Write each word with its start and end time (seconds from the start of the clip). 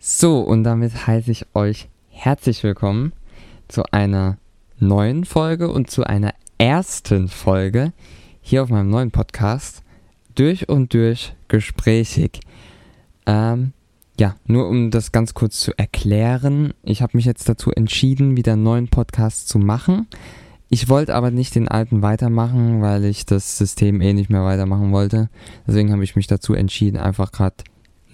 So, 0.00 0.38
und 0.42 0.62
damit 0.62 1.08
heiße 1.08 1.28
ich 1.32 1.46
euch 1.54 1.88
herzlich 2.08 2.62
willkommen 2.62 3.12
zu 3.66 3.82
einer 3.90 4.38
neuen 4.78 5.24
Folge 5.24 5.72
und 5.72 5.90
zu 5.90 6.04
einer 6.04 6.34
ersten 6.56 7.26
Folge 7.26 7.92
hier 8.40 8.62
auf 8.62 8.68
meinem 8.68 8.90
neuen 8.90 9.10
Podcast. 9.10 9.82
Durch 10.36 10.68
und 10.68 10.94
durch 10.94 11.34
gesprächig. 11.48 12.38
Ähm, 13.26 13.72
ja, 14.20 14.36
nur 14.46 14.68
um 14.68 14.92
das 14.92 15.10
ganz 15.10 15.34
kurz 15.34 15.58
zu 15.58 15.76
erklären. 15.76 16.74
Ich 16.84 17.02
habe 17.02 17.16
mich 17.16 17.24
jetzt 17.24 17.48
dazu 17.48 17.72
entschieden, 17.72 18.36
wieder 18.36 18.52
einen 18.52 18.62
neuen 18.62 18.86
Podcast 18.86 19.48
zu 19.48 19.58
machen. 19.58 20.06
Ich 20.68 20.88
wollte 20.88 21.16
aber 21.16 21.32
nicht 21.32 21.56
den 21.56 21.66
alten 21.66 22.02
weitermachen, 22.02 22.82
weil 22.82 23.04
ich 23.04 23.26
das 23.26 23.58
System 23.58 24.00
eh 24.00 24.12
nicht 24.12 24.30
mehr 24.30 24.44
weitermachen 24.44 24.92
wollte. 24.92 25.28
Deswegen 25.66 25.90
habe 25.90 26.04
ich 26.04 26.14
mich 26.14 26.28
dazu 26.28 26.54
entschieden, 26.54 26.98
einfach 26.98 27.32
gerade 27.32 27.56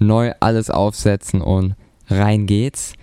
neu 0.07 0.33
alles 0.41 0.71
aufsetzen 0.71 1.41
und 1.41 1.75
rein 2.09 2.47
geht's. 2.47 2.95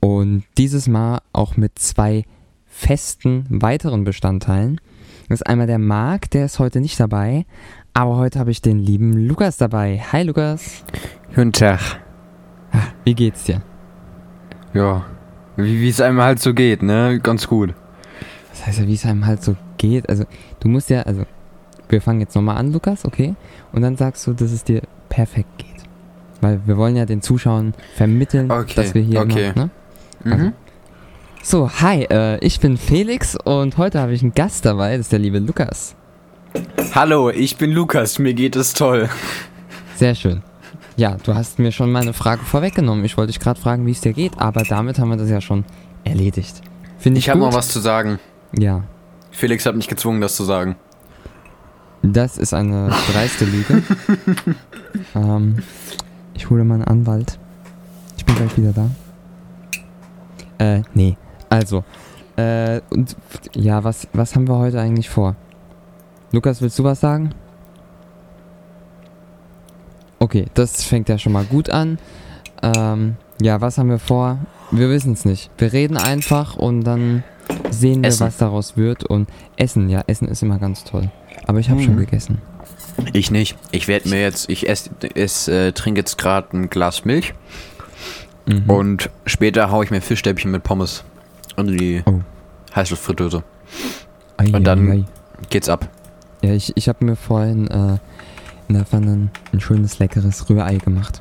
Und 0.00 0.44
dieses 0.58 0.88
Mal 0.88 1.20
auch 1.32 1.56
mit 1.56 1.78
zwei 1.78 2.24
festen 2.66 3.46
weiteren 3.48 4.04
Bestandteilen. 4.04 4.80
Das 5.28 5.40
ist 5.40 5.46
einmal 5.46 5.66
der 5.66 5.78
Marc, 5.78 6.30
der 6.30 6.44
ist 6.44 6.58
heute 6.58 6.80
nicht 6.80 7.00
dabei, 7.00 7.46
aber 7.94 8.16
heute 8.16 8.38
habe 8.38 8.50
ich 8.50 8.60
den 8.60 8.78
lieben 8.78 9.12
Lukas 9.12 9.56
dabei. 9.56 10.00
Hi 10.12 10.22
Lukas. 10.22 10.84
Guten 11.34 11.52
Tag. 11.52 11.80
Ah, 12.70 12.88
Wie 13.04 13.14
geht's 13.14 13.44
dir? 13.44 13.62
Ja, 14.74 15.06
wie 15.56 15.80
wie 15.80 15.88
es 15.88 16.00
einem 16.00 16.20
halt 16.20 16.38
so 16.38 16.52
geht, 16.52 16.82
ne? 16.82 17.18
Ganz 17.22 17.48
gut. 17.48 17.74
Das 18.50 18.66
heißt 18.66 18.78
ja, 18.80 18.86
wie 18.86 18.94
es 18.94 19.06
einem 19.06 19.24
halt 19.26 19.42
so 19.42 19.56
geht. 19.78 20.08
Also, 20.08 20.24
du 20.60 20.68
musst 20.68 20.90
ja, 20.90 21.02
also, 21.02 21.24
wir 21.88 22.02
fangen 22.02 22.20
jetzt 22.20 22.34
nochmal 22.34 22.58
an, 22.58 22.72
Lukas, 22.72 23.04
okay? 23.04 23.34
Und 23.72 23.82
dann 23.82 23.96
sagst 23.96 24.26
du, 24.26 24.32
dass 24.34 24.52
es 24.52 24.64
dir 24.64 24.82
perfekt 25.08 25.58
geht. 25.58 25.75
Weil 26.40 26.60
wir 26.66 26.76
wollen 26.76 26.96
ja 26.96 27.06
den 27.06 27.22
Zuschauern 27.22 27.74
vermitteln, 27.96 28.50
Okay, 28.50 28.74
dass 28.76 28.94
wir 28.94 29.02
hier 29.02 29.20
okay. 29.20 29.52
immer, 29.54 29.64
ne? 29.66 29.70
Mhm. 30.24 30.32
Also. 30.32 30.52
So, 31.42 31.70
hi, 31.80 32.02
äh, 32.10 32.38
ich 32.44 32.58
bin 32.60 32.76
Felix 32.76 33.36
und 33.44 33.78
heute 33.78 34.00
habe 34.00 34.12
ich 34.12 34.22
einen 34.22 34.34
Gast 34.34 34.64
dabei, 34.64 34.92
das 34.96 35.06
ist 35.06 35.12
der 35.12 35.20
liebe 35.20 35.38
Lukas. 35.38 35.94
Hallo, 36.94 37.30
ich 37.30 37.56
bin 37.56 37.70
Lukas, 37.70 38.18
mir 38.18 38.34
geht 38.34 38.56
es 38.56 38.72
toll. 38.72 39.08
Sehr 39.96 40.14
schön. 40.14 40.42
Ja, 40.96 41.16
du 41.22 41.34
hast 41.34 41.58
mir 41.58 41.72
schon 41.72 41.92
meine 41.92 42.12
Frage 42.14 42.42
vorweggenommen. 42.42 43.04
Ich 43.04 43.16
wollte 43.16 43.30
dich 43.32 43.40
gerade 43.40 43.60
fragen, 43.60 43.86
wie 43.86 43.90
es 43.92 44.00
dir 44.00 44.12
geht, 44.14 44.38
aber 44.38 44.62
damit 44.62 44.98
haben 44.98 45.10
wir 45.10 45.16
das 45.16 45.28
ja 45.30 45.40
schon 45.40 45.64
erledigt. 46.04 46.62
Finde 46.98 47.18
ich, 47.18 47.26
Ich 47.26 47.30
habe 47.30 47.40
noch 47.40 47.52
was 47.54 47.68
zu 47.68 47.80
sagen. 47.80 48.18
Ja, 48.58 48.82
Felix 49.30 49.66
hat 49.66 49.76
mich 49.76 49.86
gezwungen, 49.88 50.20
das 50.22 50.34
zu 50.34 50.44
sagen. 50.44 50.76
das 52.02 52.38
ist 52.38 52.54
eine 52.54 52.90
dreiste 53.12 53.44
Lüge. 53.44 53.82
ähm, 55.14 55.56
ich 56.36 56.50
hole 56.50 56.64
meinen 56.64 56.84
Anwalt. 56.84 57.38
Ich 58.16 58.24
bin 58.24 58.34
gleich 58.36 58.56
wieder 58.56 58.72
da. 58.72 58.90
Äh, 60.58 60.82
nee. 60.94 61.16
Also, 61.48 61.84
äh, 62.36 62.80
und 62.90 63.16
ja, 63.54 63.82
was, 63.84 64.06
was 64.12 64.34
haben 64.34 64.46
wir 64.48 64.56
heute 64.58 64.80
eigentlich 64.80 65.08
vor? 65.08 65.34
Lukas, 66.32 66.60
willst 66.60 66.78
du 66.78 66.84
was 66.84 67.00
sagen? 67.00 67.30
Okay, 70.18 70.46
das 70.54 70.82
fängt 70.82 71.08
ja 71.08 71.18
schon 71.18 71.32
mal 71.32 71.44
gut 71.44 71.70
an. 71.70 71.98
Ähm, 72.62 73.16
ja, 73.40 73.60
was 73.60 73.78
haben 73.78 73.90
wir 73.90 73.98
vor? 73.98 74.38
Wir 74.70 74.88
wissen 74.90 75.12
es 75.12 75.24
nicht. 75.24 75.50
Wir 75.58 75.72
reden 75.72 75.96
einfach 75.96 76.56
und 76.56 76.82
dann 76.82 77.22
sehen 77.70 78.02
wir, 78.02 78.08
Essen. 78.08 78.26
was 78.26 78.36
daraus 78.38 78.76
wird. 78.76 79.04
Und 79.04 79.28
Essen, 79.56 79.88
ja, 79.88 80.02
Essen 80.06 80.26
ist 80.28 80.42
immer 80.42 80.58
ganz 80.58 80.84
toll. 80.84 81.10
Aber 81.46 81.58
ich 81.60 81.70
habe 81.70 81.80
schon 81.82 81.94
Mhm. 81.94 82.00
gegessen. 82.00 82.38
Ich 83.12 83.30
nicht. 83.30 83.56
Ich 83.72 83.88
werde 83.88 84.08
mir 84.08 84.20
jetzt, 84.22 84.48
ich 84.48 84.68
esse, 84.68 84.90
ess, 85.14 85.48
äh, 85.48 85.72
trinke 85.72 86.00
jetzt 86.00 86.18
gerade 86.18 86.56
ein 86.56 86.70
Glas 86.70 87.04
Milch 87.04 87.34
Mhm. 88.46 88.70
und 88.70 89.10
später 89.26 89.70
haue 89.70 89.84
ich 89.84 89.90
mir 89.90 90.00
Fischstäbchen 90.00 90.50
mit 90.50 90.62
Pommes 90.62 91.02
und 91.56 91.66
die 91.68 92.02
Oh. 92.06 92.20
Heißluftfritteuse. 92.74 93.42
Ei, 94.36 94.50
und 94.52 94.64
dann- 94.64 94.90
ei. 94.90 95.04
Geht's 95.50 95.68
ab. 95.68 95.88
Ja, 96.42 96.52
ich, 96.52 96.72
ich 96.76 96.88
habe 96.88 97.04
mir 97.04 97.16
vorhin 97.16 97.66
äh, 97.68 97.98
in 98.68 98.74
der 98.74 98.84
Pfanne 98.84 99.30
ein, 99.52 99.60
schönes, 99.60 99.98
leckeres 99.98 100.48
Rührei 100.48 100.76
gemacht. 100.76 101.20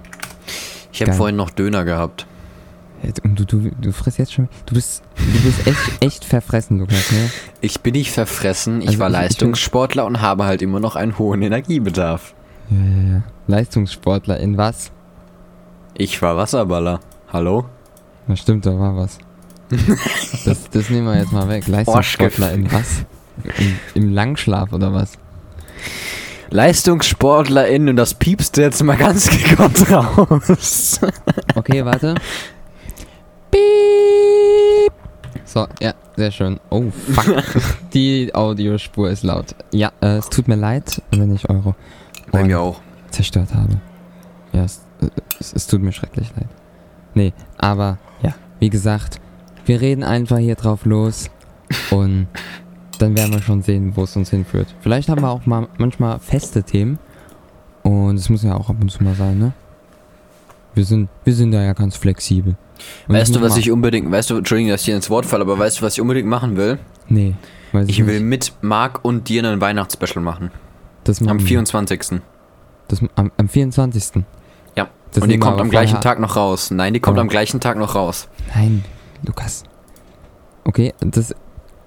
Ich 0.91 1.01
habe 1.01 1.13
vorhin 1.13 1.35
noch 1.35 1.49
Döner 1.49 1.83
gehabt. 1.83 2.25
Und 3.23 3.39
du, 3.39 3.45
du, 3.45 3.71
du 3.79 3.91
frisst 3.91 4.17
jetzt 4.17 4.33
schon. 4.33 4.49
Du 4.65 4.75
bist, 4.75 5.03
du 5.17 5.41
bist 5.41 5.67
echt, 5.67 5.79
echt 6.03 6.25
verfressen, 6.25 6.79
Lukas, 6.79 7.11
ne? 7.11 7.29
Ich 7.61 7.81
bin 7.81 7.93
nicht 7.93 8.11
verfressen, 8.11 8.81
ich 8.81 8.87
Also 8.89 8.99
war 8.99 9.07
ich- 9.09 9.13
ich 9.13 9.19
bin- 9.19 9.21
Leistungssportler 9.23 10.05
und 10.05 10.21
habe 10.21 10.45
halt 10.45 10.61
immer 10.61 10.79
noch 10.79 10.95
einen 10.95 11.17
hohen 11.17 11.41
Energiebedarf. 11.41 12.33
Ja, 12.69 12.77
ja, 12.77 13.13
ja. 13.17 13.23
Leistungssportler 13.47 14.39
in 14.39 14.57
was? 14.57 14.91
Ich 15.93 16.21
war 16.21 16.35
Wasserballer. 16.37 16.99
Hallo? 17.31 17.65
Na 18.27 18.35
stimmt, 18.35 18.65
da 18.65 18.77
war 18.77 18.95
was. 18.95 19.17
Das, 20.45 20.69
das 20.69 20.89
nehmen 20.89 21.07
wir 21.07 21.17
jetzt 21.17 21.31
mal 21.31 21.47
weg. 21.49 21.67
Leistungssportler 21.67 22.51
in 22.53 22.71
was? 22.71 23.03
Im, 23.57 23.79
Im 24.03 24.13
Langschlaf 24.13 24.71
oder 24.73 24.93
was? 24.93 25.13
LeistungssportlerInnen 26.51 27.89
und 27.89 27.95
das 27.95 28.13
piepst 28.13 28.57
jetzt 28.57 28.83
mal 28.83 28.95
ganz 28.97 29.29
gekonnt 29.29 29.91
raus. 29.91 30.99
Okay, 31.55 31.83
warte. 31.85 32.15
Piep. 33.55 34.91
So, 35.45 35.67
ja, 35.81 35.93
sehr 36.17 36.31
schön. 36.31 36.59
Oh, 36.69 36.89
fuck. 36.91 37.43
Die 37.93 38.33
Audiospur 38.33 39.09
ist 39.09 39.23
laut. 39.23 39.55
Ja, 39.71 39.91
äh, 40.01 40.17
es 40.17 40.29
tut 40.29 40.47
mir 40.47 40.55
leid, 40.55 41.01
wenn 41.11 41.33
ich 41.33 41.49
eure 41.49 41.75
Bei 42.31 42.43
mir 42.43 42.59
auch. 42.59 42.81
zerstört 43.11 43.53
habe. 43.53 43.79
Ja, 44.51 44.63
es, 44.65 44.81
äh, 45.01 45.07
es, 45.39 45.53
es 45.53 45.67
tut 45.67 45.81
mir 45.81 45.91
schrecklich 45.93 46.31
leid. 46.35 46.49
Nee, 47.13 47.33
aber 47.57 47.97
ja, 48.21 48.33
wie 48.59 48.69
gesagt, 48.69 49.21
wir 49.65 49.79
reden 49.79 50.03
einfach 50.03 50.37
hier 50.37 50.55
drauf 50.55 50.85
los 50.85 51.29
und 51.91 52.27
dann 52.99 53.15
werden 53.15 53.33
wir 53.33 53.41
schon 53.41 53.61
sehen, 53.61 53.93
wo 53.95 54.03
es 54.03 54.15
uns 54.17 54.29
hinführt. 54.31 54.67
Vielleicht 54.81 55.07
haben 55.09 55.21
wir 55.21 55.29
auch 55.29 55.45
mal 55.45 55.67
manchmal 55.77 56.19
feste 56.19 56.63
Themen 56.63 56.99
und 57.83 58.15
es 58.17 58.29
muss 58.29 58.43
ja 58.43 58.55
auch 58.55 58.69
ab 58.69 58.75
und 58.81 58.89
zu 58.91 59.01
mal 59.03 59.15
sein, 59.15 59.39
ne? 59.39 59.53
Wir 60.75 60.85
sind, 60.85 61.09
wir 61.23 61.33
sind 61.33 61.51
da 61.51 61.63
ja 61.63 61.73
ganz 61.73 61.95
flexibel. 61.95 62.55
Und 63.07 63.15
Weißt 63.15 63.35
du, 63.35 63.41
was 63.41 63.55
ich 63.57 63.71
unbedingt, 63.71 64.11
weißt 64.11 64.29
du, 64.29 64.37
Entschuldigung, 64.37 64.71
dass 64.71 64.81
ich 64.81 64.85
dir 64.87 64.95
ins 64.95 65.09
Wort 65.09 65.25
falle, 65.25 65.41
aber 65.43 65.57
weißt 65.57 65.79
du, 65.79 65.81
was 65.83 65.93
ich 65.93 66.01
unbedingt 66.01 66.27
machen 66.27 66.57
will? 66.57 66.77
Nee, 67.07 67.35
weiß 67.71 67.87
ich, 67.87 67.99
Ich 67.99 68.05
will 68.05 68.19
mit 68.19 68.51
Marc 68.61 69.03
und 69.03 69.29
dir 69.29 69.43
einen 69.43 69.61
Weihnachtsspecial 69.61 70.21
machen. 70.23 70.51
Das 71.05 71.21
machen 71.21 71.31
Am 71.31 71.39
wir. 71.39 71.47
24. 71.47 72.19
Das, 72.89 73.01
am, 73.15 73.31
am 73.37 73.47
24. 73.49 74.23
Ja. 74.75 74.89
Das 75.11 75.23
und 75.23 75.29
die 75.29 75.35
wir 75.35 75.39
kommt 75.39 75.61
am 75.61 75.69
gleichen 75.69 76.01
Tag 76.01 76.19
noch 76.19 76.35
raus. 76.35 76.69
Nein, 76.71 76.93
die 76.93 76.99
kommt 76.99 77.15
Aber- 77.15 77.21
am 77.21 77.29
gleichen 77.29 77.59
Tag 77.61 77.77
noch 77.77 77.95
raus. 77.95 78.27
Nein, 78.53 78.83
Lukas. 79.25 79.63
Okay, 80.65 80.93
das 80.99 81.33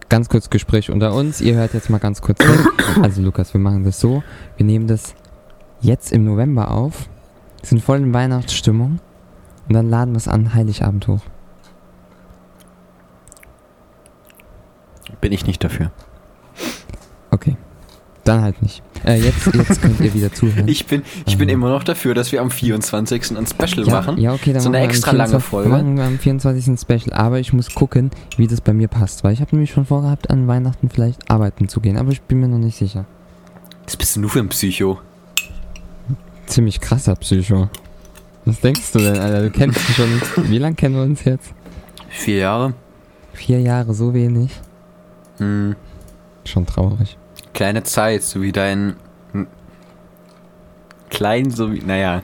ganz 0.09 0.29
kurz 0.31 0.49
Gespräch 0.49 0.91
unter 0.91 1.13
uns. 1.13 1.41
Ihr 1.43 1.55
hört 1.57 1.75
jetzt 1.75 1.91
mal 1.91 1.99
ganz 1.99 2.23
kurz 2.23 2.41
weg. 2.41 2.59
Also 3.03 3.21
Lukas, 3.21 3.53
wir 3.53 3.61
machen 3.61 3.85
das 3.85 4.01
so. 4.01 4.23
Wir 4.57 4.65
nehmen 4.65 4.87
das 4.87 5.15
jetzt 5.81 6.13
im 6.13 6.25
November 6.25 6.71
auf, 6.71 7.09
sind 7.69 7.83
voll 7.83 7.99
in 7.99 8.13
Weihnachtsstimmung 8.15 9.01
und 9.69 9.75
dann 9.75 9.89
laden 9.89 10.13
wir 10.13 10.19
es 10.19 10.29
an 10.29 10.55
Heiligabend 10.55 11.07
hoch. 11.09 11.21
Bin 15.21 15.33
ich 15.33 15.47
nicht 15.47 15.63
dafür. 15.65 15.91
Okay. 17.31 17.57
Dann 18.25 18.43
halt 18.43 18.61
nicht. 18.63 18.83
Äh, 19.07 19.21
jetzt, 19.21 19.47
jetzt 19.55 19.81
könnt 19.81 20.01
ihr 20.01 20.13
wieder 20.13 20.33
zuhören. 20.33 20.69
Ich 20.69 20.87
bin, 20.87 21.03
ich 21.27 21.39
bin 21.39 21.49
Ähm. 21.49 21.55
immer 21.55 21.71
noch 21.71 21.83
dafür, 21.83 22.15
dass 22.15 22.31
wir 22.31 22.43
am 22.43 22.51
24. 22.51 23.37
ein 23.37 23.47
Special 23.47 23.87
ja, 23.87 23.93
machen. 23.93 24.19
Ja, 24.19 24.33
okay, 24.35 24.53
dann 24.53 24.61
So 24.61 24.69
machen 24.69 24.77
eine 24.77 24.87
extra 24.87 25.13
lange 25.13 25.31
24 25.41 25.49
Folge. 25.51 25.69
Machen 25.71 25.97
wir 25.97 26.05
am 26.05 26.19
24. 26.19 26.67
ein 26.69 26.79
Special, 26.79 27.13
aber 27.15 27.39
ich 27.41 27.53
muss 27.53 27.75
gucken, 27.75 28.11
wie 28.37 28.47
das 28.47 28.61
bei 28.61 28.73
mir 28.75 28.89
passt, 28.89 29.25
weil 29.25 29.33
ich 29.33 29.41
habe 29.41 29.51
nämlich 29.53 29.71
schon 29.71 29.87
vorgehabt, 29.87 30.31
an 30.31 30.47
Weihnachten 30.47 30.91
vielleicht 30.91 31.31
arbeiten 31.31 31.69
zu 31.69 31.81
gehen, 31.81 31.97
aber 31.97 32.11
ich 32.13 32.21
bin 32.23 32.41
mir 32.41 32.49
noch 32.49 32.59
nicht 32.59 32.77
sicher. 32.77 33.07
Was 33.85 33.97
bist 33.97 34.15
denn 34.17 34.23
du 34.23 34.29
für 34.29 34.41
ein 34.41 34.49
Psycho? 34.51 34.99
Ziemlich 36.49 36.81
krasser 36.81 37.15
Psycho. 37.17 37.69
Was 38.45 38.61
denkst 38.61 38.93
du 38.93 38.99
denn, 38.99 39.19
Alter? 39.19 39.43
Du 39.43 39.51
kennst 39.51 39.79
ihn 39.89 39.95
schon. 39.95 40.51
Wie 40.51 40.59
lange 40.59 40.75
kennen 40.75 40.95
wir 40.95 41.03
uns 41.03 41.25
jetzt? 41.25 41.53
Vier 42.09 42.39
Jahre? 42.39 42.75
Vier 43.35 43.61
Jahre, 43.61 43.93
so 43.95 44.15
wenig. 44.15 44.51
Hm. 45.37 45.77
Schon 46.45 46.67
traurig. 46.67 47.19
Kleine 47.53 47.83
Zeit, 47.83 48.23
so 48.23 48.41
wie 48.41 48.53
dein. 48.53 48.97
Klein, 51.11 51.51
so 51.51 51.73
wie. 51.73 51.81
Naja. 51.81 52.23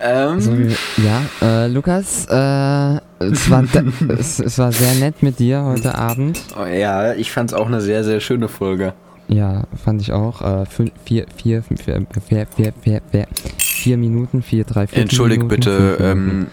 Ähm. 0.00 0.40
So 0.40 0.56
wie, 0.56 0.74
ja, 1.02 1.22
äh, 1.42 1.66
Lukas, 1.66 2.26
äh, 2.26 3.00
es 3.18 3.50
war, 3.50 3.64
es, 4.18 4.38
es 4.38 4.58
war 4.58 4.70
sehr 4.70 4.94
nett 4.94 5.22
mit 5.22 5.40
dir 5.40 5.64
heute 5.64 5.96
Abend. 5.96 6.40
oh, 6.56 6.64
ja, 6.64 7.14
ich 7.14 7.32
fand's 7.32 7.52
auch 7.52 7.66
eine 7.66 7.80
sehr, 7.80 8.04
sehr 8.04 8.20
schöne 8.20 8.48
Folge. 8.48 8.94
Ja, 9.28 9.64
fand 9.76 10.00
ich 10.00 10.12
auch. 10.12 10.40
Äh, 10.40 10.64
fün- 10.64 10.92
vier, 11.04 11.26
vier, 11.36 11.62
vier, 11.62 11.76
vier, 11.76 12.06
vier, 12.20 12.46
vier, 12.82 13.02
vier, 13.12 13.26
vier, 13.58 13.96
Minuten, 13.98 14.42
vier, 14.42 14.64
drei, 14.64 14.86
vier 14.86 15.02
Entschuldigt 15.02 15.42
Minuten, 15.42 15.54
bitte, 15.60 15.96
fünf 15.96 16.00
Minuten. 16.26 16.46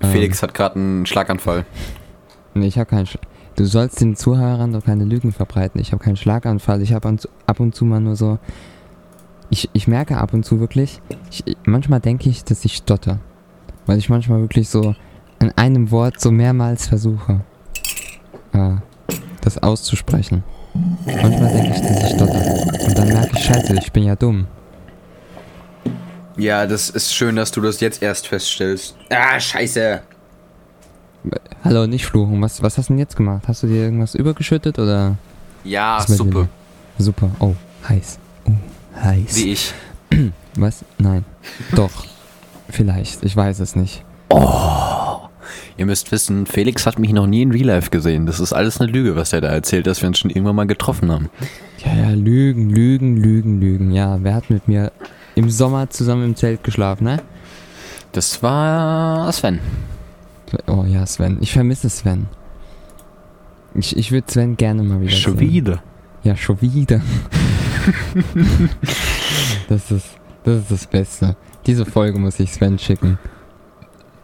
ähm, 0.00 0.10
Felix 0.10 0.42
hat 0.42 0.54
gerade 0.54 0.76
einen 0.76 1.06
Schlaganfall. 1.06 1.64
Nee, 2.54 2.66
ich 2.66 2.78
habe 2.78 2.88
keinen. 2.88 3.06
Sch 3.06 3.18
du 3.56 3.64
sollst 3.66 4.00
den 4.00 4.16
Zuhörern 4.16 4.72
doch 4.72 4.84
keine 4.84 5.04
Lügen 5.04 5.32
verbreiten. 5.32 5.80
Ich 5.80 5.92
habe 5.92 6.02
keinen 6.02 6.16
Schlaganfall. 6.16 6.82
Ich 6.82 6.92
habe 6.92 7.16
ab 7.46 7.60
und 7.60 7.74
zu 7.74 7.84
mal 7.84 8.00
nur 8.00 8.16
so. 8.16 8.38
Ich, 9.50 9.68
ich 9.74 9.86
merke 9.86 10.16
ab 10.16 10.32
und 10.34 10.44
zu 10.44 10.58
wirklich, 10.60 11.00
ich, 11.30 11.56
manchmal 11.64 12.00
denke 12.00 12.28
ich, 12.30 12.42
dass 12.44 12.64
ich 12.64 12.74
stotter. 12.76 13.20
Weil 13.86 13.98
ich 13.98 14.08
manchmal 14.08 14.40
wirklich 14.40 14.68
so 14.70 14.94
an 15.38 15.52
einem 15.56 15.90
Wort 15.90 16.18
so 16.20 16.30
mehrmals 16.32 16.86
versuche, 16.88 17.40
äh, 18.52 18.72
das 19.42 19.62
auszusprechen. 19.62 20.42
Manchmal 21.06 21.52
denke 21.52 21.72
ich, 21.74 21.80
dass 21.80 22.02
ich 22.02 22.16
stotter. 22.16 22.86
Und 22.86 22.98
dann 22.98 23.08
merke 23.08 23.30
ich, 23.36 23.44
scheiße, 23.44 23.74
ich 23.74 23.92
bin 23.92 24.04
ja 24.04 24.16
dumm. 24.16 24.46
Ja, 26.36 26.66
das 26.66 26.90
ist 26.90 27.14
schön, 27.14 27.36
dass 27.36 27.52
du 27.52 27.60
das 27.60 27.80
jetzt 27.80 28.02
erst 28.02 28.26
feststellst. 28.26 28.96
Ah, 29.10 29.38
scheiße. 29.38 30.02
Hallo, 31.62 31.86
nicht 31.86 32.06
fluchen. 32.06 32.42
Was, 32.42 32.60
was 32.62 32.76
hast 32.76 32.88
du 32.88 32.94
denn 32.94 32.98
jetzt 32.98 33.16
gemacht? 33.16 33.44
Hast 33.46 33.62
du 33.62 33.68
dir 33.68 33.84
irgendwas 33.84 34.14
übergeschüttet 34.14 34.78
oder? 34.78 35.16
Ja, 35.62 36.04
Suppe. 36.06 36.48
Super. 36.98 37.30
Oh, 37.38 37.54
heiß. 37.88 38.18
Oh, 38.46 38.52
heiß. 39.02 39.36
Wie 39.36 39.52
ich. 39.52 39.72
Was? 40.56 40.84
Nein. 40.98 41.24
Doch. 41.74 41.90
Vielleicht. 42.68 43.24
Ich 43.24 43.36
weiß 43.36 43.60
es 43.60 43.76
nicht. 43.76 44.04
Ihr 45.76 45.86
müsst 45.86 46.12
wissen, 46.12 46.46
Felix 46.46 46.86
hat 46.86 46.98
mich 46.98 47.12
noch 47.12 47.26
nie 47.26 47.42
in 47.42 47.52
Real 47.52 47.66
Life 47.66 47.90
gesehen. 47.90 48.26
Das 48.26 48.40
ist 48.40 48.52
alles 48.52 48.80
eine 48.80 48.90
Lüge, 48.90 49.16
was 49.16 49.32
er 49.32 49.40
da 49.40 49.48
erzählt, 49.48 49.86
dass 49.86 50.02
wir 50.02 50.08
uns 50.08 50.18
schon 50.18 50.30
irgendwann 50.30 50.56
mal 50.56 50.66
getroffen 50.66 51.10
haben. 51.10 51.30
Ja, 51.84 51.94
ja, 51.94 52.10
Lügen, 52.10 52.70
Lügen, 52.70 53.16
Lügen, 53.16 53.60
Lügen. 53.60 53.90
Ja, 53.92 54.18
wer 54.22 54.34
hat 54.34 54.50
mit 54.50 54.68
mir 54.68 54.92
im 55.34 55.50
Sommer 55.50 55.90
zusammen 55.90 56.24
im 56.24 56.36
Zelt 56.36 56.64
geschlafen, 56.64 57.04
ne? 57.04 57.22
Das 58.12 58.42
war 58.42 59.30
Sven. 59.32 59.58
Oh 60.66 60.84
ja, 60.86 61.04
Sven. 61.06 61.38
Ich 61.40 61.52
vermisse 61.52 61.90
Sven. 61.90 62.26
Ich, 63.74 63.96
ich 63.96 64.12
würde 64.12 64.30
Sven 64.30 64.56
gerne 64.56 64.82
mal 64.84 65.00
wieder 65.00 65.10
Schon 65.10 65.36
sehen. 65.38 65.50
wieder. 65.52 65.82
Ja, 66.22 66.36
schon 66.36 66.60
wieder. 66.62 67.00
das, 69.68 69.90
ist, 69.90 70.06
das 70.44 70.58
ist 70.60 70.70
das 70.70 70.86
Beste. 70.86 71.36
Diese 71.66 71.84
Folge 71.84 72.18
muss 72.18 72.38
ich 72.40 72.52
Sven 72.52 72.78
schicken. 72.78 73.18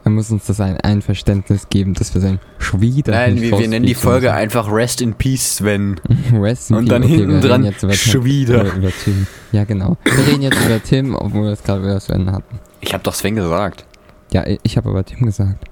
Er 0.03 0.11
muss 0.11 0.31
uns 0.31 0.47
das 0.47 0.61
ein 0.61 0.79
Einverständnis 0.81 1.69
geben, 1.69 1.93
dass 1.95 2.15
wir 2.15 2.23
sagen, 2.23 2.41
schon 2.59 2.81
wieder. 2.81 3.13
Nein, 3.13 3.41
wir, 3.41 3.51
wir 3.59 3.69
nennen 3.69 3.85
die 3.85 3.95
Folge 3.95 4.27
müssen. 4.29 4.37
einfach 4.39 4.73
Rest 4.73 5.03
in 5.03 5.13
Peace, 5.15 5.57
Sven. 5.57 6.01
Rest 6.33 6.71
in 6.71 6.77
Und 6.77 6.85
Peace. 6.85 6.91
dann 6.91 7.05
Okay, 7.05 7.17
hinten 7.17 7.41
dran, 7.43 7.65
jetzt 7.65 7.83
über 7.83 7.93
schon 7.93 8.13
Tim. 8.13 8.25
wieder. 8.25 8.61
Über, 8.65 8.75
über 8.77 8.89
Tim. 9.05 9.27
Ja, 9.53 9.65
genau. 9.65 9.97
Wir 10.05 10.27
reden 10.27 10.43
jetzt 10.43 10.59
über 10.65 10.83
Tim, 10.83 11.15
obwohl 11.15 11.43
wir 11.45 11.51
es 11.53 11.63
gerade 11.63 11.83
über 11.83 12.01
Sven 12.01 12.33
hatten. 12.33 12.59
Ich 12.81 12.95
hab 12.95 13.03
doch 13.03 13.13
Sven 13.15 13.37
gesagt. 13.37 13.85
Ja, 14.33 14.45
ich 14.63 14.77
habe 14.79 14.89
aber 14.89 15.05
Tim 15.05 15.27
gesagt. 15.27 15.65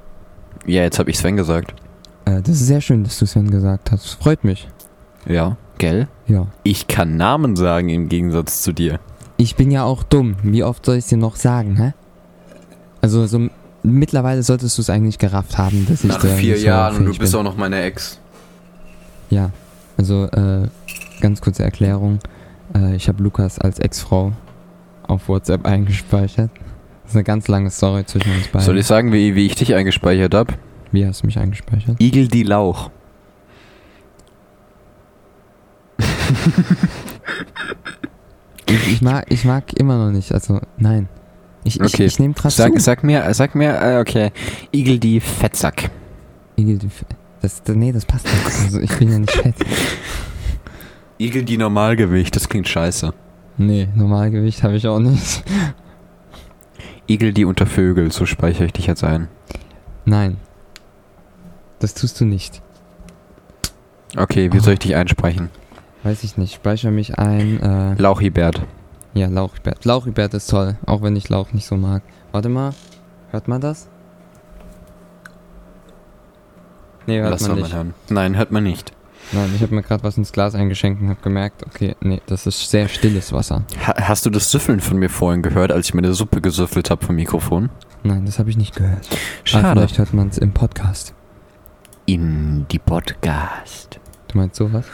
Ja, 0.66 0.82
jetzt 0.82 0.98
hab 0.98 1.08
ich 1.08 1.16
Sven 1.18 1.36
gesagt. 1.36 1.74
Äh, 2.26 2.42
das 2.42 2.56
ist 2.60 2.66
sehr 2.66 2.82
schön, 2.82 3.04
dass 3.04 3.18
du 3.18 3.24
Sven 3.26 3.50
gesagt 3.50 3.90
hast. 3.92 4.14
Freut 4.22 4.44
mich. 4.44 4.68
Ja, 5.26 5.56
gell? 5.78 6.06
Ja. 6.26 6.48
Ich 6.64 6.86
kann 6.86 7.16
Namen 7.16 7.56
sagen 7.56 7.88
im 7.88 8.08
Gegensatz 8.10 8.60
zu 8.62 8.72
dir. 8.72 9.00
Ich 9.38 9.56
bin 9.56 9.70
ja 9.70 9.84
auch 9.84 10.02
dumm. 10.02 10.36
Wie 10.42 10.64
oft 10.64 10.84
soll 10.84 10.96
ich 10.96 11.04
es 11.04 11.08
dir 11.08 11.16
noch 11.16 11.36
sagen, 11.36 11.76
hä? 11.76 11.94
Also 13.00 13.26
so 13.26 13.48
mittlerweile 13.82 14.42
solltest 14.42 14.76
du 14.78 14.82
es 14.82 14.90
eigentlich 14.90 15.18
gerafft 15.18 15.58
haben, 15.58 15.86
dass 15.88 16.04
ich 16.04 16.10
Nach 16.10 16.20
vier 16.24 16.58
Jahren 16.58 16.96
und 16.98 17.04
du 17.06 17.18
bist 17.18 17.32
bin. 17.32 17.40
auch 17.40 17.44
noch 17.44 17.56
meine 17.56 17.80
Ex. 17.82 18.18
Ja. 19.30 19.50
Also 19.96 20.26
äh, 20.26 20.68
ganz 21.20 21.40
kurze 21.40 21.64
Erklärung. 21.64 22.18
Äh, 22.74 22.94
ich 22.96 23.08
habe 23.08 23.22
Lukas 23.22 23.58
als 23.58 23.78
Ex-Frau 23.78 24.32
auf 25.06 25.28
WhatsApp 25.28 25.66
eingespeichert. 25.66 26.50
Das 27.02 27.12
ist 27.12 27.16
eine 27.16 27.24
ganz 27.24 27.48
lange 27.48 27.70
Story 27.70 28.04
zwischen 28.04 28.30
uns 28.32 28.48
beiden. 28.48 28.66
Soll 28.66 28.78
ich 28.78 28.86
sagen, 28.86 29.12
wie, 29.12 29.34
wie 29.34 29.46
ich 29.46 29.54
dich 29.54 29.74
eingespeichert 29.74 30.34
hab? 30.34 30.56
Wie 30.92 31.06
hast 31.06 31.22
du 31.22 31.26
mich 31.26 31.38
eingespeichert? 31.38 31.96
Igel 32.00 32.28
die 32.28 32.42
Lauch. 32.42 32.90
Ich, 38.66 38.92
ich 38.92 39.02
mag 39.02 39.24
ich 39.30 39.44
mag 39.44 39.72
immer 39.78 39.96
noch 39.98 40.10
nicht. 40.12 40.32
Also 40.32 40.60
nein. 40.76 41.08
Ich, 41.68 41.80
ich, 41.80 41.94
Okay. 41.94 42.04
ich 42.06 42.18
nehme 42.18 42.34
gerade 42.34 42.54
Sag, 42.54 42.72
zu. 42.74 42.80
sag 42.80 43.04
mir, 43.04 43.32
sag 43.34 43.54
mir, 43.54 43.80
äh, 43.80 43.98
okay. 44.00 44.32
Igel 44.74 44.98
die 44.98 45.20
Fettsack. 45.20 45.90
Igel, 46.56 46.78
du 46.78 46.86
F- 46.86 47.04
Das, 47.42 47.62
das, 47.62 47.76
nee, 47.76 47.92
das 47.92 48.04
passt 48.06 48.24
nicht. 48.26 48.44
Also 48.64 48.80
ich 48.80 48.96
bin 48.98 49.12
ja 49.12 49.18
nicht 49.18 49.32
fett. 49.32 49.54
Igel 51.18 51.42
die 51.44 51.56
Normalgewicht, 51.58 52.34
das 52.34 52.48
klingt 52.48 52.68
scheiße. 52.68 53.12
Nee, 53.58 53.88
Normalgewicht 53.94 54.62
habe 54.62 54.76
ich 54.76 54.86
auch 54.86 54.98
nicht. 55.00 55.42
Igel 57.08 57.32
die 57.32 57.44
unter 57.44 57.66
Vögel, 57.66 58.12
so 58.12 58.24
speichere 58.26 58.66
ich 58.66 58.72
dich 58.72 58.86
jetzt 58.86 59.02
ein. 59.04 59.28
Nein. 60.04 60.36
Das 61.80 61.94
tust 61.94 62.20
du 62.20 62.24
nicht. 62.24 62.62
Okay, 64.16 64.52
wie 64.52 64.58
soll 64.60 64.74
ich 64.74 64.78
dich 64.80 64.96
einsprechen? 64.96 65.50
Weiß 66.02 66.22
ich 66.24 66.36
nicht. 66.36 66.54
Speicher 66.54 66.90
mich 66.90 67.18
ein. 67.18 67.60
Äh, 67.60 67.94
Lauchibert. 68.00 68.62
Ja, 69.14 69.28
Lauchibert. 69.28 69.84
Lauchibert 69.84 70.34
ist 70.34 70.48
toll, 70.50 70.76
auch 70.86 71.02
wenn 71.02 71.16
ich 71.16 71.28
Lauch 71.28 71.52
nicht 71.52 71.66
so 71.66 71.76
mag. 71.76 72.02
Warte 72.32 72.48
mal. 72.48 72.72
Hört 73.30 73.48
man 73.48 73.60
das? 73.60 73.88
Nee, 77.06 77.20
hört 77.20 77.30
Lass 77.30 77.42
man 77.42 77.52
mal 77.52 77.62
nicht. 77.62 77.74
hören. 77.74 77.94
Nein, 78.10 78.36
hört 78.36 78.50
man 78.50 78.62
nicht. 78.64 78.92
Nein, 79.32 79.50
ich 79.54 79.62
habe 79.62 79.74
mir 79.74 79.82
gerade 79.82 80.02
was 80.04 80.16
ins 80.16 80.32
Glas 80.32 80.54
eingeschenkt 80.54 81.02
und 81.02 81.08
habe 81.08 81.20
gemerkt, 81.22 81.62
okay, 81.66 81.96
nee, 82.00 82.20
das 82.26 82.46
ist 82.46 82.70
sehr 82.70 82.88
stilles 82.88 83.32
Wasser. 83.32 83.64
Ha 83.86 83.94
hast 84.00 84.24
du 84.24 84.30
das 84.30 84.50
Süffeln 84.50 84.80
von 84.80 84.98
mir 84.98 85.10
vorhin 85.10 85.42
gehört, 85.42 85.70
als 85.72 85.88
ich 85.88 85.94
mir 85.94 86.00
eine 86.02 86.14
Suppe 86.14 86.40
gesüffelt 86.40 86.90
habe 86.90 87.04
vom 87.04 87.16
Mikrofon? 87.16 87.68
Nein, 88.02 88.24
das 88.26 88.38
habe 88.38 88.48
ich 88.50 88.56
nicht 88.56 88.74
gehört. 88.76 89.06
Aber 89.10 89.18
Schade. 89.44 89.68
vielleicht 89.80 89.98
hört 89.98 90.14
man 90.14 90.28
es 90.28 90.38
im 90.38 90.52
Podcast. 90.52 91.14
In 92.06 92.66
die 92.70 92.78
Podcast. 92.78 94.00
Du 94.28 94.38
meinst 94.38 94.56
sowas? 94.56 94.86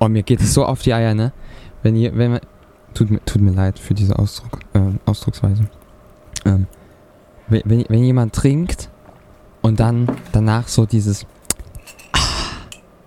Oh, 0.00 0.08
mir 0.08 0.22
geht 0.22 0.40
es 0.40 0.54
so 0.54 0.64
auf 0.64 0.82
die 0.82 0.94
Eier, 0.94 1.14
ne? 1.14 1.32
Wenn 1.82 1.96
ihr, 1.96 2.16
wenn 2.16 2.32
man, 2.32 2.40
tut 2.94 3.10
mir, 3.10 3.24
tut 3.24 3.42
mir 3.42 3.52
leid 3.52 3.78
für 3.78 3.94
diese 3.94 4.18
Ausdruck, 4.18 4.60
ähm, 4.74 5.00
Ausdrucksweise. 5.06 5.68
Ähm, 6.44 6.66
wenn, 7.48 7.62
wenn, 7.64 7.84
wenn 7.88 8.04
jemand 8.04 8.34
trinkt 8.34 8.90
und 9.62 9.80
dann 9.80 10.08
danach 10.32 10.68
so 10.68 10.86
dieses, 10.86 11.26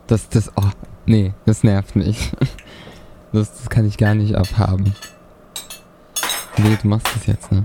das, 0.08 0.28
das, 0.30 0.52
oh, 0.58 0.70
nee, 1.06 1.34
das 1.46 1.64
nervt 1.64 1.96
mich. 1.96 2.32
Das, 3.34 3.50
das 3.56 3.70
kann 3.70 3.88
ich 3.88 3.98
gar 3.98 4.14
nicht 4.14 4.36
abhaben. 4.36 4.94
Nee, 6.58 6.78
du 6.82 6.88
machst 6.90 7.08
das 7.16 7.28
jetzt, 7.28 7.50
ne? 7.50 7.64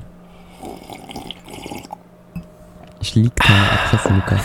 Ich 3.01 3.17
lieg 3.17 3.35
keine 3.35 3.69
Adresse, 3.73 4.15
Lukas. 4.15 4.45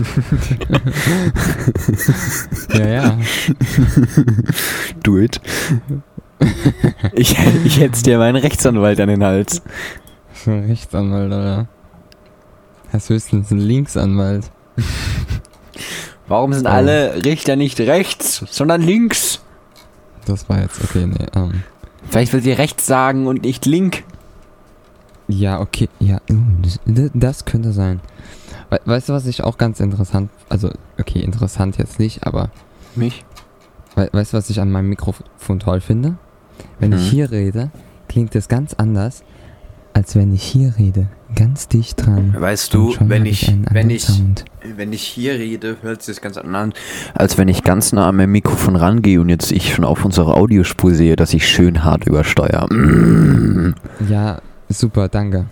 ja, 2.74 2.86
ja. 2.88 3.18
Do 5.02 5.18
it. 5.18 5.40
ich, 7.14 7.36
ich 7.64 7.80
hätte 7.80 8.02
dir 8.02 8.18
meinen 8.18 8.36
Rechtsanwalt 8.36 9.00
an 9.00 9.08
den 9.08 9.24
Hals. 9.24 9.62
Ein 10.46 10.64
Rechtsanwalt, 10.66 11.26
oder? 11.26 11.68
Er 12.92 12.96
ist 12.96 13.08
höchstens 13.08 13.50
ein 13.50 13.58
Linksanwalt. 13.58 14.50
Warum 16.28 16.52
sind 16.52 16.66
Oh. 16.66 16.70
alle 16.70 17.24
Richter 17.24 17.56
nicht 17.56 17.80
rechts, 17.80 18.44
sondern 18.50 18.82
links? 18.82 19.40
Das 20.26 20.48
war 20.48 20.60
jetzt, 20.60 20.82
okay, 20.82 21.06
nee, 21.06 21.26
ähm. 21.34 21.62
Vielleicht 22.08 22.32
will 22.32 22.42
sie 22.42 22.52
rechts 22.52 22.86
sagen 22.86 23.26
und 23.26 23.42
nicht 23.42 23.66
link. 23.66 24.04
Ja, 25.28 25.60
okay, 25.60 25.88
ja, 26.00 26.16
uh, 26.30 26.36
das, 26.62 26.80
das 27.14 27.44
könnte 27.44 27.72
sein. 27.72 28.00
We 28.70 28.78
weißt 28.84 29.08
du, 29.08 29.12
was 29.12 29.26
ich 29.26 29.42
auch 29.42 29.58
ganz 29.58 29.80
interessant, 29.80 30.30
also, 30.48 30.70
okay, 30.98 31.20
interessant 31.20 31.76
jetzt 31.78 31.98
nicht, 31.98 32.24
aber 32.26 32.50
Mich? 32.94 33.24
we 33.96 34.08
weißt 34.12 34.32
du, 34.32 34.36
was 34.36 34.48
ich 34.50 34.60
an 34.60 34.70
meinem 34.70 34.88
Mikrofon 34.88 35.58
toll 35.58 35.80
finde? 35.80 36.14
Wenn 36.78 36.92
ich 36.92 37.00
Mhm. 37.00 37.10
hier 37.10 37.30
rede, 37.30 37.70
klingt 38.08 38.34
es 38.36 38.48
ganz 38.48 38.74
anders, 38.74 39.22
als 39.92 40.14
wenn 40.14 40.32
ich 40.32 40.42
hier 40.42 40.74
rede. 40.78 41.08
Ganz 41.34 41.68
dicht 41.68 42.04
dran. 42.04 42.34
Weißt 42.38 42.74
du, 42.74 42.94
wenn 43.00 43.24
ich, 43.24 43.52
wenn 43.70 43.88
ich, 43.90 44.04
Sound. 44.04 44.44
wenn 44.76 44.92
ich 44.92 45.02
hier 45.02 45.34
rede, 45.34 45.76
hört 45.82 46.02
sich 46.02 46.16
das 46.16 46.22
ganz 46.22 46.36
anders 46.36 46.62
an, 46.62 46.74
als 47.14 47.38
wenn 47.38 47.46
ich 47.48 47.62
ganz 47.62 47.92
nah 47.92 48.08
an 48.08 48.16
mein 48.16 48.30
Mikrofon 48.30 48.74
rangehe 48.76 49.20
und 49.20 49.28
jetzt 49.28 49.52
ich 49.52 49.72
schon 49.74 49.84
auf 49.84 50.04
unsere 50.04 50.34
Audiospur 50.34 50.92
sehe, 50.92 51.14
dass 51.16 51.32
ich 51.32 51.46
schön 51.48 51.84
hart 51.84 52.04
übersteuere. 52.06 52.66
Ja, 54.08 54.40
super, 54.68 55.08
danke. 55.08 55.46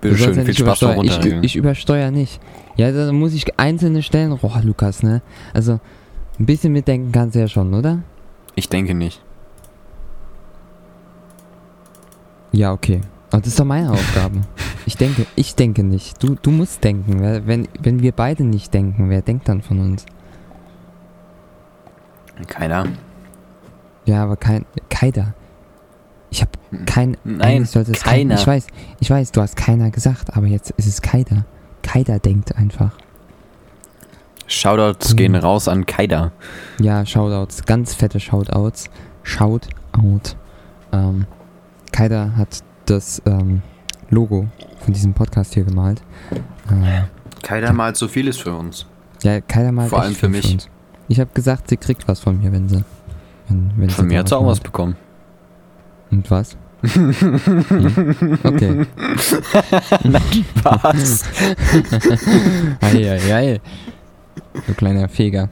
Bitte 0.00 0.16
schön, 0.16 0.34
ja 0.34 0.44
viel 0.44 0.54
Spaß 0.54 0.80
beim 0.80 1.00
übersteuern. 1.00 1.38
ich, 1.38 1.44
ich 1.44 1.56
übersteuere 1.56 2.10
nicht. 2.10 2.40
Ja, 2.76 2.92
da 2.92 3.12
muss 3.12 3.34
ich 3.34 3.58
einzelne 3.58 4.02
Stellen. 4.02 4.36
Boah, 4.38 4.60
Lukas, 4.62 5.02
ne? 5.02 5.22
Also, 5.52 5.80
ein 6.38 6.46
bisschen 6.46 6.72
mitdenken 6.72 7.10
kannst 7.10 7.34
du 7.34 7.40
ja 7.40 7.48
schon, 7.48 7.74
oder? 7.74 8.02
Ich 8.54 8.68
denke 8.68 8.94
nicht. 8.94 9.20
Ja, 12.52 12.72
okay. 12.72 13.00
Aber 13.30 13.40
das 13.40 13.48
ist 13.48 13.60
doch 13.60 13.64
meine 13.64 13.92
Aufgabe. 13.92 14.40
Ich 14.86 14.96
denke, 14.96 15.26
ich 15.36 15.54
denke 15.54 15.84
nicht. 15.84 16.22
Du, 16.22 16.34
du 16.40 16.50
musst 16.50 16.82
denken. 16.82 17.20
Wenn, 17.20 17.68
wenn 17.78 18.00
wir 18.00 18.12
beide 18.12 18.42
nicht 18.42 18.72
denken, 18.72 19.10
wer 19.10 19.20
denkt 19.20 19.46
dann 19.46 19.60
von 19.60 19.80
uns? 19.80 20.06
Keiner. 22.46 22.86
Ja, 24.06 24.22
aber 24.22 24.38
kein. 24.38 24.64
Keiner. 24.88 25.34
Ich 26.30 26.40
habe 26.42 26.50
kein. 26.86 27.16
Nein, 27.24 27.64
sollte 27.64 27.92
es 27.92 28.02
kein- 28.02 28.28
keiner. 28.28 28.34
Ich 28.40 28.46
weiß, 28.46 28.66
ich 29.00 29.10
weiß, 29.10 29.32
du 29.32 29.40
hast 29.40 29.56
keiner 29.56 29.90
gesagt, 29.90 30.36
aber 30.36 30.46
jetzt 30.46 30.70
ist 30.72 30.86
es 30.86 31.00
keiner. 31.02 31.44
Keiner 31.82 32.18
denkt 32.18 32.54
einfach. 32.56 32.92
Shoutouts 34.46 35.14
gehen 35.16 35.34
raus 35.34 35.68
an 35.68 35.84
Kaida. 35.86 36.32
Ja, 36.80 37.04
Shoutouts, 37.04 37.64
ganz 37.66 37.94
fette 37.94 38.18
Shoutouts. 38.18 38.88
Shoutout. 39.22 40.36
Ähm, 40.92 41.26
Kaida 41.92 42.32
hat 42.36 42.60
das 42.86 43.20
ähm, 43.26 43.62
Logo 44.08 44.48
von 44.80 44.94
diesem 44.94 45.12
Podcast 45.12 45.52
hier 45.54 45.64
gemalt. 45.64 46.02
Äh, 46.70 47.02
Kaida 47.42 47.72
malt 47.74 47.96
so 47.98 48.08
vieles 48.08 48.38
für 48.38 48.54
uns. 48.54 48.86
ja, 49.22 49.40
Kaida 49.42 49.70
malt 49.70 49.90
Vor 49.90 50.00
allem 50.00 50.14
für 50.14 50.28
mich. 50.30 50.50
uns. 50.52 50.68
Ich 51.08 51.20
habe 51.20 51.30
gesagt, 51.34 51.68
sie 51.68 51.76
kriegt 51.76 52.08
was 52.08 52.20
von 52.20 52.38
mir, 52.38 52.50
wenn 52.52 52.68
sie. 52.68 52.84
Wenn, 53.48 53.72
wenn 53.76 53.90
Von 53.90 54.04
sie 54.06 54.14
mir 54.14 54.20
hat 54.20 54.28
sie 54.28 54.36
auch 54.36 54.46
was 54.46 54.60
bekommen. 54.60 54.96
Und 56.10 56.30
was? 56.30 56.56
Hm. 56.82 58.38
Okay. 58.44 58.86
Was? 60.62 61.24
Eieiei. 62.80 63.60
Du 64.66 64.74
kleiner 64.74 65.08
Feger. 65.08 65.48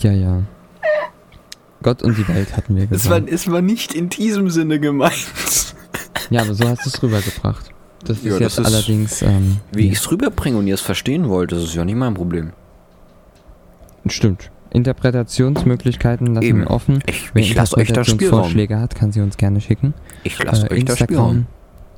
Ja, 0.00 0.12
ja. 0.12 0.42
Gott 1.82 2.02
und 2.02 2.16
die 2.18 2.28
Welt 2.28 2.54
hatten 2.56 2.76
wir 2.76 2.84
Es 2.90 3.08
war, 3.08 3.20
gesagt. 3.20 3.32
es 3.34 3.50
war 3.50 3.62
nicht 3.62 3.94
in 3.94 4.08
diesem 4.10 4.50
Sinne 4.50 4.78
gemeint. 4.80 5.74
Ja, 6.30 6.42
aber 6.42 6.54
so 6.54 6.68
hast 6.68 6.84
du 6.84 6.90
es 6.90 7.02
rübergebracht. 7.02 7.70
Das 8.04 8.18
ist 8.18 8.24
Ja, 8.24 8.32
jetzt 8.38 8.58
das 8.58 8.66
ist- 8.68 8.74
allerdings. 8.74 9.22
Ähm, 9.22 9.58
Wie 9.72 9.86
ja, 9.86 9.92
ich 9.92 9.98
es 9.98 10.10
rüberbringe 10.10 10.58
und 10.58 10.66
ihr 10.66 10.74
es 10.74 10.80
verstehen 10.82 11.28
wollt, 11.28 11.52
das 11.52 11.62
ist 11.62 11.74
ja 11.74 11.84
nicht 11.84 11.96
mein 11.96 12.14
Problem. 12.14 12.52
Stimmt. 14.06 14.50
Interpretationsmöglichkeiten 14.74 16.34
lassen 16.34 16.44
Eben. 16.46 16.58
wir 16.60 16.70
offen. 16.70 17.02
Ich, 17.06 17.34
Wer 17.34 17.42
ich 17.42 17.54
lasse 17.54 17.76
euch 17.76 17.88
da. 17.88 18.00
Interpretationsvorschläge 18.00 18.78
hat, 18.78 18.94
kann 18.94 19.12
sie 19.12 19.20
uns 19.20 19.36
gerne 19.36 19.60
schicken. 19.60 19.94
Ich 20.24 20.42
lasse 20.42 20.68
Äh, 20.70 20.74
euch 20.74 20.84
da 20.84 20.96
Spielraum. 20.96 21.46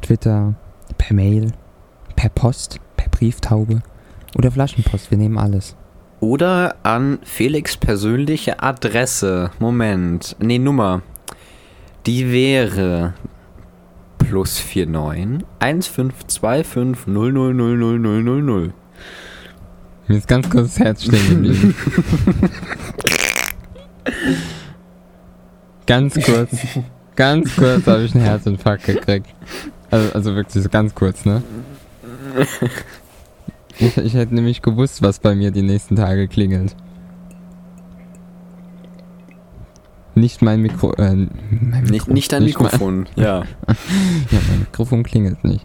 Twitter, 0.03 0.55
per 0.99 1.15
Mail, 1.17 1.53
per 2.15 2.29
Post, 2.29 2.79
per 2.97 3.09
Brieftaube 3.09 3.81
oder 4.37 4.51
Flaschenpost. 4.51 5.11
Wir 5.11 5.19
nehmen 5.19 5.39
alles. 5.39 5.75
Oder 6.21 6.77
an 6.83 7.19
Felix 7.25 7.77
persönliche 7.77 8.63
Adresse. 8.63 9.51
Moment. 9.59 10.37
Nee, 10.39 10.59
Nummer. 10.59 11.03
Die 12.07 12.31
wäre 12.31 13.15
plus 14.19 14.63
49 14.75 15.45
1525 15.59 17.07
000000. 17.07 18.73
Mir 20.09 20.17
ist 20.19 20.29
ganz 20.29 20.49
kurz 20.49 20.75
das 20.75 20.79
Herz 20.79 21.03
stehen 21.05 21.29
geblieben. 21.43 21.75
ganz 25.87 26.15
kurz. 26.15 26.51
Ganz 27.17 27.57
kurz 27.57 27.87
habe 27.87 28.03
ich 28.05 28.15
einen 28.15 28.25
Herzinfarkt 28.25 28.85
gekriegt. 28.85 29.35
Also, 29.91 30.13
also 30.13 30.35
wirklich 30.35 30.63
so 30.63 30.69
ganz 30.69 30.95
kurz, 30.95 31.25
ne? 31.25 31.43
Ich, 33.79 33.97
ich 33.97 34.15
hätte 34.15 34.35
nämlich 34.35 34.63
gewusst, 34.63 35.03
was 35.03 35.19
bei 35.19 35.35
mir 35.35 35.51
die 35.51 35.63
nächsten 35.63 35.97
Tage 35.97 36.29
klingelt. 36.29 36.77
Nicht 40.15 40.41
mein 40.43 40.63
Mikro. 40.63 40.93
Äh, 40.95 41.15
mein 41.15 41.85
Mikro 41.85 41.91
Nicht, 41.91 42.09
nicht 42.09 42.33
dein 42.33 42.43
mein- 42.43 42.47
Mikrofon. 42.49 43.07
ja. 43.17 43.39
ja, 43.69 44.39
mein 44.49 44.61
Mikrofon 44.61 45.03
klingelt 45.03 45.45
nicht. 45.45 45.65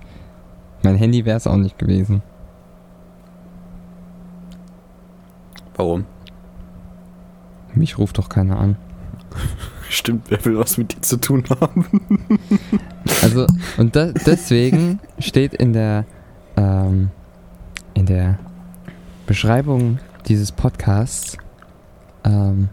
Mein 0.83 0.95
Handy 0.95 1.25
wäre 1.25 1.37
es 1.37 1.47
auch 1.47 1.57
nicht 1.57 1.77
gewesen. 1.77 2.21
Warum? 5.75 6.05
Mich 7.73 7.97
ruft 7.97 8.17
doch 8.17 8.29
keiner 8.29 8.59
an. 8.59 8.75
Stimmt, 9.89 10.25
wer 10.29 10.43
will 10.45 10.57
was 10.57 10.77
mit 10.77 10.93
dir 10.95 11.01
zu 11.01 11.17
tun 11.17 11.43
haben? 11.49 11.85
Also, 13.23 13.45
und 13.77 13.95
da, 13.95 14.07
deswegen 14.25 14.99
steht 15.19 15.53
in 15.53 15.73
der, 15.73 16.05
ähm, 16.55 17.09
in 17.93 18.05
der 18.05 18.39
Beschreibung 19.27 19.99
dieses 20.27 20.51
Podcasts, 20.51 21.37
ähm, 22.23 22.69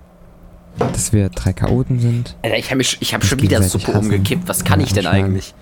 dass 0.78 1.12
wir 1.12 1.28
drei 1.31 1.52
Chaoten 1.52 1.99
sind. 1.99 2.37
Alter, 2.43 2.57
ich 2.57 2.71
habe 2.71 2.81
ich 2.83 3.14
hab 3.14 3.25
schon 3.25 3.40
wieder 3.43 3.62
Suppe 3.62 3.88
hassen. 3.88 3.99
umgekippt. 3.99 4.49
Was 4.49 4.64
kann 4.64 4.81
Ja, 4.81 4.87
ich 4.87 4.93
denn 4.93 5.07
eigentlich? 5.07 5.55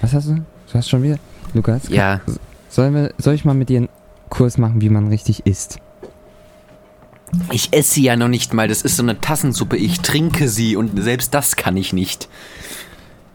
Was 0.00 0.12
hast 0.14 0.28
du? 0.28 0.34
Du 0.36 0.74
hast 0.74 0.88
schon 0.88 1.02
wieder? 1.02 1.18
Lukas? 1.54 1.88
Ja, 1.88 2.20
Sollen 2.68 2.94
wir, 2.94 3.12
soll 3.18 3.34
ich 3.34 3.44
mal 3.44 3.54
mit 3.54 3.68
dir 3.68 3.78
einen 3.78 3.88
Kurs 4.28 4.56
machen, 4.58 4.80
wie 4.80 4.88
man 4.90 5.08
richtig 5.08 5.44
isst? 5.44 5.80
Ich 7.52 7.72
esse 7.72 7.94
sie 7.94 8.02
ja 8.02 8.16
noch 8.16 8.28
nicht 8.28 8.54
mal. 8.54 8.68
Das 8.68 8.82
ist 8.82 8.96
so 8.96 9.02
eine 9.02 9.20
Tassensuppe. 9.20 9.76
Ich 9.76 10.00
trinke 10.00 10.48
sie 10.48 10.76
und 10.76 11.00
selbst 11.02 11.34
das 11.34 11.56
kann 11.56 11.76
ich 11.76 11.92
nicht. 11.92 12.28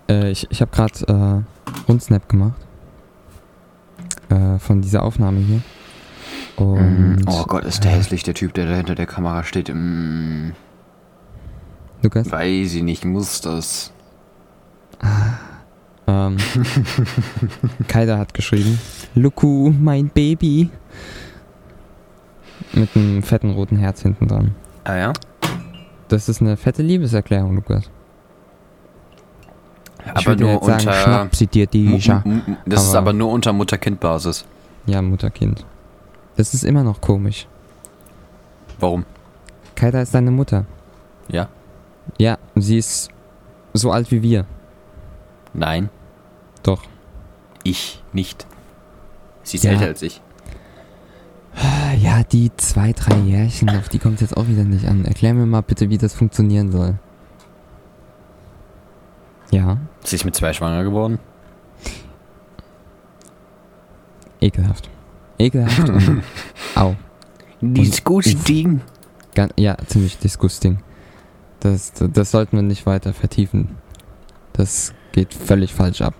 Äh, 0.09 0.31
ich 0.31 0.47
ich 0.49 0.61
habe 0.61 0.71
gerade 0.71 1.45
äh, 1.45 1.89
Rundsnap 1.89 2.29
gemacht. 2.29 2.55
Äh, 4.29 4.59
von 4.59 4.81
dieser 4.81 5.03
Aufnahme 5.03 5.39
hier. 5.39 5.61
Und, 6.55 7.23
oh 7.27 7.43
Gott, 7.47 7.65
ist 7.65 7.83
der 7.83 7.91
hässlich, 7.91 8.23
der 8.23 8.33
Typ, 8.33 8.53
der 8.53 8.65
da 8.65 8.75
hinter 8.75 8.95
der 8.95 9.05
Kamera 9.05 9.43
steht. 9.43 9.69
Mm, 9.73 10.51
Lukas? 12.01 12.31
weiß 12.31 12.75
ich 12.75 12.83
nicht, 12.83 13.03
muss 13.03 13.41
das. 13.41 13.91
Ähm, 16.07 16.37
Kaida 17.87 18.17
hat 18.17 18.33
geschrieben, 18.33 18.79
Luku, 19.15 19.73
mein 19.77 20.09
Baby. 20.09 20.69
Mit 22.73 22.95
einem 22.95 23.23
fetten 23.23 23.51
roten 23.51 23.77
Herz 23.77 24.01
hinten 24.01 24.27
dran. 24.27 24.55
Ah 24.83 24.95
ja? 24.95 25.13
Das 26.07 26.29
ist 26.29 26.41
eine 26.41 26.57
fette 26.57 26.81
Liebeserklärung, 26.83 27.55
Lukas. 27.55 27.89
Ich 30.17 30.27
Aber 30.27 30.35
nur 30.35 30.51
jetzt 30.51 30.65
sagen, 30.65 30.79
unter. 30.81 30.93
schnapp 30.93 31.35
sie 31.35 31.47
dir, 31.47 31.67
mu- 31.73 32.33
mu- 32.35 32.55
Das 32.65 32.83
ist 32.83 32.89
Aber- 32.89 32.97
aber 32.99 33.13
nur 33.13 33.31
unter 33.31 33.53
Mutter-Kind-Basis. 33.53 34.45
Ja, 34.85 35.01
Mutter-Kind. 35.01 35.65
Das 36.35 36.53
ist 36.53 36.63
immer 36.63 36.83
noch 36.83 37.01
komisch. 37.01 37.47
Warum? 38.79 39.05
Kaida 39.75 40.01
ist 40.01 40.13
deine 40.13 40.31
Mutter. 40.31 40.65
Ja? 41.27 41.47
Ja, 42.19 42.37
sie 42.55 42.77
ist 42.77 43.09
so 43.73 43.91
alt 43.91 44.11
wie 44.11 44.21
wir. 44.21 44.45
Nein, 45.53 45.89
Doch. 46.61 46.83
ich 47.63 48.03
nicht. 48.13 48.45
Sie 49.43 49.57
ist 49.57 49.63
Ja. 49.63 49.71
älter 49.71 49.85
als 49.85 50.01
ich. 50.03 50.21
Ja, 52.01 52.23
die 52.23 52.51
zwei, 52.57 52.91
drei 52.93 53.17
Jährchen, 53.19 53.69
auf 53.69 53.89
die 53.89 53.99
kommt 53.99 54.21
jetzt 54.21 54.35
auch 54.35 54.47
wieder 54.47 54.63
nicht 54.63 54.87
an. 54.87 55.05
Erklär 55.05 55.33
mir 55.33 55.45
mal 55.45 55.61
bitte, 55.61 55.89
wie 55.89 55.97
das 55.97 56.13
funktionieren 56.13 56.71
soll. 56.71 56.95
Ja, 59.51 59.77
Sie 60.03 60.15
ist 60.15 60.25
mit 60.25 60.35
zwei 60.35 60.53
schwanger 60.53 60.83
geworden. 60.83 61.19
ekelhaft. 64.41 64.89
Ekelhaft 65.39 65.89
und 65.89 66.23
au. 66.75 66.95
Disgusting. 67.61 68.81
Gan 69.33 69.49
ja, 69.57 69.77
ziemlich 69.87 70.17
disgusting. 70.17 70.79
Das, 71.59 71.93
das 71.93 72.31
sollten 72.31 72.57
wir 72.57 72.63
nicht 72.63 72.85
weiter 72.85 73.13
vertiefen. 73.13 73.77
Das 74.53 74.93
geht 75.13 75.33
völlig 75.33 75.73
falsch 75.73 76.01
ab. 76.01 76.13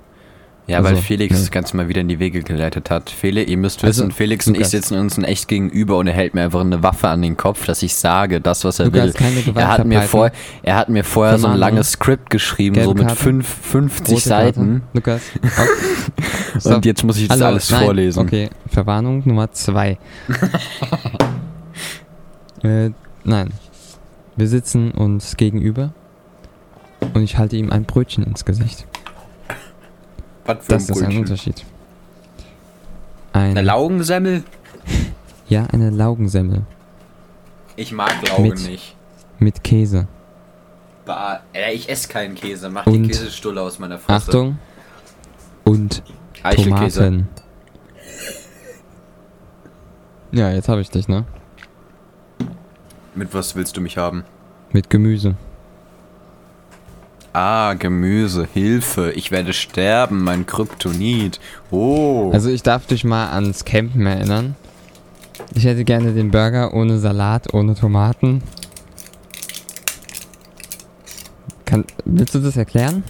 Ja, 0.68 0.84
weil 0.84 0.92
Also, 0.92 1.02
Felix 1.04 1.36
nee. 1.36 1.40
das 1.42 1.52
Ganze 1.52 1.78
mal 1.78 1.88
wieder 1.90 2.02
in 2.02 2.08
die 2.08 2.18
Wege 2.18 2.42
geleitet 2.42 2.90
hat. 2.90 3.12
Fele, 3.12 3.44
ihr 3.44 3.58
müsst 3.58 3.84
Also, 3.84 4.02
wissen, 4.04 4.12
Felix 4.12 4.48
und 4.48 4.58
ich 4.58 4.68
sitzen 4.68 4.98
uns 4.98 5.16
in 5.16 5.24
echt 5.24 5.48
gegenüber 5.48 5.98
und 6.00 6.08
er 6.08 6.14
hält 6.14 6.34
mir 6.34 6.44
einfach 6.44 6.62
eine 6.62 6.82
Waffe 6.82 7.08
an 7.10 7.22
den 7.22 7.38
Kopf, 7.38 7.66
dass 7.68 7.84
ich 7.84 7.94
sage, 7.96 8.42
das, 8.42 8.64
was 8.64 8.80
er 8.80 8.86
Lukas, 8.86 9.14
will. 9.20 9.54
Er 9.56 9.68
hat, 9.68 9.86
mir 9.86 10.02
vor, 10.02 10.32
er 10.64 10.76
hat 10.76 10.90
mir 10.90 11.04
vorher 11.04 11.38
so 11.38 11.48
ein 11.48 11.58
langes 11.58 11.92
Skript 11.92 12.32
geschrieben, 12.32 12.74
Gelbe 12.74 12.90
so 12.90 12.94
mit 12.96 13.08
Karte. 13.08 13.22
fünf, 13.22 13.48
50 13.48 14.16
Rote 14.16 14.30
Karte. 14.30 14.46
Seiten. 14.46 14.82
Lukas. 14.94 15.22
Stopp. 16.60 16.76
Und 16.78 16.86
jetzt 16.86 17.04
muss 17.04 17.18
ich 17.18 17.28
das 17.28 17.38
Hallo, 17.38 17.46
alles 17.52 17.70
nein. 17.70 17.84
vorlesen. 17.84 18.20
Okay, 18.22 18.50
Verwarnung 18.68 19.22
Nummer 19.26 19.52
zwei. 19.52 20.00
äh, 22.64 22.90
nein. 23.24 23.50
Wir 24.36 24.48
sitzen 24.48 24.92
uns 24.92 25.38
gegenüber 25.38 25.94
und 27.14 27.22
ich 27.22 27.38
halte 27.38 27.56
ihm 27.56 27.72
ein 27.72 27.86
Brötchen 27.86 28.24
ins 28.24 28.46
Gesicht. 28.46 28.88
Was 30.46 30.58
für 30.66 30.72
Das 30.74 30.90
ein 30.90 30.96
ist 30.96 31.04
ein? 31.04 31.18
Unterschied. 31.18 31.66
Ein, 33.34 33.52
Eine 33.52 33.62
Laugensemmel? 33.64 34.44
ja, 35.50 35.66
eine 35.72 35.90
Laugensemmel 35.90 36.62
Ich 37.75 37.92
mag 37.92 38.14
Laugen 38.30 38.44
Mit- 38.44 38.68
nicht. 38.68 38.96
mit 39.40 39.64
Käse. 39.64 40.08
Bah, 41.06 41.42
ey, 41.54 41.74
ich 41.75 41.90
esse 41.90 42.08
keinen 42.08 42.36
Käse. 42.36 42.70
Mach 42.70 42.86
Und- 42.88 42.94
die 43.04 43.08
Käsestulle 43.10 43.62
aus 43.62 43.78
meiner 43.80 44.00
Fresse. 44.00 44.28
Achtung. 44.30 44.58
Und. 45.64 46.02
Tomaten. 46.56 47.28
Ja, 50.32 50.52
jetzt 50.52 50.68
habe 50.68 50.82
ich 50.82 50.90
dich, 50.90 51.08
ne? 51.08 51.24
Mit 53.14 53.34
was 53.34 53.56
willst 53.56 53.78
du 53.78 53.82
mich 53.82 53.98
haben? 53.98 54.25
Mit 54.74 54.90
Gemüse. 54.90 55.36
Ah, 57.38 57.74
Gemüse, 57.74 58.48
Hilfe, 58.54 59.12
ich 59.12 59.30
werde 59.30 59.51
sterben, 59.51 60.24
mein 60.24 60.46
Kryptonit. 60.46 61.42
Oh. 61.70 62.30
Also 62.32 62.50
ich 62.50 62.63
darf 62.63 62.86
dich 62.86 63.04
mal 63.04 63.30
ans 63.32 63.65
Campen 63.65 64.06
erinnern. 64.06 64.56
Ich 65.54 65.65
hätte 65.65 65.84
gerne 65.84 66.13
den 66.13 66.32
Burger 66.32 66.74
ohne 66.74 66.98
Salat, 66.98 67.54
ohne 67.54 67.75
Tomaten. 67.75 68.42
Kann, 71.65 71.84
willst 72.06 72.36
du 72.36 72.39
das 72.39 72.56
erklären? 72.56 73.04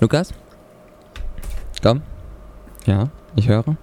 Lukas? 0.00 0.32
Komm. 1.82 2.02
Ja, 2.86 3.08
ich 3.34 3.48
höre. 3.48 3.76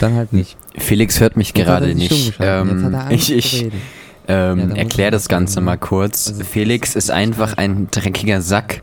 Dann 0.00 0.14
halt 0.14 0.32
nicht. 0.32 0.56
Felix 0.78 1.20
hört 1.20 1.36
mich 1.36 1.48
Jetzt 1.48 1.58
er 1.58 1.64
gerade 1.66 1.94
nicht. 1.94 2.08
geschaltet. 2.08 2.72
Jetzt 2.72 2.84
hat 2.84 2.92
Ähm, 2.92 2.94
er 2.94 3.10
ich 3.10 3.30
ich 3.30 3.62
reden. 3.64 3.82
Ähm, 4.28 4.70
Ja, 4.70 4.76
erklär 4.76 5.10
das 5.10 5.28
Ganze 5.28 5.54
sagen. 5.54 5.66
mal 5.66 5.78
kurz. 5.78 6.28
Also, 6.28 6.44
Felix 6.44 6.94
ist 6.94 7.10
einfach 7.10 7.56
ein 7.56 7.88
dreckiger 7.90 8.40
Sack. 8.40 8.82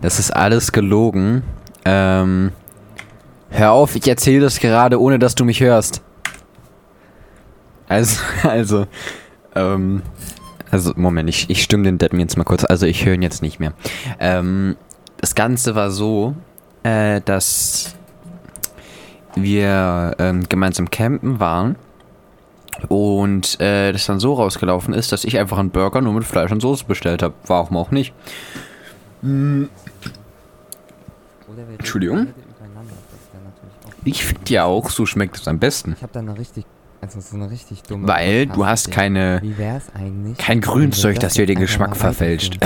Das 0.00 0.18
ist 0.18 0.30
alles 0.30 0.72
gelogen. 0.72 1.42
Ähm, 1.84 2.52
hör 3.50 3.72
auf, 3.72 3.96
ich 3.96 4.06
erzähle 4.08 4.40
das 4.40 4.60
gerade, 4.60 5.00
ohne 5.00 5.18
dass 5.18 5.34
du 5.34 5.44
mich 5.44 5.60
hörst. 5.60 6.02
Also, 7.88 8.20
also, 8.42 8.86
ähm, 9.54 10.02
also, 10.70 10.92
Moment, 10.96 11.28
ich, 11.28 11.48
ich 11.48 11.62
stimme 11.62 11.84
den 11.84 11.98
Deppen 11.98 12.20
jetzt 12.20 12.36
mal 12.36 12.44
kurz. 12.44 12.64
Also, 12.64 12.86
ich 12.86 13.04
höre 13.04 13.14
ihn 13.14 13.22
jetzt 13.22 13.42
nicht 13.42 13.58
mehr. 13.60 13.72
Ähm, 14.20 14.76
das 15.18 15.34
Ganze 15.34 15.74
war 15.74 15.90
so, 15.90 16.34
äh, 16.82 17.20
dass 17.24 17.94
wir 19.34 20.14
ähm, 20.18 20.48
gemeinsam 20.48 20.90
campen 20.90 21.40
waren 21.40 21.76
und 22.86 23.60
äh, 23.60 23.92
das 23.92 24.06
dann 24.06 24.20
so 24.20 24.34
rausgelaufen 24.34 24.94
ist, 24.94 25.10
dass 25.10 25.24
ich 25.24 25.38
einfach 25.38 25.58
einen 25.58 25.70
Burger 25.70 26.00
nur 26.00 26.12
mit 26.12 26.24
Fleisch 26.24 26.52
und 26.52 26.60
Soße 26.60 26.84
bestellt 26.84 27.22
habe. 27.22 27.34
Warum 27.46 27.76
auch 27.76 27.90
nicht? 27.90 28.14
Entschuldigung? 31.78 32.28
Ich 34.04 34.24
finde 34.24 34.52
ja 34.52 34.64
auch, 34.64 34.90
so 34.90 35.06
schmeckt 35.06 35.36
es 35.36 35.48
am 35.48 35.58
besten. 35.58 35.94
Ich 35.96 36.02
habe 36.02 36.12
da 36.12 36.20
eine 36.20 36.38
richtig, 36.38 36.64
also 37.00 37.20
so 37.20 37.36
eine 37.36 37.50
richtig 37.50 37.82
dumme. 37.82 38.06
Weil 38.06 38.46
du 38.46 38.64
hast 38.64 38.90
keine, 38.92 39.40
Wie 39.42 39.58
wär's 39.58 39.86
eigentlich? 39.94 40.38
kein 40.38 40.60
Grünzeug, 40.60 41.18
das 41.18 41.34
dir 41.34 41.46
den 41.46 41.58
Geschmack 41.58 41.96
verfälscht. 41.96 42.58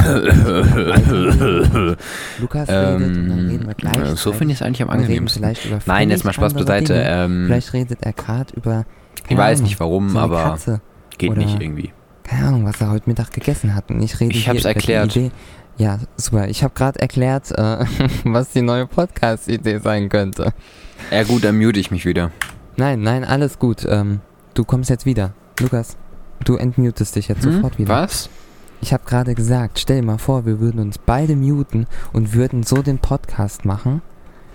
Lukas 2.39 2.69
ähm, 2.73 4.15
so 4.15 4.33
finde 4.33 4.53
ich 4.53 4.61
es 4.61 4.63
eigentlich 4.63 4.83
am 4.83 4.91
angenehmsten. 4.91 5.57
Nein, 5.87 6.11
jetzt 6.11 6.25
mal 6.25 6.33
Spaß 6.35 6.53
beiseite. 6.55 6.95
Ähm, 6.95 7.45
Vielleicht 7.47 7.73
redet 7.73 8.03
er 8.03 8.13
gerade 8.13 8.55
über. 8.55 8.85
Ich 9.29 9.37
weiß 9.37 9.59
Ahnung, 9.59 9.69
nicht 9.69 9.81
warum, 9.81 10.09
so 10.11 10.19
aber 10.19 10.43
Katze. 10.43 10.81
geht 11.19 11.31
oder- 11.31 11.39
nicht 11.41 11.61
irgendwie. 11.61 11.93
Keine 12.25 12.47
Ahnung, 12.49 12.65
was 12.65 12.81
er 12.81 12.91
heute 12.91 13.09
Mittag 13.11 13.33
gegessen 13.33 13.75
hat. 13.75 13.91
Und 13.91 14.01
ich 14.03 14.19
rede 14.21 14.33
Ich 14.35 14.45
hier 14.45 14.55
hab's 14.55 14.65
erklärt. 14.65 15.15
Idee. 15.17 15.31
Ja, 15.77 15.99
super. 16.17 16.49
Ich 16.49 16.63
habe 16.63 16.73
gerade 16.75 17.01
erklärt, 17.01 17.51
äh, 17.51 17.85
was 18.25 18.51
die 18.51 18.63
neue 18.63 18.87
Podcast-Idee 18.87 19.79
sein 19.79 20.09
könnte. 20.09 20.53
Ja 21.11 21.25
gut, 21.25 21.45
dann 21.45 21.59
mute 21.59 21.81
ich 21.81 21.91
mich 21.91 22.05
wieder. 22.07 22.31
Nein, 22.77 23.01
nein, 23.03 23.25
alles 23.25 23.59
gut. 23.59 23.85
Ähm, 23.89 24.21
du 24.55 24.65
kommst 24.65 24.89
jetzt 24.89 25.05
wieder. 25.05 25.33
Lukas, 25.61 25.97
du 26.45 26.57
entmutest 26.57 27.17
dich 27.17 27.29
jetzt 27.29 27.45
Hm? 27.45 27.55
sofort 27.55 27.79
wieder. 27.79 27.89
Was? 27.95 28.31
Ich 28.81 28.93
habe 28.93 29.05
gerade 29.05 29.35
gesagt, 29.35 29.79
stell 29.79 30.01
dir 30.01 30.07
mal 30.07 30.19
vor, 30.19 30.45
wir 30.47 30.59
würden 30.61 30.81
uns 30.81 30.99
beide 30.99 31.37
muten 31.37 31.87
und 32.13 32.35
würden 32.35 32.63
so 32.63 32.83
den 32.83 32.99
Podcast 32.99 33.65
machen. 33.65 34.01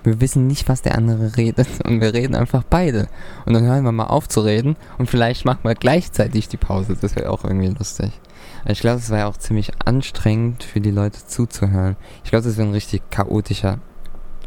Wir 0.03 0.21
wissen 0.21 0.47
nicht, 0.47 0.69
was 0.69 0.81
der 0.81 0.95
andere 0.97 1.35
redet 1.37 1.67
und 1.85 1.99
wir 2.01 2.13
reden 2.13 2.35
einfach 2.35 2.63
beide. 2.69 3.07
Und 3.45 3.53
dann 3.53 3.63
hören 3.63 3.83
wir 3.83 3.91
mal 3.91 4.05
auf 4.05 4.29
zu 4.29 4.41
reden 4.41 4.75
und 4.97 5.09
vielleicht 5.09 5.43
machen 5.45 5.59
wir 5.63 5.75
gleichzeitig 5.75 6.47
die 6.47 6.57
Pause. 6.57 6.95
Das 6.99 7.15
wäre 7.15 7.29
auch 7.29 7.43
irgendwie 7.43 7.67
lustig. 7.69 8.11
Aber 8.63 8.71
Ich 8.71 8.79
glaube, 8.79 8.99
es 8.99 9.09
war 9.09 9.17
ja 9.19 9.27
auch 9.27 9.37
ziemlich 9.37 9.71
anstrengend 9.83 10.63
für 10.63 10.79
die 10.79 10.91
Leute 10.91 11.25
zuzuhören. 11.25 11.95
Ich 12.23 12.29
glaube, 12.29 12.45
das 12.45 12.57
wäre 12.57 12.67
ein 12.67 12.73
richtig 12.73 13.01
chaotischer 13.09 13.79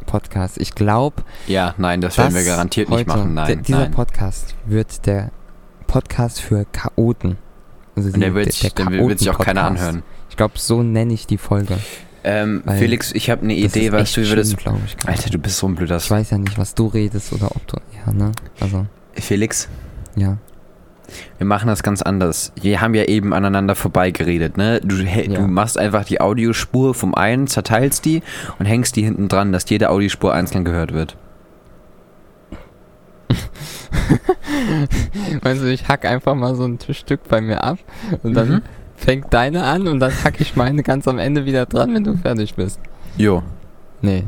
Podcast. 0.07 0.59
Ich 0.59 0.75
glaube, 0.75 1.23
Ja, 1.47 1.75
nein, 1.78 2.00
das 2.00 2.16
werden 2.16 2.35
wir 2.35 2.45
garantiert 2.45 2.88
nicht 2.88 3.07
machen. 3.07 3.35
der- 3.37 3.45
Nein, 3.47 3.62
dieser 3.62 3.78
nein. 3.80 3.90
Podcast 3.90 4.54
wird 4.66 5.04
der 5.07 5.30
Podcast 5.87 6.40
für 6.40 6.64
Chaoten. 6.73 7.37
Also 7.97 8.11
Und 8.12 8.21
der 8.21 8.35
wird, 8.35 8.52
sich- 8.52 8.73
der 8.73 8.87
wird 8.88 9.19
sich 9.19 9.30
auch 9.30 9.38
keiner 9.38 9.64
anhören. 9.64 10.02
Ich 10.30 10.37
glaube, 10.37 10.54
so 10.57 10.83
nenne 10.83 11.12
ich 11.12 11.26
die 11.26 11.38
Folge. 11.38 11.76
Ähm, 12.23 12.62
Felix, 12.79 13.12
ich 13.12 13.31
habe 13.31 13.43
eine 13.43 13.55
Idee, 13.55 13.89
echt 13.89 14.17
du, 14.17 14.25
schlimm, 14.25 14.57
glaub 14.57 14.79
ich. 14.85 14.97
Alter, 15.09 15.31
du 15.31 15.39
bist 15.39 15.57
so 15.59 15.67
ein 15.67 15.75
blöder... 15.75 15.97
Ich 15.97 16.11
weiß 16.11 16.31
ja 16.31 16.39
nicht, 16.39 16.59
was 16.59 16.75
du 16.75 16.87
redest 16.89 17.33
oder 17.33 17.47
ob 17.55 17.67
du. 17.67 17.77
Ja, 18.07 18.12
ne? 18.12 18.33
Also, 18.61 18.87
Felix, 19.15 19.69
ja. 20.17 20.37
wir 21.39 21.47
machen 21.47 21.69
das 21.69 21.83
ganz 21.83 22.03
anders. 22.03 22.53
Wir 22.61 22.81
haben 22.83 22.94
ja 22.94 23.05
eben 23.05 23.33
aneinander 23.33 23.75
vorbeigeredet, 23.75 24.59
ne? 24.59 24.81
Du, 24.83 24.97
hä- 24.97 25.31
Ja. 25.33 25.40
du 25.40 25.49
machst 25.49 25.79
einfach 25.79 26.05
die 26.05 26.21
Audiospur 26.21 26.94
vom 26.94 27.14
einen, 27.14 27.47
zerteilst 27.47 28.05
die 28.05 28.23
und 28.59 28.66
hängst 28.66 28.97
die 28.97 29.03
hinten 29.03 29.29
dran, 29.29 29.53
dass 29.53 29.68
jede 29.71 29.88
Audiospur 29.88 30.35
einzeln 30.35 30.64
gehört 30.64 30.92
wird. 30.92 31.16
Weißt 35.42 35.62
du, 35.62 35.66
ich 35.73 35.88
hack 35.88 36.05
einfach 36.05 36.35
mal 36.35 36.55
so 36.55 36.64
ein 36.64 36.79
Stück 36.90 37.27
bei 37.29 37.40
mir 37.40 37.64
ab 37.64 37.79
und 38.23 38.35
dann 38.35 38.49
Mhm. 38.49 38.62
Fängt 39.01 39.33
deine 39.33 39.65
an 39.65 39.89
und 39.89 39.99
dann 39.99 40.13
hack 40.25 40.41
ich 40.41 40.57
meine 40.57 40.83
ganz 40.83 41.09
am 41.09 41.19
Ende 41.19 41.47
wieder 41.47 41.67
dran, 41.67 41.95
wenn 41.95 42.05
du 42.05 42.17
fertig 42.17 42.55
bist. 42.55 42.79
Jo. 43.17 43.43
Nee. 44.03 44.27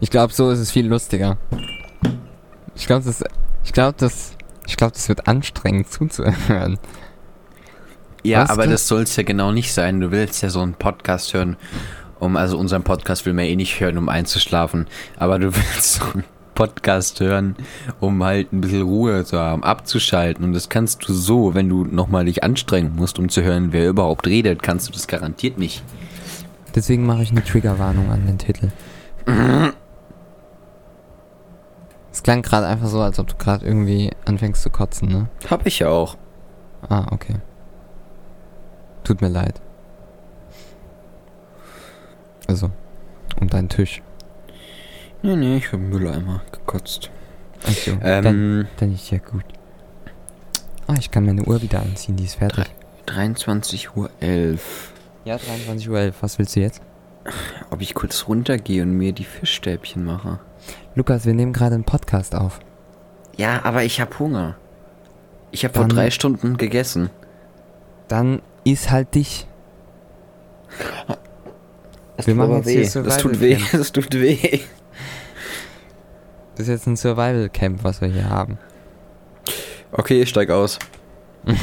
Ich 0.00 0.10
glaube, 0.10 0.32
so 0.32 0.50
ist 0.50 0.58
es 0.58 0.70
viel 0.70 0.86
lustiger. 0.86 1.38
Ich 2.74 2.86
glaube, 2.86 3.04
das, 3.04 3.24
ich 3.64 3.72
glaube, 3.72 3.94
das, 3.98 4.36
ich 4.66 4.76
glaube, 4.76 4.92
das 4.92 5.08
wird 5.08 5.26
anstrengend 5.26 5.90
zuzuhören. 5.90 6.78
Ja, 8.22 8.42
Weißt 8.42 8.50
aber 8.50 8.64
du? 8.64 8.72
das 8.72 8.86
soll 8.86 9.02
es 9.02 9.16
ja 9.16 9.22
genau 9.22 9.52
nicht 9.52 9.72
sein. 9.72 10.00
Du 10.00 10.10
willst 10.10 10.42
ja 10.42 10.50
so 10.50 10.60
einen 10.60 10.74
Podcast 10.74 11.32
hören, 11.32 11.56
um, 12.18 12.36
also 12.36 12.58
unseren 12.58 12.82
Podcast 12.82 13.24
will 13.24 13.32
man 13.32 13.46
eh 13.46 13.56
nicht 13.56 13.80
hören, 13.80 13.96
um 13.96 14.08
einzuschlafen. 14.08 14.86
Aber 15.16 15.38
du 15.38 15.46
willst 15.54 15.94
so 15.94 16.04
einen 16.12 16.24
Podcast 16.56 17.20
hören, 17.20 17.54
um 18.00 18.24
halt 18.24 18.52
ein 18.52 18.60
bisschen 18.60 18.82
Ruhe 18.82 19.24
zu 19.24 19.38
haben, 19.38 19.62
abzuschalten. 19.62 20.44
Und 20.44 20.52
das 20.54 20.68
kannst 20.68 21.08
du 21.08 21.12
so, 21.12 21.54
wenn 21.54 21.68
du 21.68 21.84
nochmal 21.84 22.24
dich 22.24 22.42
anstrengen 22.42 22.96
musst, 22.96 23.20
um 23.20 23.28
zu 23.28 23.42
hören, 23.42 23.72
wer 23.72 23.88
überhaupt 23.88 24.26
redet, 24.26 24.64
kannst 24.64 24.88
du 24.88 24.92
das 24.92 25.06
garantiert 25.06 25.58
nicht. 25.58 25.84
Deswegen 26.74 27.06
mache 27.06 27.22
ich 27.22 27.30
eine 27.30 27.44
Triggerwarnung 27.44 28.10
an 28.10 28.26
den 28.26 28.38
Titel. 28.38 28.70
Es 32.12 32.22
klang 32.22 32.40
gerade 32.40 32.66
einfach 32.66 32.88
so, 32.88 33.02
als 33.02 33.18
ob 33.18 33.26
du 33.26 33.36
gerade 33.36 33.66
irgendwie 33.66 34.10
anfängst 34.24 34.62
zu 34.62 34.70
kotzen, 34.70 35.10
ne? 35.10 35.28
Hab 35.50 35.66
ich 35.66 35.80
ja 35.80 35.88
auch. 35.88 36.16
Ah, 36.88 37.04
okay. 37.10 37.34
Tut 39.04 39.20
mir 39.20 39.28
leid. 39.28 39.60
Also, 42.48 42.70
um 43.38 43.48
deinen 43.48 43.68
Tisch. 43.68 44.02
Nee, 45.26 45.34
nee, 45.34 45.56
ich 45.56 45.66
hab 45.72 45.80
einen 45.80 45.88
Mülleimer 45.88 46.40
gekotzt. 46.52 47.10
Achso, 47.66 47.96
dann, 48.00 48.24
Ähm, 48.26 48.66
dann 48.76 48.94
ist 48.94 49.10
ja 49.10 49.18
gut. 49.18 49.42
Ah, 50.86 50.94
ich 51.00 51.10
kann 51.10 51.26
meine 51.26 51.42
Uhr 51.42 51.60
wieder 51.62 51.80
anziehen, 51.80 52.14
die 52.14 52.26
ist 52.26 52.36
fertig. 52.36 52.64
23.11 53.08 53.88
Uhr. 53.96 54.08
11. 54.20 54.92
Ja, 55.24 55.34
23.11 55.34 55.88
Uhr. 55.88 56.12
Was 56.20 56.38
willst 56.38 56.54
du 56.54 56.60
jetzt? 56.60 56.80
Ob 57.70 57.80
ich 57.82 57.94
kurz 57.94 58.28
runtergehe 58.28 58.82
und 58.84 58.92
mir 58.92 59.12
die 59.12 59.24
Fischstäbchen 59.24 60.04
mache? 60.04 60.38
Lukas, 60.94 61.26
wir 61.26 61.34
nehmen 61.34 61.52
gerade 61.52 61.74
einen 61.74 61.82
Podcast 61.82 62.36
auf. 62.36 62.60
Ja, 63.36 63.64
aber 63.64 63.82
ich 63.82 64.00
hab 64.00 64.20
Hunger. 64.20 64.54
Ich 65.50 65.64
habe 65.64 65.74
vor 65.74 65.88
Dann- 65.88 65.96
drei 65.96 66.10
Stunden 66.12 66.56
gegessen. 66.56 67.10
Dann 68.06 68.42
iss 68.62 68.90
halt 68.92 69.14
dich. 69.16 69.48
Das 72.16 72.26
Wir 72.28 72.32
tut 72.34 72.48
machen 72.48 72.62
jetzt 72.64 72.94
hier 72.94 73.02
weh. 73.02 73.02
Das 73.08 73.18
tut 73.18 73.40
weh. 73.40 73.58
Das 73.72 73.92
tut 73.92 74.14
weh. 74.14 74.60
Das 76.56 76.62
ist 76.62 76.68
jetzt 76.68 76.86
ein 76.86 76.96
Survival 76.96 77.48
Camp, 77.50 77.84
was 77.84 78.00
wir 78.00 78.08
hier 78.08 78.28
haben. 78.28 78.58
Okay, 79.92 80.22
ich 80.22 80.28
steig 80.30 80.50
aus. 80.50 80.78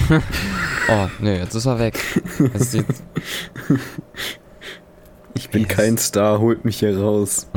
Oh, 0.90 1.08
nö, 1.20 1.32
jetzt 1.34 1.56
ist 1.56 1.66
er 1.66 1.80
weg. 1.80 1.98
Sieht, 2.56 2.86
Ich 5.34 5.50
bin 5.50 5.62
Yes. 5.64 5.70
kein 5.70 5.98
Star, 5.98 6.40
holt 6.40 6.66
mich 6.66 6.80
hier 6.80 7.00
raus. 7.00 7.48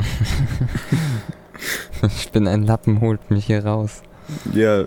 ich 2.17 2.31
bin 2.31 2.47
ein 2.47 2.63
Lappen, 2.63 3.01
holt 3.01 3.29
mich 3.29 3.45
hier 3.47 3.65
raus. 3.65 4.01
Ja, 4.53 4.85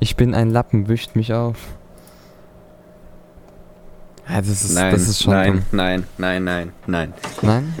Ich 0.00 0.16
bin 0.16 0.34
ein 0.34 0.50
Lappen, 0.50 0.88
wischt 0.88 1.14
mich 1.14 1.32
auf. 1.32 1.56
Ja, 4.28 4.38
das 4.38 4.48
ist, 4.64 4.74
nein, 4.74 4.92
das 4.92 5.08
ist 5.08 5.22
schon 5.22 5.32
nein, 5.32 5.52
dumm. 5.52 5.62
nein, 5.70 6.04
nein, 6.18 6.44
nein, 6.44 6.72
nein. 6.86 7.14
Nein? 7.40 7.74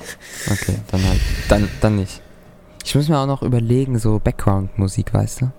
Okay, 0.50 0.76
dann 0.90 1.04
halt. 1.04 1.20
Dann, 1.48 1.68
dann 1.80 1.96
nicht. 1.96 2.22
Ich 2.88 2.94
muss 2.94 3.10
mir 3.10 3.18
auch 3.18 3.26
noch 3.26 3.42
überlegen, 3.42 3.98
so 3.98 4.18
Background-Musik, 4.18 5.12
weißt 5.12 5.42
du? 5.42 5.50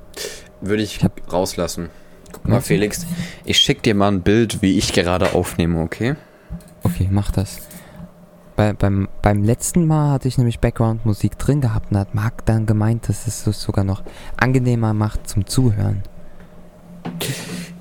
Würde 0.62 0.82
ich 0.82 0.96
Ich 0.96 1.04
hab- 1.04 1.32
rauslassen. 1.32 1.90
Guck 2.32 2.48
mal? 2.48 2.60
Felix, 2.60 3.06
ich 3.46 3.60
schick 3.60 3.84
dir 3.84 3.94
mal 3.94 4.08
ein 4.08 4.22
Bild, 4.24 4.64
wie 4.64 4.80
ich 4.80 4.94
gerade 4.94 5.36
aufnehme, 5.36 5.80
okay? 5.84 6.16
Okay, 6.82 7.08
mach 7.12 7.30
das. 7.30 7.60
Bei, 8.56 8.74
beim, 8.74 9.10
beim 9.22 9.44
letzten 9.44 9.86
Mal 9.86 10.14
hatte 10.14 10.28
ich 10.28 10.40
nämlich 10.40 10.60
Background-Musik 10.60 11.38
drin 11.38 11.62
gehabt 11.62 11.92
und 11.92 12.00
hat 12.00 12.16
Marc 12.16 12.48
dann 12.48 12.66
gemeint, 12.66 13.08
dass 13.08 13.28
es 13.28 13.44
das 13.44 13.62
sogar 13.62 13.84
noch 13.84 14.02
angenehmer 14.36 14.96
macht 14.96 15.30
zum 15.30 15.46
Zuhören. 15.46 16.02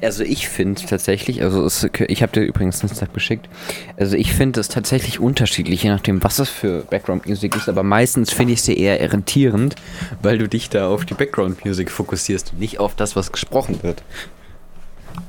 Also 0.01 0.23
ich 0.23 0.49
finde 0.49 0.81
tatsächlich, 0.83 1.43
also 1.43 1.65
es, 1.65 1.89
ich 2.07 2.23
habe 2.23 2.33
dir 2.33 2.43
übrigens 2.43 2.81
einen 2.83 2.95
Tag 2.95 3.13
geschickt, 3.13 3.49
also 3.97 4.17
ich 4.17 4.33
finde 4.33 4.61
es 4.61 4.69
tatsächlich 4.69 5.19
unterschiedlich, 5.19 5.83
je 5.83 5.91
nachdem, 5.91 6.23
was 6.23 6.39
es 6.39 6.49
für 6.49 6.83
Background 6.83 7.27
Music 7.27 7.57
ist, 7.57 7.69
aber 7.69 7.83
meistens 7.83 8.33
finde 8.33 8.53
ich 8.53 8.63
sie 8.63 8.79
eher 8.79 9.01
irritierend, 9.01 9.75
weil 10.23 10.39
du 10.39 10.49
dich 10.49 10.71
da 10.71 10.89
auf 10.89 11.05
die 11.05 11.15
Background 11.15 11.65
Music 11.65 11.91
fokussierst 11.91 12.53
und 12.53 12.61
nicht 12.61 12.79
auf 12.79 12.95
das, 12.95 13.17
was 13.17 13.33
gesprochen 13.33 13.83
wird. 13.83 14.05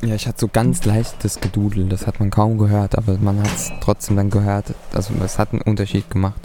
Ja, 0.04 0.14
ich 0.14 0.28
hatte 0.28 0.40
so 0.40 0.48
ganz 0.48 0.86
leichtes 0.86 1.40
Gedudel, 1.42 1.90
das 1.90 2.06
hat 2.06 2.20
man 2.20 2.30
kaum 2.30 2.60
gehört, 2.60 2.96
aber 2.96 3.18
man 3.18 3.40
hat 3.40 3.54
es 3.54 3.72
trotzdem 3.82 4.18
dann 4.18 4.30
gehört. 4.30 4.66
Also 4.94 5.14
es 5.26 5.40
hat 5.40 5.52
einen 5.52 5.62
Unterschied 5.62 6.10
gemacht. 6.12 6.40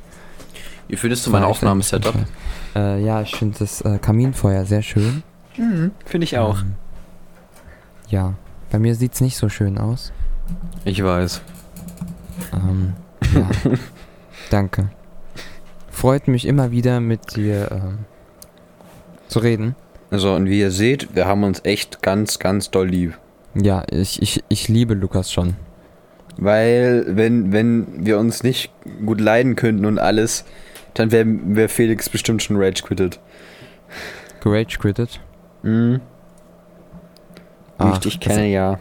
Wie 0.89 0.97
findest 0.97 1.27
du 1.27 1.31
mein 1.31 1.45
Aufnahmesetup? 1.45 2.15
Äh, 2.75 3.05
ja, 3.05 3.23
ich 3.23 3.37
finde 3.37 3.59
das 3.59 3.81
äh, 3.83 3.99
Kaminfeuer 3.99 4.65
sehr 4.65 4.83
schön. 4.83 5.23
Mhm, 5.57 5.93
finde 6.05 6.25
ich 6.25 6.39
auch. 6.39 6.61
Ähm, 6.61 6.75
ja, 8.09 8.35
bei 8.71 8.79
mir 8.79 8.95
sieht 8.95 9.15
es 9.15 9.21
nicht 9.21 9.37
so 9.37 9.49
schön 9.49 9.79
aus. 9.79 10.13
Ich 10.85 11.03
weiß. 11.03 11.41
Ähm, 12.53 12.95
ja, 13.35 13.49
danke. 14.51 14.91
Freut 15.91 16.29
mich 16.29 16.47
immer 16.47 16.71
wieder 16.71 17.01
mit 17.01 17.37
dir 17.37 17.71
ähm, 17.71 17.99
zu 19.29 19.39
reden. 19.39 19.77
Also, 20.11 20.35
und 20.35 20.47
wie 20.47 20.61
ihr 20.61 20.71
seht, 20.71 21.15
wir 21.15 21.27
haben 21.27 21.45
uns 21.45 21.61
echt 21.65 22.03
ganz, 22.03 22.39
ganz 22.39 22.71
doll 22.71 22.89
lieb. 22.89 23.19
Ja, 23.55 23.85
ich, 23.91 24.21
ich, 24.21 24.45
ich 24.49 24.69
liebe 24.69 24.95
Lukas 24.95 25.33
schon. 25.33 25.57
Weil, 26.37 27.05
wenn, 27.09 27.53
wenn 27.53 28.05
wir 28.05 28.19
uns 28.19 28.43
nicht 28.43 28.73
gut 29.05 29.21
leiden 29.21 29.57
könnten 29.57 29.87
und 29.87 29.99
alles, 29.99 30.45
dann 30.95 31.11
wäre 31.13 31.27
wär 31.27 31.69
Felix 31.69 32.09
bestimmt 32.09 32.43
schon 32.43 32.57
rage 32.57 32.83
quittet. 32.83 33.21
Rage 34.45 34.79
quittet. 34.79 35.21
Mhm. 35.63 36.01
Wie 37.79 37.91
ich 37.93 37.99
dich 37.99 38.21
kenne, 38.21 38.47
ja. 38.47 38.79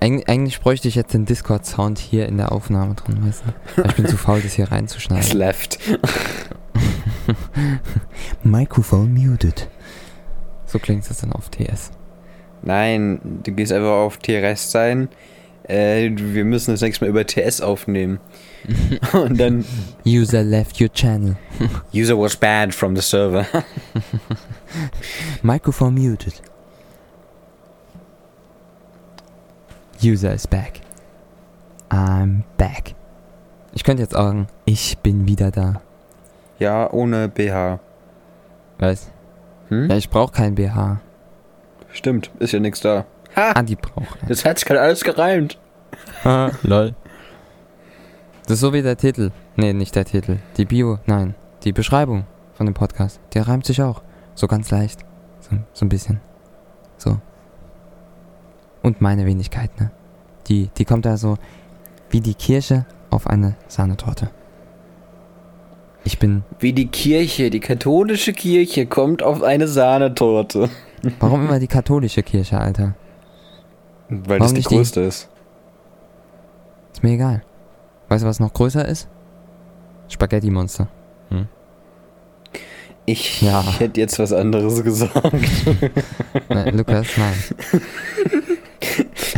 Eig 0.00 0.28
eigentlich 0.28 0.60
bräuchte 0.60 0.88
ich 0.88 0.94
jetzt 0.94 1.14
den 1.14 1.26
Discord-Sound 1.26 1.98
hier 1.98 2.26
in 2.26 2.36
der 2.36 2.52
Aufnahme 2.52 2.94
drin, 2.94 3.26
weißt 3.26 3.42
du? 3.44 3.80
Aber 3.80 3.90
Ich 3.90 3.96
bin 3.96 4.06
zu 4.06 4.16
faul, 4.16 4.40
das 4.40 4.54
hier 4.54 4.70
reinzuschneiden. 4.70 5.30
left. 5.38 5.78
Microphone 8.42 9.12
muted. 9.14 9.68
So 10.66 10.78
klingt 10.78 11.08
es 11.08 11.18
dann 11.18 11.32
auf 11.32 11.48
TS. 11.50 11.90
Nein, 12.62 13.40
du 13.44 13.52
gehst 13.52 13.72
einfach 13.72 13.90
auf 13.92 14.16
TRS 14.18 14.70
sein. 14.72 15.08
Äh, 15.68 16.10
wir 16.14 16.44
müssen 16.44 16.72
das 16.72 16.80
nächste 16.80 17.04
Mal 17.04 17.10
über 17.10 17.26
TS 17.26 17.60
aufnehmen. 17.60 18.18
und 19.12 19.38
dann 19.38 19.64
User 20.04 20.42
left 20.42 20.80
your 20.80 20.92
channel. 20.92 21.36
User 21.94 22.18
was 22.18 22.36
banned 22.36 22.74
from 22.74 22.96
the 22.96 23.02
server. 23.02 23.46
Microphone 25.42 25.94
muted. 25.94 26.34
User 30.02 30.32
is 30.32 30.46
back. 30.46 30.80
I'm 31.90 32.42
back. 32.56 32.94
Ich 33.72 33.84
könnte 33.84 34.02
jetzt 34.02 34.12
sagen, 34.14 34.46
ich 34.64 34.98
bin 34.98 35.26
wieder 35.28 35.50
da. 35.50 35.80
ja, 36.58 36.90
ohne 36.92 37.28
BH. 37.28 37.78
Weißt 38.78 39.10
Hm? 39.68 39.90
Ja, 39.90 39.96
ich 39.96 40.10
brauche 40.10 40.32
kein 40.32 40.54
BH. 40.54 41.00
Stimmt, 41.92 42.30
ist 42.38 42.52
ja 42.52 42.60
nichts 42.60 42.80
da. 42.80 43.04
Ha! 43.34 43.52
Andi 43.52 43.74
braucht. 43.76 44.18
Das 44.28 44.44
hat 44.44 44.58
sich 44.58 44.66
gerade 44.66 44.80
alles 44.80 45.02
gereimt. 45.02 45.58
Ah, 46.24 46.50
lol. 46.62 46.94
Das 48.44 48.54
ist 48.54 48.60
so 48.60 48.72
wie 48.72 48.82
der 48.82 48.96
Titel. 48.96 49.30
Nee, 49.56 49.72
nicht 49.72 49.94
der 49.96 50.04
Titel. 50.04 50.38
Die 50.56 50.64
Bio, 50.64 50.98
nein. 51.06 51.34
Die 51.64 51.72
Beschreibung 51.72 52.24
von 52.54 52.66
dem 52.66 52.74
Podcast. 52.74 53.20
Der 53.34 53.48
reimt 53.48 53.66
sich 53.66 53.82
auch. 53.82 54.02
So 54.34 54.46
ganz 54.46 54.70
leicht. 54.70 55.00
So, 55.40 55.56
so 55.72 55.84
ein 55.84 55.88
bisschen. 55.88 56.20
Und 58.82 59.00
meine 59.00 59.26
Wenigkeit, 59.26 59.78
ne? 59.80 59.90
Die, 60.48 60.70
die 60.78 60.84
kommt 60.84 61.04
da 61.06 61.16
so 61.16 61.36
wie 62.10 62.20
die 62.20 62.34
Kirsche 62.34 62.86
auf 63.10 63.26
eine 63.26 63.56
Sahnetorte. 63.68 64.30
Ich 66.04 66.18
bin. 66.20 66.44
Wie 66.60 66.72
die 66.72 66.86
Kirche, 66.86 67.50
die 67.50 67.58
katholische 67.60 68.32
Kirche 68.32 68.86
kommt 68.86 69.22
auf 69.24 69.42
eine 69.42 69.66
Sahnetorte. 69.66 70.70
Warum 71.20 71.44
immer 71.44 71.58
die 71.58 71.66
katholische 71.66 72.22
Kirche, 72.22 72.58
Alter? 72.60 72.94
Weil 74.08 74.38
Warum 74.38 74.38
das 74.40 74.50
die 74.52 74.56
nicht 74.58 74.70
die- 74.70 74.76
größte 74.76 75.00
ist. 75.00 75.28
Ist 76.92 77.02
mir 77.02 77.12
egal. 77.14 77.42
Weißt 78.08 78.22
du, 78.22 78.28
was 78.28 78.38
noch 78.38 78.52
größer 78.52 78.86
ist? 78.86 79.08
Spaghetti-Monster. 80.08 80.86
Ich 83.08 83.40
Ja. 83.42 83.62
hätte 83.78 84.00
jetzt 84.00 84.18
was 84.18 84.32
anderes 84.32 84.82
gesagt. 84.82 85.14
Nein, 86.48 86.76
Lukas, 86.76 87.06
nein. 87.16 87.34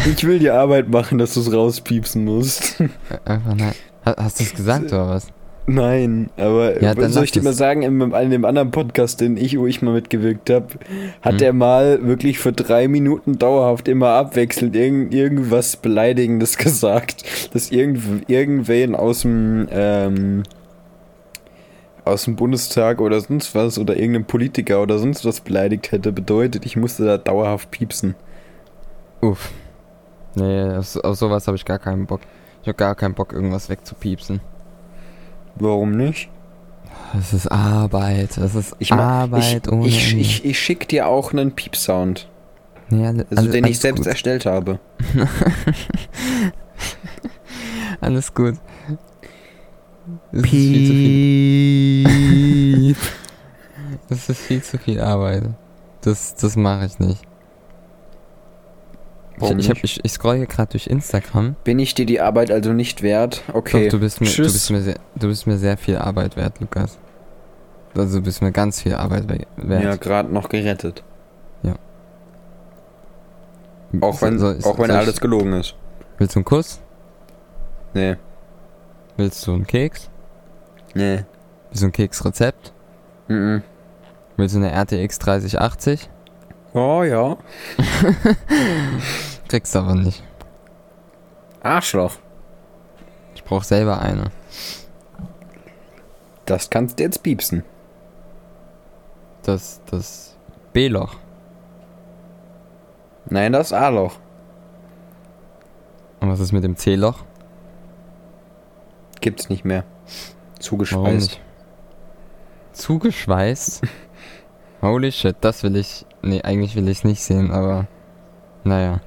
Ich 0.07 0.25
will 0.27 0.39
die 0.39 0.51
Arbeit 0.51 0.89
machen, 0.89 1.19
dass 1.19 1.35
du 1.35 1.41
es 1.41 1.53
rauspiepsen 1.53 2.25
musst. 2.25 2.81
Äh, 2.81 2.89
Einfach 3.25 3.55
nein. 3.55 3.73
Ha- 4.05 4.15
Hast 4.19 4.41
du 4.41 4.45
es 4.45 4.55
gesagt 4.55 4.87
oder 4.93 5.09
was? 5.09 5.29
Nein, 5.71 6.31
aber 6.39 6.81
Ja, 6.83 6.95
dann 6.95 7.13
soll 7.13 7.25
ich 7.25 7.33
dir 7.33 7.43
mal 7.43 7.53
sagen, 7.53 7.83
in, 7.83 8.31
dem 8.31 8.45
anderen 8.47 8.71
Podcast, 8.71 9.21
den 9.21 9.37
ich, 9.37 9.59
wo 9.59 9.67
ich 9.67 9.83
mal 9.83 9.93
mitgewirkt 9.93 10.49
habe, 10.49 10.67
hat 11.21 11.35
Hm. 11.35 11.43
er 11.43 11.53
mal 11.53 12.07
wirklich 12.07 12.39
für 12.39 12.53
drei 12.53 12.89
Minuten 12.89 13.39
dauerhaft 13.39 13.87
immer 13.87 14.09
abwechselnd 14.11 14.75
irgend, 14.75 15.13
irgendwas 15.13 15.77
Beleidigendes 15.77 16.57
gesagt, 16.59 17.25
dass 17.53 17.71
irgend, 17.71 18.01
irgendwen 18.31 18.95
aus 18.95 19.21
dem 19.23 19.69
ähm, 19.71 20.43
aus 22.07 22.25
dem 22.25 22.37
Bundestag 22.37 23.03
oder 23.03 23.21
sonst 23.21 23.55
was 23.55 23.79
oder 23.79 23.95
irgendein 23.97 24.25
Politiker 24.25 24.81
oder 24.83 24.99
sonst 24.99 25.27
was 25.27 25.41
beleidigt 25.43 25.93
hätte, 25.93 26.11
bedeutet, 26.13 26.65
ich 26.65 26.75
musste 26.79 27.05
da 27.05 27.19
dauerhaft 27.19 27.71
piepsen. 27.71 28.15
Uff. 29.21 29.51
Nee, 30.35 30.77
auf, 30.77 30.97
auf 30.97 31.17
sowas 31.17 31.47
habe 31.47 31.57
ich 31.57 31.65
gar 31.65 31.79
keinen 31.79 32.07
Bock. 32.07 32.21
Ich 32.63 32.69
habe 32.69 32.77
gar 32.77 32.95
keinen 32.95 33.15
Bock, 33.15 33.33
irgendwas 33.33 33.69
wegzupiepsen. 33.69 34.41
Warum 35.57 35.93
nicht? 35.93 36.29
Das 37.15 37.33
ist 37.33 37.47
Arbeit. 37.51 38.37
Das 38.37 38.55
ist 38.55 38.77
Ich 38.79 38.91
ma- 38.91 39.23
Arbeit 39.23 39.67
ich, 39.67 39.73
ohne 39.73 39.87
ich, 39.87 40.11
Ende. 40.11 40.21
ich, 40.23 40.45
ich 40.45 40.59
schick 40.59 40.89
dir 40.89 41.07
auch 41.09 41.33
einen 41.33 41.53
Piepsound, 41.53 42.29
alle, 42.91 43.27
also 43.31 43.43
alle- 43.43 43.51
den 43.51 43.65
ich 43.67 43.79
selbst 43.79 43.99
gut. 44.01 44.07
erstellt 44.09 44.47
habe. 44.47 44.79
Alles 48.01 48.33
gut. 48.33 48.55
Das 50.33 50.43
ist 50.43 50.51
viel 50.51 50.87
zu 50.87 50.93
viel. 50.95 52.97
Das 54.09 54.29
ist 54.29 54.41
viel 54.41 54.63
zu 54.63 54.79
viel 54.79 55.01
Arbeit. 55.01 55.45
Das, 56.03 56.35
das 56.37 56.57
mache 56.57 56.87
ich 56.87 56.99
nicht. 56.99 57.23
Warum 59.41 59.59
ich, 59.59 59.67
ich, 59.67 59.71
hab, 59.71 59.85
ich, 59.85 60.05
ich 60.05 60.13
scroll 60.13 60.37
hier 60.37 60.47
gerade 60.47 60.71
durch 60.73 60.87
Instagram. 60.87 61.57
Bin 61.65 61.79
ich 61.79 61.95
dir 61.95 62.07
die 62.07 62.21
Arbeit 62.21 62.51
also 62.51 62.73
nicht 62.73 63.03
wert? 63.03 63.43
Okay. 63.53 63.85
Doch, 63.87 63.93
du 63.93 64.01
bist, 64.01 64.21
mir, 64.21 64.27
du, 64.27 64.33
Tschüss. 64.33 64.53
bist 64.53 64.71
mir 64.71 64.81
sehr, 64.83 64.97
du 65.15 65.29
bist 65.29 65.47
mir 65.47 65.59
sehr 65.59 65.77
viel 65.77 65.97
Arbeit 65.99 66.37
wert, 66.37 66.61
Lukas. 66.61 66.99
Also 67.97 68.19
du 68.19 68.25
bist 68.25 68.43
mir 68.43 68.53
ganz 68.53 68.83
viel 68.83 68.95
Arbeit 68.95 69.29
we- 69.29 69.47
wert. 69.57 69.83
Ja, 69.85 69.97
gerade 69.97 70.33
noch 70.33 70.49
gerettet. 70.49 71.03
So- 71.63 71.75
Auch 74.03 74.21
wenn, 74.23 74.39
soll- 74.39 74.59
auch 74.65 74.79
wenn 74.79 74.87
soll 74.87 74.91
ich- 74.91 74.97
alles 74.97 75.21
gelogen 75.21 75.53
ist. 75.55 75.75
Willst 76.19 76.35
du 76.35 76.41
einen 76.41 76.45
Kuss? 76.45 76.81
Nee, 77.95 78.17
Willst 79.17 79.47
du 79.47 79.55
einen 79.55 79.67
Keks? 79.67 80.11
nee. 80.95 81.25
Willst 81.71 81.83
du 81.83 81.87
ein 81.87 81.93
Keksrezept? 81.93 82.73
Mhm. 83.29 83.63
Willst 84.37 84.55
du 84.55 84.59
eine 84.59 84.71
RTX 84.73 85.19
3080? 85.19 86.09
Oh 86.81 87.03
ja. 87.03 87.37
Kriegst 89.49 89.75
du 89.75 89.81
aber 89.81 89.97
nicht. 89.97 90.23
Arschloch. 91.61 92.13
Ich 93.35 93.43
brauch 93.43 93.65
selber 93.65 94.01
eine. 94.01 94.31
Das 96.47 96.71
kannst 96.71 97.01
du 97.01 97.03
jetzt 97.03 97.25
piepsen. 97.25 97.65
Das, 99.43 99.81
das 99.91 100.37
B-Loch. 100.73 101.17
Nein, 103.27 103.55
das 103.55 103.73
A-Loch. 103.73 104.15
Und 106.21 106.31
was 106.31 106.39
ist 106.39 106.53
mit 106.53 106.63
dem 106.63 106.77
C-Loch? 106.77 107.25
Gibt's 109.21 109.49
nicht 109.49 109.65
mehr. 109.65 109.83
Warum 109.83 110.61
Zugeschweißt. 110.61 111.31
nicht? 111.31 111.41
Zugeschweißt? 112.73 113.83
Holy 114.81 115.11
shit, 115.11 115.37
das 115.41 115.65
will 115.65 115.75
ich. 115.75 116.07
Nee, 116.23 116.43
eigentlich 116.43 116.75
will 116.77 116.89
ich 116.89 117.05
nicht 117.05 117.23
sehen, 117.23 117.51
aber. 117.51 117.87
Naja. 118.65 119.01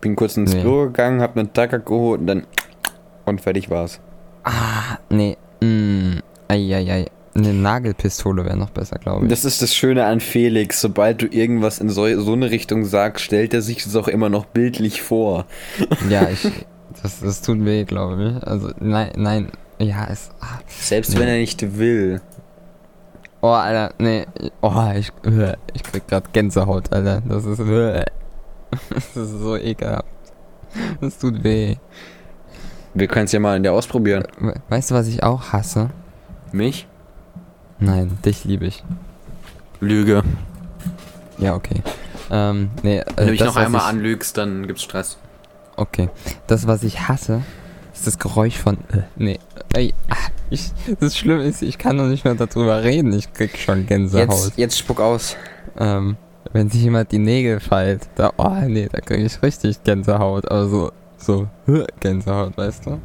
Bin 0.00 0.16
kurz 0.16 0.36
ins 0.36 0.54
Nee. 0.54 0.62
Büro 0.62 0.84
gegangen, 0.84 1.20
hab 1.20 1.36
einen 1.36 1.52
Tacker 1.52 1.78
geholt 1.78 2.20
und 2.20 2.26
dann. 2.26 2.46
Und 3.26 3.40
fertig 3.40 3.70
war's. 3.70 4.00
Ah, 4.44 4.98
nee. 5.10 5.36
Mm, 5.60 6.18
Eieiei. 6.48 7.06
Eine 7.34 7.52
Nagelpistole 7.54 8.44
wäre 8.44 8.56
noch 8.56 8.70
besser, 8.70 8.98
glaube 8.98 9.24
ich. 9.26 9.30
Das 9.30 9.44
ist 9.44 9.62
das 9.62 9.74
Schöne 9.74 10.04
an 10.04 10.20
Felix. 10.20 10.80
Sobald 10.80 11.22
du 11.22 11.26
irgendwas 11.26 11.78
in 11.78 11.88
so, 11.88 12.20
so 12.20 12.32
eine 12.32 12.50
Richtung 12.50 12.84
sagst, 12.84 13.24
stellt 13.24 13.54
er 13.54 13.62
sich 13.62 13.84
das 13.84 13.94
auch 13.94 14.08
immer 14.08 14.28
noch 14.28 14.46
bildlich 14.46 15.00
vor. 15.02 15.46
ja, 16.08 16.28
ich. 16.32 16.48
Das, 17.02 17.20
das 17.20 17.40
tut 17.42 17.64
weh, 17.64 17.84
glaube 17.84 18.36
ich. 18.40 18.46
Also, 18.46 18.70
nein, 18.80 19.12
nein. 19.16 19.52
Ja, 19.78 20.08
es. 20.10 20.30
Ah. 20.40 20.58
Selbst 20.66 21.14
Nee. 21.14 21.20
wenn 21.20 21.28
er 21.28 21.36
nicht 21.38 21.78
will. 21.78 22.20
Oh, 23.42 23.48
Alter, 23.48 23.94
nee. 23.98 24.26
Oh, 24.60 24.72
ich, 24.94 25.10
äh, 25.24 25.56
ich 25.72 25.82
krieg 25.82 26.06
grad 26.06 26.32
Gänsehaut, 26.32 26.92
Alter. 26.92 27.22
Das 27.26 27.44
ist, 27.44 27.58
äh, 27.60 28.04
das 28.90 29.16
ist 29.16 29.30
so 29.40 29.56
ekelhaft. 29.56 30.04
Das 31.00 31.18
tut 31.18 31.42
weh. 31.42 31.76
Wir 32.92 33.06
können 33.06 33.24
es 33.24 33.32
ja 33.32 33.40
mal 33.40 33.56
in 33.56 33.62
der 33.62 33.72
ausprobieren. 33.72 34.24
We- 34.38 34.54
Weißt 34.68 34.90
du, 34.90 34.94
was 34.94 35.06
ich 35.08 35.22
auch 35.22 35.52
hasse? 35.52 35.90
Mich? 36.52 36.86
Nein, 37.78 38.18
dich 38.24 38.44
liebe 38.44 38.66
ich. 38.66 38.84
Lüge. 39.80 40.22
Ja, 41.38 41.54
okay. 41.54 41.82
Ähm, 42.30 42.70
nee, 42.82 42.98
äh, 42.98 43.04
Wenn 43.16 43.24
du 43.26 43.30
mich 43.32 43.38
das, 43.40 43.48
noch 43.48 43.56
einmal 43.56 43.80
ich, 43.80 43.86
anlügst, 43.86 44.36
dann 44.36 44.66
gibt's 44.66 44.82
Stress. 44.82 45.16
Okay. 45.76 46.10
Das, 46.46 46.66
was 46.66 46.82
ich 46.82 47.08
hasse, 47.08 47.42
ist 48.00 48.06
das 48.06 48.18
Geräusch 48.18 48.56
von, 48.56 48.78
äh, 48.92 49.02
nee, 49.16 49.38
ey, 49.74 49.92
ah, 50.08 50.16
Ich, 50.48 50.72
das 50.98 51.16
Schlimme 51.16 51.44
ist, 51.44 51.62
ich 51.62 51.78
kann 51.78 51.96
noch 51.96 52.08
nicht 52.08 52.24
mehr 52.24 52.34
darüber 52.34 52.82
reden. 52.82 53.12
Ich 53.12 53.32
krieg 53.32 53.56
schon 53.56 53.86
Gänsehaut. 53.86 54.28
Jetzt, 54.28 54.58
jetzt 54.58 54.78
spuck 54.78 55.00
aus. 55.00 55.36
Ähm, 55.78 56.16
wenn 56.52 56.68
sich 56.68 56.82
jemand 56.82 57.12
die 57.12 57.18
Nägel 57.18 57.60
feilt, 57.60 58.08
da, 58.16 58.32
oh 58.36 58.56
nee, 58.66 58.88
da 58.90 59.00
kriege 59.00 59.24
ich 59.24 59.40
richtig 59.42 59.84
Gänsehaut. 59.84 60.50
Aber 60.50 60.66
so, 60.66 60.92
so 61.18 61.46
Gänsehaut, 62.00 62.56
weißt 62.56 62.86
du? 62.86 63.00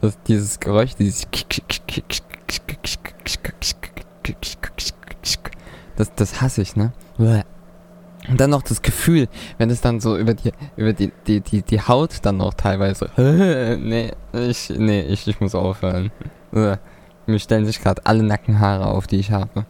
Das, 0.00 0.16
dieses 0.26 0.58
Geräusch, 0.58 0.94
dieses 0.94 1.26
das, 5.96 6.14
das 6.14 6.40
hasse 6.40 6.62
ich, 6.62 6.76
ne? 6.76 6.92
Und 8.28 8.40
dann 8.40 8.50
noch 8.50 8.62
das 8.62 8.82
Gefühl, 8.82 9.28
wenn 9.56 9.70
es 9.70 9.80
dann 9.80 10.00
so 10.00 10.16
über 10.16 10.34
die, 10.34 10.52
über 10.76 10.92
die, 10.92 11.12
die, 11.26 11.40
die, 11.40 11.62
die 11.62 11.80
Haut 11.80 12.18
dann 12.22 12.36
noch 12.36 12.54
teilweise. 12.54 13.10
nee, 13.16 14.12
ich, 14.32 14.70
nee, 14.70 15.00
ich, 15.02 15.26
ich 15.26 15.40
muss 15.40 15.54
aufhören. 15.54 16.10
Mir 16.50 17.38
stellen 17.38 17.64
sich 17.66 17.80
gerade 17.82 18.04
alle 18.04 18.22
Nackenhaare 18.22 18.86
auf, 18.86 19.06
die 19.06 19.16
ich 19.16 19.32
habe. 19.32 19.64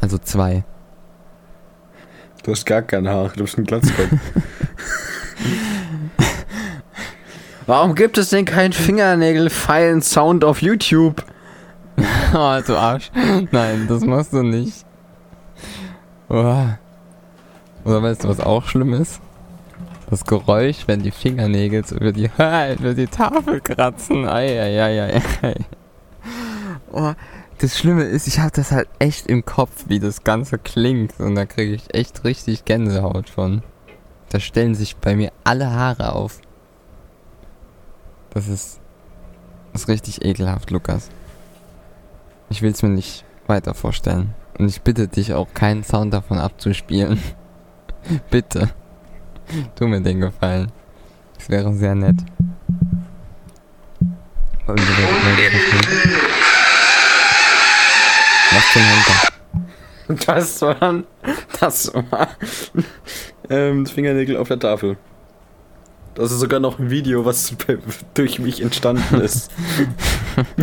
Also 0.00 0.18
zwei. 0.18 0.64
Du 2.42 2.52
hast 2.52 2.64
gar 2.64 2.82
keine 2.82 3.10
Haare, 3.10 3.32
du 3.36 3.44
bist 3.44 3.58
ein 3.58 3.64
Glatzkopf. 3.64 4.08
Warum 7.66 7.94
gibt 7.94 8.18
es 8.18 8.30
denn 8.30 8.46
keinen 8.46 8.72
Fingernägel-Feilen-Sound 8.72 10.42
auf 10.44 10.62
YouTube? 10.62 11.22
oh, 12.34 12.58
du 12.66 12.76
Arsch. 12.76 13.10
Nein, 13.50 13.86
das 13.88 14.04
machst 14.04 14.32
du 14.32 14.42
nicht. 14.42 14.84
Oh. 16.28 16.64
Oder 17.84 18.02
weißt 18.02 18.24
du, 18.24 18.28
was 18.28 18.40
auch 18.40 18.64
schlimm 18.66 18.92
ist? 18.92 19.20
Das 20.08 20.24
Geräusch, 20.24 20.86
wenn 20.86 21.02
die 21.02 21.12
Fingernägel 21.12 21.84
über 21.92 22.12
die, 22.12 22.24
über 22.78 22.94
die 22.94 23.06
Tafel 23.06 23.60
kratzen. 23.60 24.26
Eieieiei. 24.26 25.22
Oh, 26.92 27.12
das 27.58 27.78
Schlimme 27.78 28.02
ist, 28.02 28.26
ich 28.26 28.40
habe 28.40 28.50
das 28.52 28.72
halt 28.72 28.88
echt 28.98 29.28
im 29.28 29.44
Kopf, 29.44 29.84
wie 29.86 30.00
das 30.00 30.24
Ganze 30.24 30.58
klingt. 30.58 31.20
Und 31.20 31.36
da 31.36 31.46
kriege 31.46 31.74
ich 31.74 31.94
echt 31.94 32.24
richtig 32.24 32.64
Gänsehaut 32.64 33.28
von. 33.28 33.62
Da 34.30 34.40
stellen 34.40 34.74
sich 34.74 34.96
bei 34.96 35.14
mir 35.14 35.30
alle 35.44 35.70
Haare 35.70 36.14
auf. 36.14 36.40
Das 38.30 38.48
ist, 38.48 38.80
das 39.72 39.82
ist 39.82 39.88
richtig 39.88 40.24
ekelhaft, 40.24 40.70
Lukas. 40.70 41.10
Ich 42.48 42.62
will 42.62 42.72
es 42.72 42.82
mir 42.82 42.88
nicht 42.88 43.24
weiter 43.46 43.74
vorstellen. 43.74 44.34
Und 44.58 44.68
ich 44.68 44.82
bitte 44.82 45.08
dich 45.08 45.34
auch, 45.34 45.52
keinen 45.54 45.84
Sound 45.84 46.12
davon 46.12 46.38
abzuspielen. 46.38 47.20
Bitte. 48.30 48.70
Tu 49.74 49.86
mir 49.86 50.00
den 50.00 50.20
Gefallen. 50.20 50.70
Das 51.36 51.48
wäre 51.48 51.72
sehr 51.74 51.94
nett. 51.94 52.16
Was 58.52 58.72
zum 58.72 58.82
Henker? 58.82 59.30
Das 60.26 60.62
war, 60.62 61.04
das 61.60 61.94
war 61.94 62.28
ähm, 63.48 63.86
Fingernägel 63.86 64.36
auf 64.36 64.48
der 64.48 64.58
Tafel. 64.58 64.96
Das 66.14 66.32
ist 66.32 66.40
sogar 66.40 66.58
noch 66.58 66.78
ein 66.78 66.90
Video, 66.90 67.24
was 67.24 67.54
durch 68.14 68.40
mich 68.40 68.60
entstanden 68.60 69.20
ist. 69.20 69.52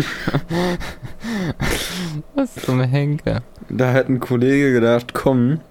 was 2.36 2.56
zum 2.56 2.82
Henker? 2.82 3.41
Da 3.69 3.93
hat 3.93 4.10
ein 4.10 4.19
Kollege 4.19 4.73
gedacht, 4.73 5.13
komm, 5.13 5.62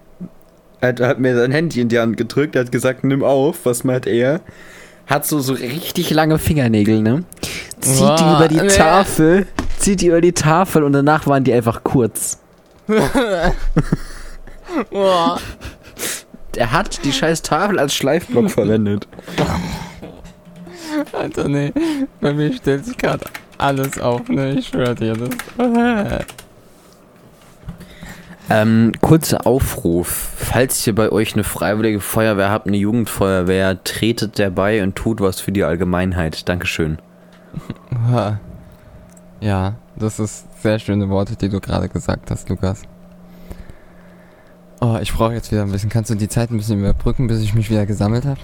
hat, 0.81 0.99
hat, 0.99 1.19
mir 1.19 1.35
sein 1.35 1.51
Handy 1.51 1.81
in 1.81 1.89
die 1.89 1.99
Hand 1.99 2.17
gedrückt, 2.17 2.55
er 2.55 2.61
hat 2.61 2.71
gesagt, 2.71 3.03
nimm 3.03 3.23
auf, 3.23 3.65
was 3.65 3.83
meint 3.83 4.07
er? 4.07 4.41
Hat 5.07 5.25
so, 5.25 5.39
so 5.39 5.53
richtig 5.53 6.09
lange 6.11 6.37
Fingernägel, 6.37 7.01
ne? 7.01 7.23
Zieht 7.79 7.99
Boah, 7.99 8.15
die 8.15 8.23
über 8.23 8.47
die 8.47 8.67
nee. 8.67 8.75
Tafel, 8.75 9.47
zieht 9.77 10.01
die 10.01 10.07
über 10.07 10.21
die 10.21 10.33
Tafel 10.33 10.83
und 10.83 10.93
danach 10.93 11.27
waren 11.27 11.43
die 11.43 11.53
einfach 11.53 11.83
kurz. 11.83 12.39
Boah. 14.91 15.39
Er 16.55 16.71
hat 16.71 17.05
die 17.05 17.11
scheiß 17.11 17.43
Tafel 17.43 17.79
als 17.79 17.93
Schleifblock 17.93 18.49
verwendet. 18.49 19.07
Alter, 21.13 21.47
nee. 21.47 21.71
Bei 22.19 22.33
mir 22.33 22.51
stellt 22.53 22.85
sich 22.85 22.97
gerade 22.97 23.25
alles 23.57 23.99
auf, 23.99 24.27
ne? 24.27 24.53
Ich 24.53 24.67
schwör 24.69 24.95
dir 24.95 25.13
das. 25.13 25.29
Ähm, 28.49 28.93
kurzer 29.01 29.45
Aufruf. 29.45 30.07
Falls 30.35 30.85
ihr 30.87 30.95
bei 30.95 31.11
euch 31.11 31.33
eine 31.33 31.43
freiwillige 31.43 31.99
Feuerwehr 31.99 32.49
habt, 32.49 32.67
eine 32.67 32.77
Jugendfeuerwehr, 32.77 33.83
tretet 33.83 34.39
dabei 34.39 34.83
und 34.83 34.95
tut 34.95 35.19
was 35.19 35.41
für 35.41 35.51
die 35.51 35.63
Allgemeinheit. 35.63 36.47
Dankeschön. 36.47 36.97
Ja, 39.39 39.75
das 39.95 40.19
ist 40.19 40.45
sehr 40.61 40.79
schöne 40.79 41.09
Worte, 41.09 41.35
die 41.35 41.49
du 41.49 41.59
gerade 41.59 41.89
gesagt 41.89 42.31
hast, 42.31 42.49
Lukas. 42.49 42.83
Oh, 44.79 44.97
ich 45.01 45.11
brauche 45.13 45.33
jetzt 45.33 45.51
wieder 45.51 45.63
ein 45.63 45.71
bisschen. 45.71 45.89
Kannst 45.89 46.09
du 46.09 46.15
die 46.15 46.29
Zeit 46.29 46.51
ein 46.51 46.57
bisschen 46.57 46.79
überbrücken, 46.79 47.27
bis 47.27 47.41
ich 47.41 47.53
mich 47.53 47.69
wieder 47.69 47.85
gesammelt 47.85 48.25
habe? 48.25 48.39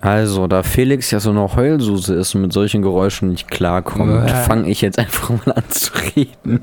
Also, 0.00 0.46
da 0.46 0.62
Felix 0.62 1.10
ja 1.10 1.18
so 1.18 1.30
eine 1.30 1.56
Heulsuse 1.56 2.14
ist 2.14 2.34
und 2.34 2.42
mit 2.42 2.52
solchen 2.52 2.82
Geräuschen 2.82 3.30
nicht 3.30 3.50
klarkommt, 3.50 4.30
fange 4.30 4.68
ich 4.68 4.80
jetzt 4.80 4.98
einfach 4.98 5.30
mal 5.30 5.52
an 5.52 5.64
zu 5.68 5.92
reden. 6.14 6.60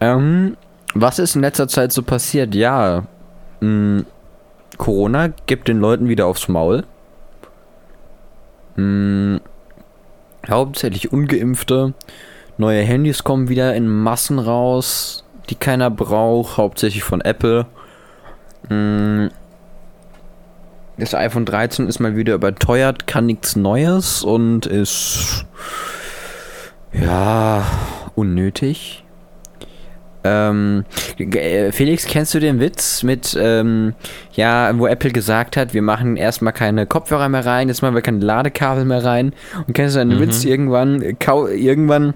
ähm, 0.00 0.56
was 0.94 1.18
ist 1.18 1.36
in 1.36 1.42
letzter 1.42 1.68
Zeit 1.68 1.92
so 1.92 2.02
passiert? 2.02 2.54
Ja, 2.54 3.04
mh, 3.60 3.66
hm, 3.68 4.06
Corona 4.78 5.28
gibt 5.46 5.68
den 5.68 5.80
Leuten 5.80 6.08
wieder 6.08 6.26
aufs 6.26 6.48
Maul. 6.48 6.84
Mh, 8.76 8.76
hm, 8.76 9.40
hauptsächlich 10.48 11.12
Ungeimpfte. 11.12 11.94
Neue 12.56 12.82
Handys 12.82 13.24
kommen 13.24 13.48
wieder 13.48 13.74
in 13.74 13.88
Massen 13.88 14.38
raus, 14.38 15.24
die 15.48 15.54
keiner 15.54 15.90
braucht, 15.90 16.56
hauptsächlich 16.56 17.02
von 17.02 17.20
Apple. 17.20 17.66
Mh, 18.68 18.70
hm, 18.70 19.30
das 20.96 21.14
iPhone 21.14 21.46
13 21.46 21.86
ist 21.88 21.98
mal 21.98 22.14
wieder 22.14 22.34
überteuert, 22.34 23.06
kann 23.06 23.24
nichts 23.24 23.56
Neues 23.56 24.22
und 24.22 24.66
ist 24.66 25.46
ja 26.92 27.64
unnötig. 28.14 29.02
Ähm, 30.24 30.84
äh, 31.18 31.72
Felix, 31.72 32.06
kennst 32.06 32.34
du 32.34 32.40
den 32.40 32.60
Witz 32.60 33.02
mit, 33.02 33.36
ähm, 33.40 33.94
ja, 34.34 34.70
wo 34.78 34.86
Apple 34.86 35.10
gesagt 35.10 35.56
hat, 35.56 35.72
wir 35.74 35.82
machen 35.82 36.16
erstmal 36.16 36.52
keine 36.52 36.86
Kopfhörer 36.86 37.28
mehr 37.28 37.46
rein, 37.46 37.68
jetzt 37.68 37.82
machen 37.82 37.94
wir 37.94 38.02
keine 38.02 38.18
Ladekabel 38.18 38.84
mehr 38.84 39.04
rein. 39.04 39.32
Und 39.66 39.74
kennst 39.74 39.96
du 39.96 40.00
einen 40.00 40.16
mhm. 40.16 40.20
Witz 40.20 40.44
irgendwann, 40.44 41.18
kau 41.18 41.46
irgendwann 41.46 42.14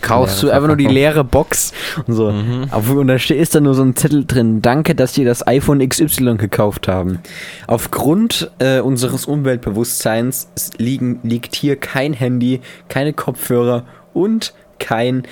kaufst 0.00 0.42
du 0.42 0.50
einfach 0.50 0.68
nur 0.68 0.76
die 0.76 0.86
leere 0.86 1.24
Box 1.24 1.72
und 2.06 2.14
so. 2.14 2.30
Mhm. 2.30 2.68
Und 2.72 3.06
da 3.08 3.14
ist 3.14 3.54
dann 3.54 3.64
nur 3.64 3.74
so 3.74 3.82
ein 3.82 3.94
Zettel 3.94 4.24
drin. 4.24 4.62
Danke, 4.62 4.94
dass 4.94 5.14
Sie 5.14 5.24
das 5.24 5.46
iPhone 5.46 5.86
XY 5.86 6.36
gekauft 6.36 6.88
haben. 6.88 7.18
Aufgrund 7.66 8.50
äh, 8.58 8.80
unseres 8.80 9.26
Umweltbewusstseins 9.26 10.48
liegen, 10.78 11.20
liegt 11.22 11.54
hier 11.54 11.76
kein 11.76 12.14
Handy, 12.14 12.60
keine 12.88 13.12
Kopfhörer 13.12 13.84
und 14.14 14.54
kein 14.82 15.22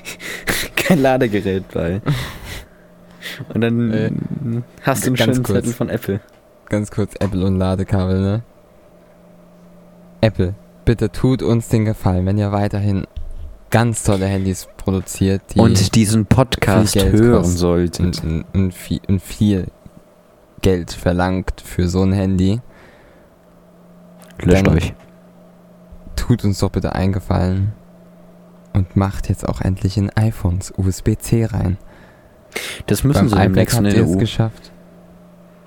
kein 0.76 1.02
Ladegerät 1.02 1.64
bei. 1.72 2.00
Und 3.52 3.60
dann 3.60 3.90
äh, 3.90 4.10
hast 4.82 5.04
du 5.04 5.08
einen 5.08 5.16
schönen 5.16 5.42
kurz, 5.42 5.58
Zettel 5.58 5.72
von 5.72 5.88
Apple. 5.88 6.20
Ganz 6.68 6.90
kurz, 6.90 7.14
Apple 7.18 7.44
und 7.44 7.58
Ladekabel, 7.58 8.20
ne? 8.20 8.42
Apple, 10.20 10.54
bitte 10.84 11.10
tut 11.10 11.42
uns 11.42 11.68
den 11.68 11.84
Gefallen, 11.84 12.24
wenn 12.26 12.38
ihr 12.38 12.52
weiterhin 12.52 13.06
ganz 13.70 14.04
tolle 14.04 14.26
Handys 14.26 14.68
produziert, 14.76 15.42
die 15.54 15.60
und 15.60 15.94
diesen 15.94 16.26
Podcast 16.26 16.96
hören 16.96 17.44
solltet 17.44 18.00
und, 18.00 18.24
und, 18.24 18.44
und, 18.54 18.74
viel, 18.74 19.00
und 19.08 19.20
viel 19.20 19.66
Geld 20.62 20.92
verlangt 20.92 21.60
für 21.62 21.88
so 21.88 22.02
ein 22.02 22.12
Handy. 22.12 22.60
Löscht 24.40 24.68
euch. 24.68 24.94
Tut 26.14 26.44
uns 26.44 26.60
doch 26.60 26.70
bitte 26.70 26.94
eingefallen 26.94 27.72
und 28.76 28.94
macht 28.94 29.28
jetzt 29.30 29.48
auch 29.48 29.62
endlich 29.62 29.96
in 29.96 30.10
iPhones 30.10 30.72
USB-C 30.76 31.46
rein. 31.46 31.78
Das 32.86 33.04
müssen 33.04 33.20
Beim 33.20 33.28
sie 33.30 33.36
demnächst 33.36 33.78
in 33.78 33.84
der 33.84 34.06
EU. 34.06 34.16
geschafft. 34.16 34.70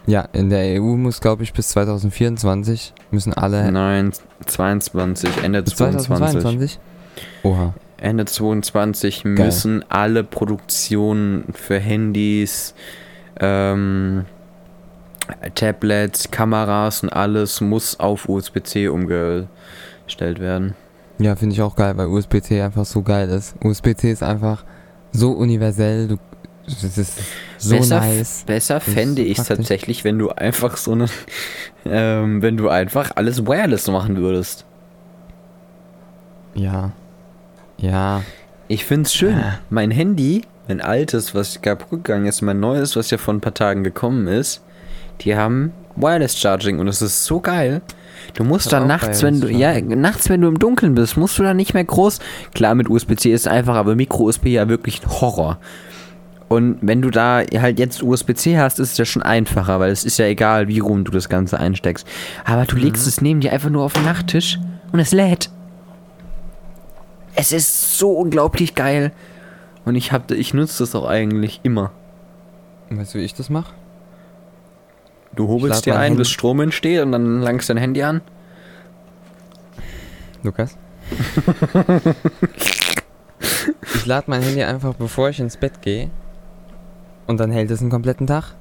Ja, 0.05 0.27
in 0.31 0.49
der 0.49 0.79
EU 0.81 0.95
muss, 0.95 1.19
glaube 1.19 1.43
ich, 1.43 1.51
bis 1.53 1.69
2024 1.69 2.93
müssen 3.11 3.33
alle. 3.33 3.71
Nein, 3.71 4.11
22, 4.45 5.43
Ende 5.43 5.63
2022. 5.63 6.77
2022? 6.77 6.79
Oha. 7.43 7.73
Ende 7.97 8.25
22 8.25 9.23
Geil. 9.23 9.33
müssen 9.33 9.83
alle 9.89 10.23
Produktionen 10.23 11.45
für 11.53 11.79
Handys, 11.79 12.73
ähm, 13.39 14.25
Tablets, 15.55 16.31
Kameras 16.31 17.03
und 17.03 17.09
alles 17.09 17.59
muss 17.59 17.99
auf 17.99 18.29
USB-C 18.29 18.87
umgestellt 18.87 19.47
werden. 20.39 20.75
Ja, 21.19 21.35
finde 21.35 21.53
ich 21.53 21.61
auch 21.61 21.75
geil, 21.75 21.97
weil 21.97 22.07
USB-C 22.07 22.61
einfach 22.61 22.85
so 22.85 23.01
geil 23.01 23.29
ist. 23.29 23.55
USB-C 23.63 24.11
ist 24.11 24.23
einfach 24.23 24.63
so 25.11 25.31
universell, 25.31 26.07
du, 26.07 26.17
das 26.65 26.97
ist 26.97 27.19
so 27.57 27.75
besser, 27.75 27.99
nice. 27.99 28.43
Besser 28.45 28.79
fände 28.79 29.21
ich 29.21 29.37
es 29.39 29.47
tatsächlich, 29.47 30.03
wenn 30.05 30.17
du 30.17 30.29
einfach 30.29 30.77
so 30.77 30.93
eine, 30.93 31.07
ähm, 31.85 32.41
wenn 32.41 32.55
du 32.55 32.69
einfach 32.69 33.11
alles 33.15 33.45
wireless 33.45 33.87
machen 33.89 34.17
würdest. 34.17 34.65
Ja. 36.55 36.91
Ja. 37.77 38.23
Ich 38.67 38.85
find's 38.85 39.13
schön. 39.13 39.35
Ah. 39.35 39.59
Mein 39.69 39.91
Handy, 39.91 40.43
mein 40.67 40.79
altes, 40.79 41.35
was 41.35 41.61
kaputt 41.61 42.03
gegangen 42.03 42.27
ist, 42.27 42.41
mein 42.41 42.59
neues, 42.59 42.95
was 42.95 43.09
ja 43.09 43.17
vor 43.17 43.33
ein 43.33 43.41
paar 43.41 43.53
Tagen 43.53 43.83
gekommen 43.83 44.27
ist, 44.27 44.61
die 45.21 45.35
haben 45.35 45.73
Wireless 46.01 46.37
Charging 46.37 46.79
und 46.79 46.87
es 46.87 47.01
ist 47.01 47.25
so 47.25 47.39
geil. 47.39 47.81
Du 48.33 48.43
musst 48.43 48.71
dann 48.71 48.87
nachts, 48.87 49.23
wenn 49.23 49.41
du, 49.41 49.49
ja, 49.49 49.79
nachts, 49.81 50.29
wenn 50.29 50.41
du 50.41 50.47
im 50.47 50.59
Dunkeln 50.59 50.95
bist, 50.95 51.17
musst 51.17 51.39
du 51.39 51.43
da 51.43 51.53
nicht 51.53 51.73
mehr 51.73 51.83
groß. 51.83 52.19
Klar, 52.53 52.75
mit 52.75 52.89
USB-C 52.89 53.33
ist 53.33 53.41
es 53.41 53.47
einfach, 53.47 53.75
aber 53.75 53.95
Micro-USB 53.95 54.47
ja 54.47 54.69
wirklich 54.69 55.01
ein 55.03 55.09
Horror. 55.09 55.57
Und 56.47 56.79
wenn 56.81 57.01
du 57.01 57.11
da 57.11 57.43
halt 57.57 57.79
jetzt 57.79 58.01
USB-C 58.01 58.57
hast, 58.57 58.79
ist 58.79 58.93
es 58.93 58.97
ja 58.97 59.05
schon 59.05 59.21
einfacher, 59.21 59.79
weil 59.79 59.91
es 59.91 60.03
ist 60.03 60.17
ja 60.17 60.25
egal, 60.25 60.67
wie 60.67 60.79
rum 60.79 61.03
du 61.03 61.11
das 61.11 61.29
Ganze 61.29 61.59
einsteckst. 61.59 62.07
Aber 62.43 62.65
du 62.65 62.75
legst 62.75 63.05
es 63.05 63.21
neben 63.21 63.39
dir 63.39 63.53
einfach 63.53 63.69
nur 63.69 63.83
auf 63.83 63.93
den 63.93 64.03
Nachttisch 64.03 64.59
und 64.91 64.99
es 64.99 65.11
lädt. 65.11 65.51
Es 67.35 67.51
ist 67.51 67.97
so 67.97 68.11
unglaublich 68.13 68.73
geil. 68.73 69.11
Und 69.85 69.95
ich 69.95 70.11
hab, 70.11 70.31
ich 70.31 70.53
nutze 70.53 70.83
das 70.83 70.95
auch 70.95 71.07
eigentlich 71.07 71.61
immer. 71.63 71.91
Weißt 72.89 73.13
du, 73.13 73.19
wie 73.19 73.23
ich 73.23 73.35
das 73.35 73.49
mache? 73.49 73.73
Du 75.39 75.47
hobelst 75.47 75.85
dir 75.85 75.95
ein, 75.95 76.01
Handy- 76.01 76.17
bis 76.17 76.29
Strom 76.29 76.59
entsteht 76.59 77.01
und 77.01 77.13
dann 77.13 77.39
langst 77.39 77.69
dein 77.69 77.77
Handy 77.77 78.03
an. 78.03 78.19
Lukas? 80.43 80.77
ich 83.93 84.05
lade 84.05 84.25
mein 84.27 84.41
Handy 84.41 84.63
einfach, 84.63 84.95
bevor 84.95 85.29
ich 85.29 85.39
ins 85.39 85.55
Bett 85.55 85.81
gehe. 85.81 86.09
Und 87.25 87.39
dann 87.39 87.51
hält 87.51 87.71
es 87.71 87.79
einen 87.79 87.89
kompletten 87.89 88.27
Tag. 88.27 88.53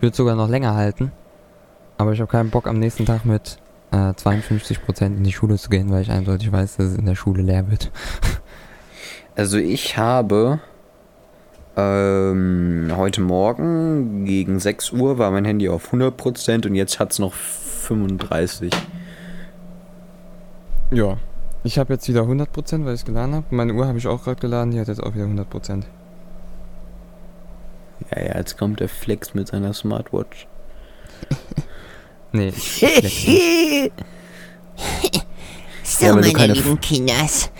Wird 0.00 0.14
sogar 0.14 0.36
noch 0.36 0.48
länger 0.48 0.76
halten. 0.76 1.10
Aber 1.98 2.12
ich 2.12 2.20
habe 2.20 2.30
keinen 2.30 2.50
Bock, 2.50 2.68
am 2.68 2.78
nächsten 2.78 3.04
Tag 3.04 3.24
mit 3.24 3.58
äh, 3.90 3.96
52% 3.96 5.06
in 5.06 5.24
die 5.24 5.32
Schule 5.32 5.56
zu 5.58 5.70
gehen, 5.70 5.90
weil 5.90 6.02
ich 6.02 6.10
eindeutig 6.12 6.52
weiß, 6.52 6.76
dass 6.76 6.86
es 6.86 6.98
in 6.98 7.06
der 7.06 7.16
Schule 7.16 7.42
leer 7.42 7.68
wird. 7.68 7.90
Also 9.34 9.58
ich 9.58 9.98
habe 9.98 10.60
ähm, 11.76 12.92
heute 12.96 13.20
Morgen 13.20 14.24
gegen 14.24 14.60
6 14.60 14.92
Uhr 14.92 15.18
war 15.18 15.30
mein 15.30 15.44
Handy 15.44 15.68
auf 15.68 15.92
100% 15.92 16.66
und 16.66 16.74
jetzt 16.74 16.98
hat 16.98 17.12
es 17.12 17.18
noch 17.18 17.32
35. 17.32 18.72
Ja. 20.90 21.16
Ich 21.64 21.78
habe 21.78 21.92
jetzt 21.94 22.08
wieder 22.08 22.22
100%, 22.22 22.84
weil 22.84 22.94
ich 22.94 23.00
es 23.00 23.04
geladen 23.06 23.34
habe. 23.34 23.46
Meine 23.50 23.72
Uhr 23.74 23.86
habe 23.86 23.96
ich 23.98 24.06
auch 24.06 24.24
gerade 24.24 24.40
geladen, 24.40 24.72
die 24.72 24.80
hat 24.80 24.88
jetzt 24.88 25.02
auch 25.02 25.14
wieder 25.14 25.24
100%. 25.24 25.84
Ja, 28.10 28.22
ja, 28.22 28.36
jetzt 28.36 28.58
kommt 28.58 28.80
der 28.80 28.88
Flex 28.88 29.32
mit 29.34 29.48
seiner 29.48 29.72
Smartwatch. 29.72 30.46
Nee. 32.34 32.50
So, 35.84 36.06
Ja, 36.06 36.14
meine 36.14 36.54
lieben 36.54 36.80
Kinders. 36.80 37.50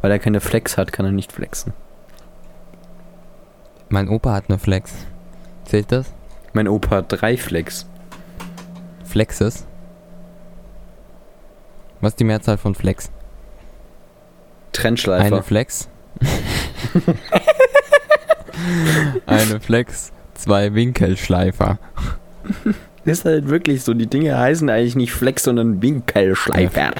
Weil 0.00 0.12
er 0.12 0.18
keine 0.20 0.40
Flex 0.40 0.76
hat, 0.76 0.92
kann 0.92 1.04
er 1.04 1.12
nicht 1.12 1.32
flexen. 1.32 1.72
Mein 3.88 4.08
Opa 4.08 4.32
hat 4.32 4.44
eine 4.48 4.58
Flex. 4.58 4.94
Zählt 5.64 5.92
das? 5.92 6.12
Mein 6.52 6.68
Opa 6.68 6.96
hat 6.96 7.06
drei 7.08 7.36
Flex. 7.36 7.86
Flexes? 9.04 9.66
Was 12.00 12.12
ist 12.12 12.20
die 12.20 12.24
Mehrzahl 12.24 12.58
von 12.58 12.74
Flex? 12.74 13.10
Trennschleifer. 14.72 15.36
Eine 15.36 15.42
Flex. 15.42 15.88
Eine 19.26 19.60
Flex, 19.60 20.12
zwei 20.34 20.74
Winkelschleifer. 20.74 21.78
ist 23.04 23.24
halt 23.24 23.48
wirklich 23.48 23.82
so. 23.82 23.94
Die 23.94 24.06
Dinge 24.08 24.36
heißen 24.36 24.68
eigentlich 24.68 24.96
nicht 24.96 25.12
Flex, 25.12 25.44
sondern 25.44 25.80
Winkelschleifer. 25.82 26.92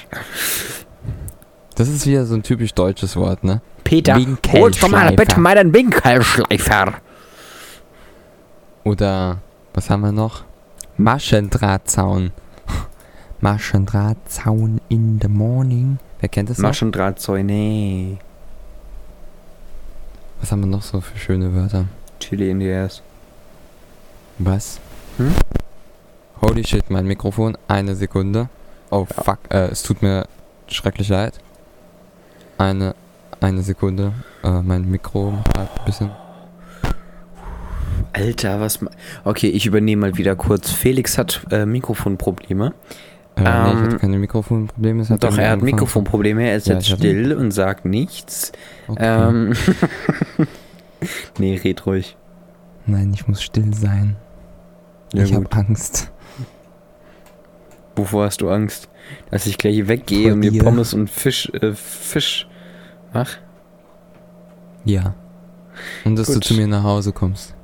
Das 1.78 1.86
ist 1.86 2.08
wieder 2.08 2.26
so 2.26 2.34
ein 2.34 2.42
typisch 2.42 2.74
deutsches 2.74 3.14
Wort, 3.14 3.44
ne? 3.44 3.60
Peter, 3.84 4.18
holst 4.52 4.82
du 4.82 4.88
mal 4.88 5.14
bitte 5.14 5.38
mal 5.38 5.54
den 5.54 5.72
Winkelschleifer. 5.72 6.94
Oder, 8.82 9.38
was 9.74 9.88
haben 9.88 10.00
wir 10.00 10.10
noch? 10.10 10.42
Maschendrahtzaun. 10.96 12.32
Maschendrahtzaun 13.40 14.80
in 14.88 15.20
the 15.22 15.28
morning. 15.28 16.00
Wer 16.18 16.28
kennt 16.28 16.50
das 16.50 16.58
noch? 16.58 16.70
Maschendrahtzäune. 16.70 18.18
Was 20.40 20.50
haben 20.50 20.62
wir 20.62 20.66
noch 20.66 20.82
so 20.82 21.00
für 21.00 21.16
schöne 21.16 21.54
Wörter? 21.54 21.84
Chili 22.18 22.50
in 22.50 22.58
the 22.58 22.72
ass. 22.72 23.02
Was? 24.38 24.80
Hm? 25.16 25.32
Holy 26.42 26.64
shit, 26.64 26.90
mein 26.90 27.06
Mikrofon. 27.06 27.56
Eine 27.68 27.94
Sekunde. 27.94 28.48
Oh 28.90 29.04
fuck, 29.04 29.38
äh, 29.50 29.68
es 29.68 29.84
tut 29.84 30.02
mir 30.02 30.26
schrecklich 30.66 31.08
leid. 31.08 31.38
Eine, 32.59 32.94
eine 33.40 33.62
Sekunde. 33.62 34.12
Äh, 34.42 34.62
mein 34.62 34.88
Mikro 34.90 35.33
hat 35.57 35.79
ein 35.79 35.85
bisschen. 35.85 36.11
Alter, 38.12 38.61
was. 38.61 38.81
Okay, 39.25 39.49
ich 39.49 39.66
übernehme 39.66 40.09
mal 40.09 40.16
wieder 40.16 40.35
kurz. 40.35 40.71
Felix 40.71 41.18
hat 41.18 41.47
äh, 41.51 41.66
Mikrofonprobleme. 41.66 42.75
Äh, 43.37 43.40
nee, 43.42 43.42
ich 43.42 43.47
Ähm, 43.47 43.83
hatte 43.85 43.99
keine 43.99 44.18
Mikrofonprobleme. 44.18 45.09
Hat 45.09 45.23
Doch, 45.23 45.29
er 45.38 45.47
hat 45.47 45.53
angefangen- 45.55 45.64
Mikrofonprobleme. 45.64 46.49
Er 46.49 46.57
ist 46.57 46.66
Ja, 46.66 46.75
jetzt 46.75 46.88
still 46.88 47.33
und 47.35 47.53
sagt 47.53 47.85
nichts. 47.85 48.53
Okay. 48.88 49.29
Ähm. 49.29 49.53
nee, 51.38 51.57
red 51.62 51.87
ruhig. 51.87 52.16
Nein, 52.87 53.12
ich 53.14 53.29
muss 53.29 53.42
still 53.42 53.73
sein. 53.75 54.16
Ja, 55.12 55.23
ich 55.23 55.35
habe 55.35 55.47
Angst. 55.53 56.11
Wovor 57.94 58.25
hast 58.27 58.40
du 58.40 58.51
Angst? 58.51 58.88
Dass 59.31 59.47
ich 59.47 59.59
gleich 59.59 59.87
weggehe 59.88 60.33
und 60.33 60.40
mir. 60.40 60.62
Pommes 60.62 60.94
und 60.94 61.09
Fisch, 61.11 61.51
äh, 61.55 61.73
Fisch 61.75 62.49
mach? 63.12 63.37
Ja. 64.85 65.14
Und 66.05 66.16
dass 66.16 66.29
Gut. 66.29 66.37
du 66.37 66.40
zu 66.40 66.55
mir 66.55 66.66
nach 66.66 66.83
Hause 66.83 67.12
kommst. 67.12 67.55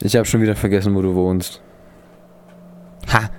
Ich 0.00 0.16
habe 0.16 0.24
schon 0.26 0.40
wieder 0.42 0.56
vergessen, 0.56 0.94
wo 0.94 1.02
du 1.02 1.14
wohnst. 1.14 1.60
Ha! 3.12 3.30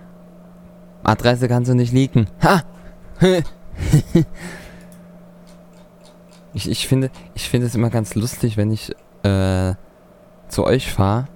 Adresse 1.03 1.47
kannst 1.47 1.69
du 1.69 1.75
nicht 1.75 1.93
leaken. 1.93 2.27
Ha! 2.41 2.63
ich, 6.53 6.69
ich 6.69 6.87
finde, 6.87 7.11
ich 7.35 7.49
finde 7.49 7.67
es 7.67 7.75
immer 7.75 7.89
ganz 7.89 8.15
lustig, 8.15 8.57
wenn 8.57 8.71
ich 8.71 8.91
äh, 9.23 9.75
zu 10.47 10.65
euch 10.65 10.91
fahre. 10.91 11.27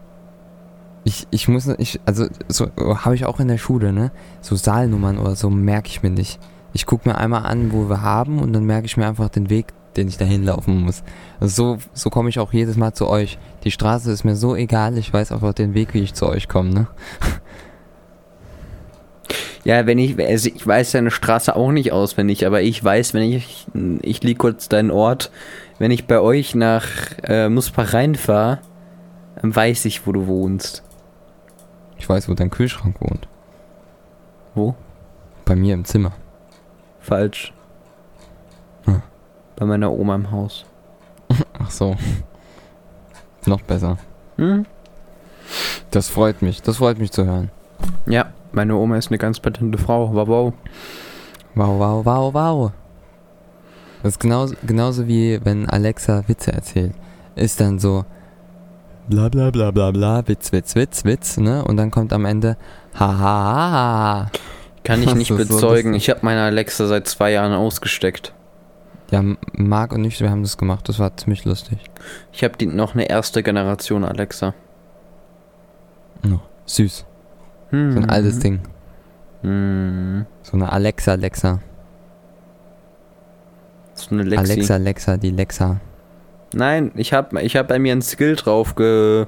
Ich, 1.09 1.25
ich 1.31 1.47
muss, 1.47 1.67
ich, 1.79 1.99
also 2.05 2.27
so 2.47 2.67
habe 2.77 3.15
ich 3.15 3.25
auch 3.25 3.39
in 3.39 3.47
der 3.47 3.57
Schule, 3.57 3.91
ne? 3.91 4.11
So 4.41 4.55
Saalnummern 4.55 5.17
oder 5.17 5.35
so 5.35 5.49
merke 5.49 5.87
ich 5.87 6.03
mir 6.03 6.11
nicht. 6.11 6.39
Ich 6.71 6.85
gucke 6.85 7.09
mir 7.09 7.17
einmal 7.17 7.47
an, 7.47 7.73
wo 7.73 7.89
wir 7.89 8.03
haben 8.03 8.37
und 8.37 8.53
dann 8.53 8.63
merke 8.65 8.85
ich 8.85 8.95
mir 8.95 9.07
einfach 9.07 9.29
den 9.29 9.49
Weg, 9.49 9.73
den 9.97 10.07
ich 10.07 10.17
dahin 10.17 10.43
laufen 10.43 10.83
muss. 10.83 11.01
Also 11.39 11.77
so, 11.77 11.77
so 11.95 12.09
komme 12.11 12.29
ich 12.29 12.37
auch 12.37 12.53
jedes 12.53 12.77
Mal 12.77 12.93
zu 12.93 13.07
euch. 13.07 13.39
Die 13.63 13.71
Straße 13.71 14.11
ist 14.11 14.23
mir 14.23 14.35
so 14.35 14.55
egal, 14.55 14.99
ich 14.99 15.11
weiß 15.11 15.31
einfach 15.31 15.53
den 15.53 15.73
Weg, 15.73 15.95
wie 15.95 16.01
ich 16.01 16.13
zu 16.13 16.27
euch 16.27 16.47
komme, 16.47 16.69
ne? 16.69 16.87
Ja, 19.65 19.85
wenn 19.85 19.99
ich, 19.99 20.17
also 20.17 20.49
ich 20.55 20.65
weiß 20.65 20.93
deine 20.93 21.11
Straße 21.11 21.53
auch 21.55 21.71
nicht 21.71 21.91
auswendig, 21.91 22.47
aber 22.47 22.61
ich 22.61 22.81
weiß, 22.81 23.13
wenn 23.13 23.23
ich, 23.23 23.67
ich 24.01 24.23
lieg 24.23 24.37
kurz 24.37 24.69
deinen 24.69 24.89
Ort, 24.89 25.31
wenn 25.79 25.91
ich 25.91 26.07
bei 26.07 26.19
euch 26.19 26.55
nach 26.55 26.87
äh, 27.23 27.49
reinfahre, 27.77 28.59
dann 29.41 29.53
weiß 29.53 29.83
ich, 29.85 30.07
wo 30.07 30.13
du 30.13 30.27
wohnst. 30.27 30.83
Ich 31.99 32.09
weiß, 32.09 32.29
wo 32.29 32.33
dein 32.33 32.49
Kühlschrank 32.49 32.95
wohnt. 32.99 33.27
Wo? 34.55 34.73
Bei 35.45 35.55
mir 35.55 35.73
im 35.73 35.85
Zimmer. 35.85 36.13
Falsch. 36.99 37.53
Hm. 38.85 39.01
Bei 39.55 39.65
meiner 39.65 39.91
Oma 39.91 40.15
im 40.15 40.31
Haus. 40.31 40.65
Ach 41.59 41.69
so. 41.69 41.95
Noch 43.45 43.61
besser. 43.61 43.97
Hm? 44.37 44.65
Das 45.91 46.09
freut 46.09 46.41
mich. 46.41 46.61
Das 46.61 46.77
freut 46.77 46.97
mich 46.97 47.11
zu 47.11 47.25
hören. 47.25 47.51
Ja, 48.05 48.31
meine 48.51 48.75
Oma 48.75 48.97
ist 48.97 49.09
eine 49.09 49.17
ganz 49.17 49.39
patente 49.39 49.77
Frau. 49.77 50.13
Wow, 50.13 50.27
wow. 50.27 50.53
Wow, 51.55 51.79
wow, 51.79 52.05
wow, 52.05 52.33
wow. 52.33 52.71
Das 54.03 54.13
ist 54.13 54.19
genauso, 54.19 54.55
genauso 54.65 55.07
wie 55.07 55.39
wenn 55.43 55.69
Alexa 55.69 56.23
Witze 56.27 56.53
erzählt. 56.53 56.93
Ist 57.35 57.59
dann 57.59 57.79
so 57.79 58.05
bla 59.09 59.29
bla 59.29 59.51
bla 59.51 59.71
bla 59.71 59.91
bla, 59.91 60.27
Witz, 60.27 60.51
Witz, 60.51 60.75
Witz, 60.75 61.03
Witz, 61.03 61.37
ne? 61.37 61.63
Und 61.65 61.77
dann 61.77 61.91
kommt 61.91 62.13
am 62.13 62.25
Ende 62.25 62.57
ha 62.93 63.07
ha 63.07 63.17
ha 63.17 63.71
ha. 63.71 64.31
Kann 64.83 65.03
ich 65.03 65.13
nicht 65.15 65.27
so 65.27 65.35
bezeugen. 65.35 65.93
lustig. 65.93 65.95
ich 65.95 66.09
habe 66.09 66.19
meine 66.23 66.43
Alexa 66.43 66.87
seit 66.87 67.07
zwei 67.07 67.31
Jahren 67.31 67.53
ausgesteckt. 67.53 68.33
Ja, 69.11 69.23
Marc 69.53 69.93
und 69.93 70.03
ich, 70.05 70.19
wir 70.19 70.29
haben 70.29 70.43
das 70.43 70.57
gemacht. 70.57 70.87
Das 70.87 70.99
war 70.99 71.15
ziemlich 71.17 71.43
lustig. 71.43 71.79
Ich 72.31 72.43
habe 72.43 72.63
noch 72.67 72.93
eine 72.93 73.09
erste 73.09 73.41
Generation 73.41 74.03
Alexa. 74.03 74.53
No. 76.23 76.41
Süß. 76.65 77.05
Hm. 77.71 77.91
So 77.93 77.99
ein 77.99 78.09
altes 78.09 78.39
Ding. 78.39 78.59
Hm. 79.41 80.25
So 80.43 80.53
eine 80.53 80.71
Alexa, 80.71 81.13
Alexa. 81.13 81.59
So 83.95 84.11
eine 84.11 84.23
Lexi. 84.23 84.51
Alexa, 84.51 84.73
Alexa, 84.75 85.17
die 85.17 85.31
Lexa. 85.31 85.79
Nein, 86.53 86.91
ich 86.95 87.13
habe 87.13 87.41
ich 87.41 87.55
hab 87.55 87.67
bei 87.67 87.79
mir 87.79 87.93
ein 87.93 88.01
Skill 88.01 88.35
drauf 88.35 88.75
ge, 88.75 89.27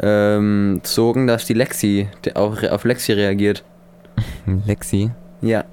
ähm, 0.00 0.80
gezogen, 0.82 1.26
dass 1.26 1.46
die 1.46 1.54
Lexi 1.54 2.08
auf, 2.34 2.62
auf 2.62 2.84
Lexi 2.84 3.12
reagiert. 3.12 3.64
Lexi. 4.66 5.10
Ja. 5.42 5.64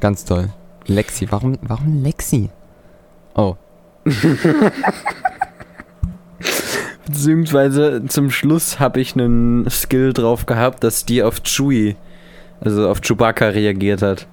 Ganz 0.00 0.24
toll. 0.24 0.48
Lexi. 0.86 1.26
Warum, 1.30 1.58
warum 1.62 2.02
Lexi? 2.02 2.50
Oh. 3.34 3.56
Beziehungsweise 7.06 8.04
zum 8.06 8.30
Schluss 8.30 8.80
habe 8.80 9.00
ich 9.00 9.14
einen 9.14 9.68
Skill 9.68 10.12
drauf 10.12 10.46
gehabt, 10.46 10.82
dass 10.84 11.04
die 11.04 11.22
auf 11.22 11.42
Chewie, 11.42 11.96
also 12.60 12.88
auf 12.88 13.00
Chewbacca 13.00 13.48
reagiert 13.48 14.00
hat. 14.00 14.26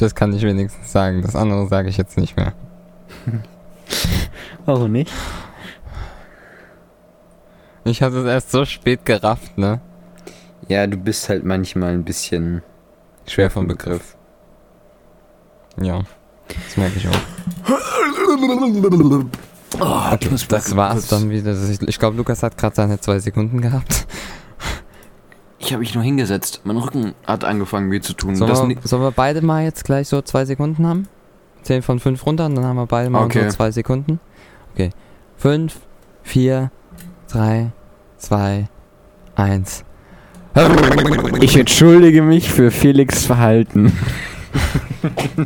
Das 0.00 0.14
kann 0.14 0.32
ich 0.32 0.42
wenigstens 0.42 0.90
sagen. 0.90 1.20
Das 1.20 1.36
andere 1.36 1.68
sage 1.68 1.90
ich 1.90 1.98
jetzt 1.98 2.16
nicht 2.16 2.34
mehr. 2.34 2.54
Warum 4.64 4.92
nicht? 4.92 5.12
Ich 7.84 8.02
hatte 8.02 8.18
es 8.20 8.24
erst 8.24 8.50
so 8.50 8.64
spät 8.64 9.04
gerafft, 9.04 9.58
ne? 9.58 9.80
Ja, 10.68 10.86
du 10.86 10.96
bist 10.96 11.28
halt 11.28 11.44
manchmal 11.44 11.92
ein 11.92 12.04
bisschen 12.04 12.62
Schwer 13.26 13.50
vom 13.50 13.66
Begriff. 13.66 14.16
Ja. 15.78 16.00
Das 16.48 16.76
merke 16.78 16.96
ich 16.96 17.06
auch. 17.06 17.12
Oh, 19.78 20.12
Okay, 20.12 20.28
das 20.48 20.76
war's 20.76 21.08
dann 21.08 21.30
wieder. 21.30 21.54
Ich 21.86 21.98
glaube, 21.98 22.16
Lukas 22.16 22.42
hat 22.42 22.56
gerade 22.56 22.74
seine 22.74 23.00
zwei 23.00 23.18
Sekunden 23.18 23.60
gehabt. 23.60 24.06
Ich 25.62 25.72
habe 25.72 25.80
mich 25.80 25.94
nur 25.94 26.02
hingesetzt. 26.02 26.62
Mein 26.64 26.78
Rücken 26.78 27.14
hat 27.26 27.44
angefangen 27.44 27.90
weh 27.90 28.00
zu 28.00 28.14
tun. 28.14 28.34
Sollen 28.34 28.48
Das 28.50 28.66
wir, 28.66 28.76
sollen 28.82 29.02
wir 29.02 29.10
beide 29.12 29.42
mal 29.42 29.62
jetzt 29.62 29.84
gleich 29.84 30.08
so 30.08 30.22
zwei 30.22 30.44
Sekunden 30.46 30.86
haben? 30.86 31.06
Zehn 31.62 31.82
von 31.82 32.00
fünf 32.00 32.24
runter 32.24 32.46
und 32.46 32.54
dann 32.54 32.64
haben 32.64 32.76
wir 32.76 32.86
beide 32.86 33.10
mal 33.10 33.24
Okay. 33.24 33.38
unsere 33.40 33.48
zwei 33.54 33.70
Sekunden. 33.70 34.18
Okay. 34.74 34.90
Fünf, 35.36 35.76
vier, 36.22 36.70
drei, 37.30 37.72
zwei, 38.16 38.68
eins. 39.36 39.84
ich 41.40 41.56
entschuldige 41.56 42.22
mich 42.22 42.50
für 42.50 42.70
Felix 42.70 43.24
Verhalten. 43.24 43.92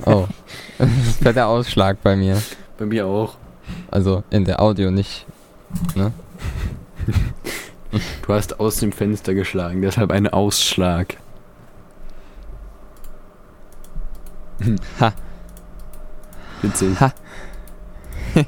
Oh. 0.06 0.26
Das 0.78 0.88
wäre 1.20 1.34
der 1.34 1.46
Ausschlag 1.46 2.02
bei 2.02 2.16
mir. 2.16 2.42
Bei 2.78 2.86
mir 2.86 3.06
auch. 3.06 3.34
Also 3.88 4.24
in 4.30 4.44
der 4.44 4.60
Audio 4.60 4.90
nicht. 4.90 5.26
Ne? 5.94 6.10
Du 8.26 8.32
hast 8.32 8.60
aus 8.60 8.76
dem 8.76 8.92
Fenster 8.92 9.34
geschlagen, 9.34 9.82
deshalb 9.82 10.10
ein 10.10 10.28
Ausschlag. 10.28 11.16
Ha. 15.00 15.12
Witzig. 16.62 16.98
Ha. 17.00 17.12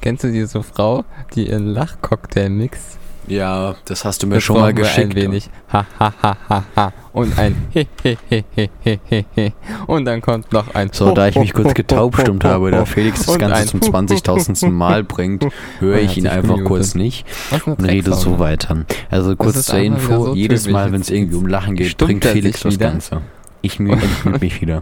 Kennst 0.00 0.24
du 0.24 0.32
diese 0.32 0.62
Frau, 0.62 1.04
die 1.34 1.48
ihren 1.48 1.66
Lachcocktail 1.66 2.50
mixt? 2.50 2.99
Ja, 3.26 3.74
das 3.84 4.04
hast 4.04 4.22
du 4.22 4.26
mir 4.26 4.34
Das 4.36 4.44
schon 4.44 4.56
mal 4.58 4.74
geschickt. 4.74 5.10
Ein 5.10 5.14
wenig 5.14 5.50
ha 5.72 5.86
ha 5.98 6.12
ha 6.22 6.36
ha 6.48 6.64
ha 6.74 6.92
und 7.12 7.38
ein 7.38 7.54
he 7.70 7.86
he 8.02 8.16
he 8.28 8.44
he 8.56 8.68
he 8.82 8.98
he 9.08 9.24
he 9.34 9.52
und 9.86 10.04
dann 10.04 10.20
kommt 10.20 10.52
noch 10.52 10.74
ein 10.74 10.90
So, 10.92 11.12
da 11.12 11.28
ich 11.28 11.36
mich 11.36 11.52
kurz 11.52 11.74
getaubstummt 11.74 12.44
habe, 12.44 12.70
da 12.70 12.84
Felix 12.84 13.26
das 13.26 13.38
Ganze 13.38 13.66
zum 13.66 13.80
20.000. 13.80 14.68
Mal 14.70 15.04
bringt, 15.04 15.46
höre 15.78 15.98
ich 15.98 16.16
ihn 16.16 16.26
einfach 16.26 16.54
gemutet. 16.54 16.66
kurz 16.66 16.94
nicht 16.94 17.26
und 17.66 17.84
rede 17.84 18.14
so 18.14 18.38
weiter. 18.38 18.84
Also 19.10 19.36
kurz 19.36 19.66
zur 19.66 19.78
Info, 19.78 20.26
so 20.26 20.34
jedes. 20.34 20.68
Mal, 20.68 20.92
wenn 20.92 21.00
es 21.00 21.10
irgendwie 21.10 21.36
um 21.36 21.46
Lachen 21.46 21.76
geht, 21.76 21.96
bringt 21.98 22.24
Felix 22.24 22.60
das 22.60 22.74
wieder? 22.74 22.90
Ganze. 22.90 23.22
Ich 23.62 23.78
mühe 23.78 23.98
mich 24.40 24.60
wieder. 24.60 24.80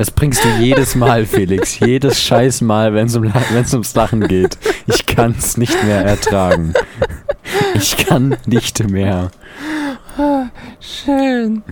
Das 0.00 0.10
bringst 0.10 0.42
du 0.42 0.48
jedes 0.58 0.94
Mal, 0.94 1.26
Felix. 1.26 1.78
Jedes 1.78 2.22
scheiß 2.22 2.62
Mal, 2.62 2.94
wenn 2.94 3.06
es 3.08 3.14
um, 3.16 3.22
wenn's 3.52 3.74
ums 3.74 3.94
Lachen 3.94 4.26
geht. 4.26 4.56
Ich 4.86 5.04
kann 5.04 5.34
es 5.38 5.58
nicht 5.58 5.84
mehr 5.84 6.02
ertragen. 6.02 6.72
Ich 7.74 7.98
kann 7.98 8.34
nicht 8.46 8.82
mehr. 8.88 9.30
Schön. 10.80 11.62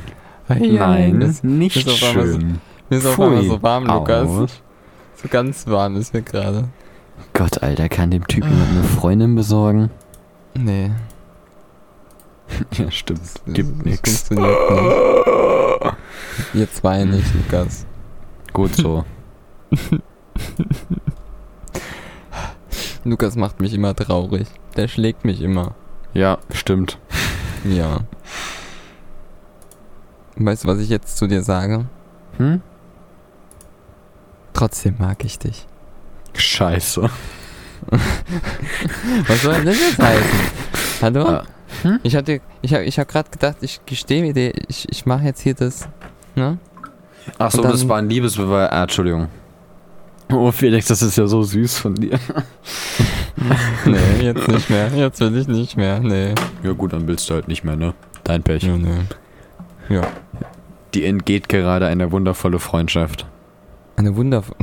Ei, 0.47 0.57
ei, 0.57 0.67
Nein, 0.73 1.21
das- 1.21 1.43
nicht 1.43 1.77
ist 1.79 1.89
auf 1.89 2.03
einmal 2.11 2.27
so- 2.27 2.33
schön. 2.39 2.59
Mir 2.91 2.99
ist 2.99 3.07
auf 3.07 3.19
einmal 3.19 3.45
so 3.45 3.63
warm, 3.63 3.87
Lukas. 3.87 4.29
Aus. 4.29 4.63
So 5.23 5.29
ganz 5.31 5.67
warm 5.67 5.97
ist 5.97 6.13
mir 6.13 6.21
gerade. 6.21 6.65
Gott, 7.33 7.63
Alter, 7.63 7.89
kann 7.89 8.11
dem 8.11 8.27
Typ 8.27 8.45
jemand 8.45 8.69
eine 8.73 8.85
Freundin 8.85 9.37
besorgen? 9.37 9.89
Nee. 10.55 10.91
Ja, 12.77 12.91
stimmt. 12.91 13.21
das- 13.23 13.55
Gibt 13.55 13.79
das 13.79 13.85
nix. 13.87 14.23
Funktioniert 14.29 14.71
nicht. 14.71 15.95
Ihr 16.53 16.71
zwei 16.73 17.05
nicht, 17.05 17.27
Lukas. 17.35 17.87
Gut 18.59 18.75
so. 18.75 19.05
Lukas 23.05 23.37
macht 23.37 23.61
mich 23.61 23.73
immer 23.73 23.95
traurig. 23.95 24.49
Der 24.77 24.89
schlägt 24.89 25.25
mich 25.25 25.41
immer. 25.43 25.77
Ja, 26.13 26.39
stimmt. 26.53 26.99
Ja. 27.63 28.01
Weißt 30.35 30.65
du, 30.65 30.69
was 30.69 30.81
ich 30.81 30.89
jetzt 30.89 31.19
zu 31.19 31.29
dir 31.29 31.45
sage? 31.45 31.87
Hm? 32.39 32.61
Trotzdem 34.55 34.97
mag 34.99 35.25
ich 35.25 35.39
dich. 35.39 35.69
Scheiße. 36.35 37.03
Was 39.29 39.43
soll 39.43 39.55
denn 39.55 39.67
das 39.67 39.79
jetzt 39.79 40.03
heißen? 40.03 40.41
Hallo? 41.01 41.29
Ah, 41.29 41.45
hm? 41.83 42.01
Ich 42.03 42.17
hatte, 42.17 42.41
ich 42.63 42.75
hab, 42.75 42.81
ich 42.81 42.99
hab 42.99 43.07
gerade 43.07 43.31
gedacht, 43.31 43.59
ich 43.61 43.87
gestehe 43.87 44.23
mir 44.23 44.33
dir, 44.33 44.53
ich, 44.67 44.89
ich 44.91 45.07
mache 45.07 45.23
jetzt 45.27 45.43
hier 45.43 45.55
das, 45.55 45.89
ne? 46.35 46.59
Achso, 47.39 47.59
Und 47.59 47.65
dann- 47.65 47.73
das 47.73 47.89
war 47.89 47.99
ein 47.99 48.09
Liebesbeweis. 48.09 48.71
Ah, 48.71 48.83
Entschuldigung. 48.83 49.29
Oh, 50.31 50.51
Felix, 50.53 50.87
das 50.87 51.01
ist 51.03 51.17
ja 51.17 51.27
so 51.27 51.43
süß 51.43 51.79
von 51.79 51.95
dir. 51.95 52.19
Nee, 53.85 54.25
jetzt 54.25 54.49
nicht 54.49 54.69
mehr. 54.69 54.89
Jetzt 54.89 55.21
will 55.21 55.37
ich 55.39 55.47
nicht 55.47 55.77
mehr. 55.77 56.01
Nee. 56.01 56.35
Ja, 56.65 56.73
gut, 56.73 56.93
dann 56.93 57.07
willst 57.07 57.31
du 57.31 57.35
halt 57.35 57.47
nicht 57.47 57.63
mehr, 57.63 57.77
ne? 57.77 57.95
Dein 58.25 58.43
Pech. 58.43 58.65
Ja, 58.65 58.77
nee. 58.77 58.99
Ja. 59.89 60.03
Die 60.93 61.05
entgeht 61.05 61.49
gerade 61.49 61.87
eine 61.87 62.11
wundervolle 62.11 62.59
Freundschaft. 62.59 63.27
Eine 63.97 64.17
wundervolle. 64.17 64.59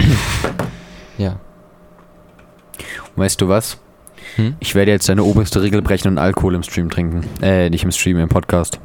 ja. 1.18 1.36
Weißt 3.16 3.38
du 3.42 3.48
was? 3.48 3.78
Hm? 4.36 4.56
Ich 4.60 4.74
werde 4.74 4.92
jetzt 4.92 5.08
deine 5.10 5.22
oberste 5.24 5.60
Regel 5.62 5.82
brechen 5.82 6.08
und 6.08 6.18
Alkohol 6.18 6.54
im 6.54 6.62
Stream 6.62 6.88
trinken. 6.90 7.20
Äh, 7.42 7.68
nicht 7.68 7.84
im 7.84 7.90
Stream, 7.92 8.18
im 8.18 8.28
Podcast. 8.30 8.80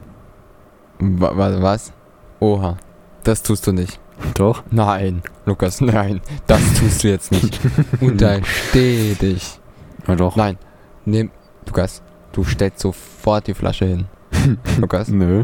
Wa 0.99 1.31
was? 1.61 1.93
Oha. 2.41 2.75
Das 3.23 3.43
tust 3.43 3.67
du 3.67 3.71
nicht. 3.71 3.99
Doch? 4.35 4.63
Nein, 4.71 5.21
Lukas, 5.45 5.81
nein. 5.81 6.21
Das 6.47 6.61
tust 6.73 7.03
du 7.03 7.09
jetzt 7.09 7.31
nicht. 7.31 7.59
Untersteh 8.01 9.15
dich. 9.15 9.59
Ja, 10.07 10.15
doch. 10.15 10.35
Nein. 10.35 10.57
Nimm. 11.05 11.31
Lukas, 11.65 12.01
du 12.31 12.43
stellst 12.43 12.79
sofort 12.79 13.47
die 13.47 13.53
Flasche 13.53 13.85
hin. 13.85 14.05
Lukas. 14.79 15.09
Nö. 15.09 15.43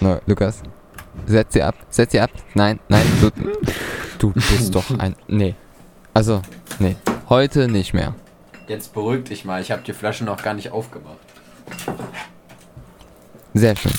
No, 0.00 0.20
Lukas. 0.26 0.62
Setz 1.26 1.52
sie 1.52 1.62
ab. 1.62 1.74
Setz 1.90 2.12
sie 2.12 2.20
ab. 2.20 2.30
Nein, 2.54 2.78
nein. 2.88 3.04
Du, 3.20 3.30
du 4.18 4.32
bist 4.32 4.74
doch 4.74 4.98
ein. 4.98 5.16
Nee. 5.26 5.54
Also, 6.14 6.42
nee. 6.78 6.96
Heute 7.28 7.68
nicht 7.68 7.94
mehr. 7.94 8.14
Jetzt 8.68 8.92
beruhig 8.92 9.24
dich 9.24 9.44
mal, 9.44 9.60
ich 9.62 9.70
habe 9.70 9.82
die 9.82 9.92
Flasche 9.92 10.24
noch 10.24 10.42
gar 10.42 10.54
nicht 10.54 10.70
aufgemacht. 10.70 11.16
Sehr 13.54 13.74
schön. 13.74 13.92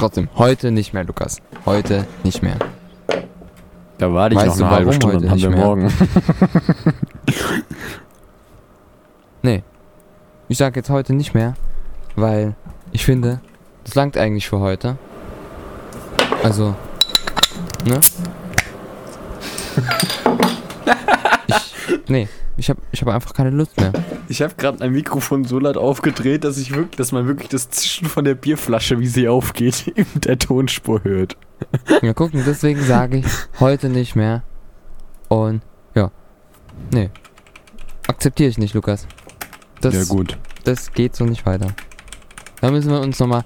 Trotzdem, 0.00 0.30
heute 0.36 0.70
nicht 0.70 0.94
mehr, 0.94 1.04
Lukas. 1.04 1.36
Heute 1.66 2.06
nicht 2.24 2.42
mehr. 2.42 2.56
Da 3.98 4.10
warte 4.14 4.34
ich 4.34 4.40
Weißt 4.40 4.58
noch 4.58 4.66
eine 4.66 4.76
halbe 4.76 4.92
Stunde 4.94 5.16
heute 5.16 5.24
und 5.26 5.30
haben 5.30 5.42
wir 5.42 5.50
mehr? 5.50 5.58
morgen. 5.58 5.92
Nee. 9.42 9.62
Ich 10.48 10.56
sag 10.58 10.76
jetzt 10.76 10.88
heute 10.90 11.12
nicht 11.14 11.34
mehr, 11.34 11.54
weil 12.16 12.54
ich 12.92 13.04
finde, 13.04 13.40
das 13.84 13.94
langt 13.94 14.16
eigentlich 14.16 14.48
für 14.48 14.60
heute. 14.60 14.96
Also, 16.42 16.74
ne? 17.86 18.00
Ich, 21.46 22.08
nee, 22.08 22.28
ich 22.56 22.70
hab, 22.70 22.76
ich 22.92 23.02
hab 23.02 23.08
einfach 23.08 23.34
keine 23.34 23.50
Lust 23.50 23.78
mehr. 23.80 23.92
Ich 24.30 24.42
habe 24.42 24.54
gerade 24.54 24.80
ein 24.84 24.92
Mikrofon 24.92 25.44
so 25.44 25.58
laut 25.58 25.76
aufgedreht, 25.76 26.44
dass 26.44 26.56
ich 26.56 26.70
wirklich, 26.70 26.94
dass 26.94 27.10
man 27.10 27.26
wirklich 27.26 27.48
das 27.48 27.68
Zischen 27.68 28.06
von 28.06 28.24
der 28.24 28.36
Bierflasche, 28.36 29.00
wie 29.00 29.08
sie 29.08 29.26
aufgeht, 29.26 29.88
in 29.96 30.06
der 30.20 30.38
Tonspur 30.38 31.02
hört. 31.02 31.36
Ja, 32.00 32.12
gucken, 32.14 32.44
deswegen 32.46 32.80
sage 32.80 33.16
ich 33.18 33.26
heute 33.58 33.88
nicht 33.88 34.14
mehr. 34.14 34.44
Und 35.26 35.62
ja. 35.96 36.12
Nee. 36.92 37.10
Akzeptiere 38.06 38.48
ich 38.48 38.56
nicht, 38.56 38.72
Lukas. 38.72 39.08
Das, 39.80 39.94
ja 39.94 40.04
gut. 40.04 40.38
das 40.62 40.92
geht 40.92 41.16
so 41.16 41.24
nicht 41.24 41.44
weiter. 41.44 41.66
Da 42.60 42.70
müssen 42.70 42.92
wir 42.92 43.00
uns 43.00 43.18
nochmal 43.18 43.42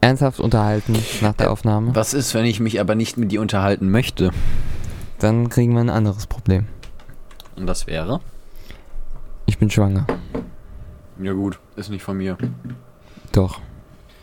ernsthaft 0.00 0.38
unterhalten 0.38 0.94
nach 1.22 1.34
der 1.34 1.50
Aufnahme. 1.50 1.92
Was 1.96 2.14
ist, 2.14 2.34
wenn 2.34 2.44
ich 2.44 2.60
mich 2.60 2.78
aber 2.78 2.94
nicht 2.94 3.16
mit 3.16 3.32
dir 3.32 3.40
unterhalten 3.40 3.90
möchte? 3.90 4.30
Dann 5.18 5.48
kriegen 5.48 5.72
wir 5.72 5.80
ein 5.80 5.90
anderes 5.90 6.28
Problem. 6.28 6.68
Und 7.56 7.66
das 7.66 7.88
wäre? 7.88 8.20
Ich 9.50 9.58
bin 9.58 9.68
schwanger. 9.68 10.06
Ja 11.20 11.32
gut, 11.32 11.58
ist 11.74 11.90
nicht 11.90 12.04
von 12.04 12.16
mir. 12.16 12.38
Doch. 13.32 13.60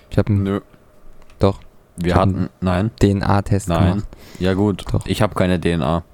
Ich 0.10 0.18
habe 0.18 0.30
einen 0.30 0.44
Nö. 0.44 0.62
Doch. 1.38 1.60
Wir 1.98 2.16
hatten. 2.16 2.50
Nein. 2.62 2.92
DNA-Test 3.02 3.68
Nein. 3.68 3.90
gemacht. 3.90 4.08
Ja 4.40 4.54
gut. 4.54 4.86
Doch. 4.90 5.06
Ich 5.06 5.22
habe 5.22 5.36
keine 5.36 5.60
DNA. 5.60 6.06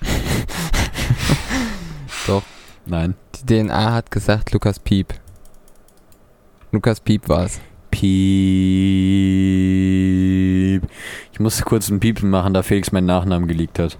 Doch. 2.28 2.44
Nein. 2.86 3.16
Die 3.34 3.64
DNA 3.64 3.94
hat 3.94 4.12
gesagt 4.12 4.52
Lukas 4.52 4.78
Piep. 4.78 5.12
Lukas 6.70 7.00
Piep 7.00 7.28
war's. 7.28 7.60
Piep. 7.90 8.04
Ich 11.32 11.40
musste 11.40 11.64
kurz 11.64 11.90
einen 11.90 11.98
Piepen 11.98 12.30
machen, 12.30 12.54
da 12.54 12.62
Felix 12.62 12.92
meinen 12.92 13.06
Nachnamen 13.06 13.48
geleakt 13.48 13.80
hat. 13.80 13.98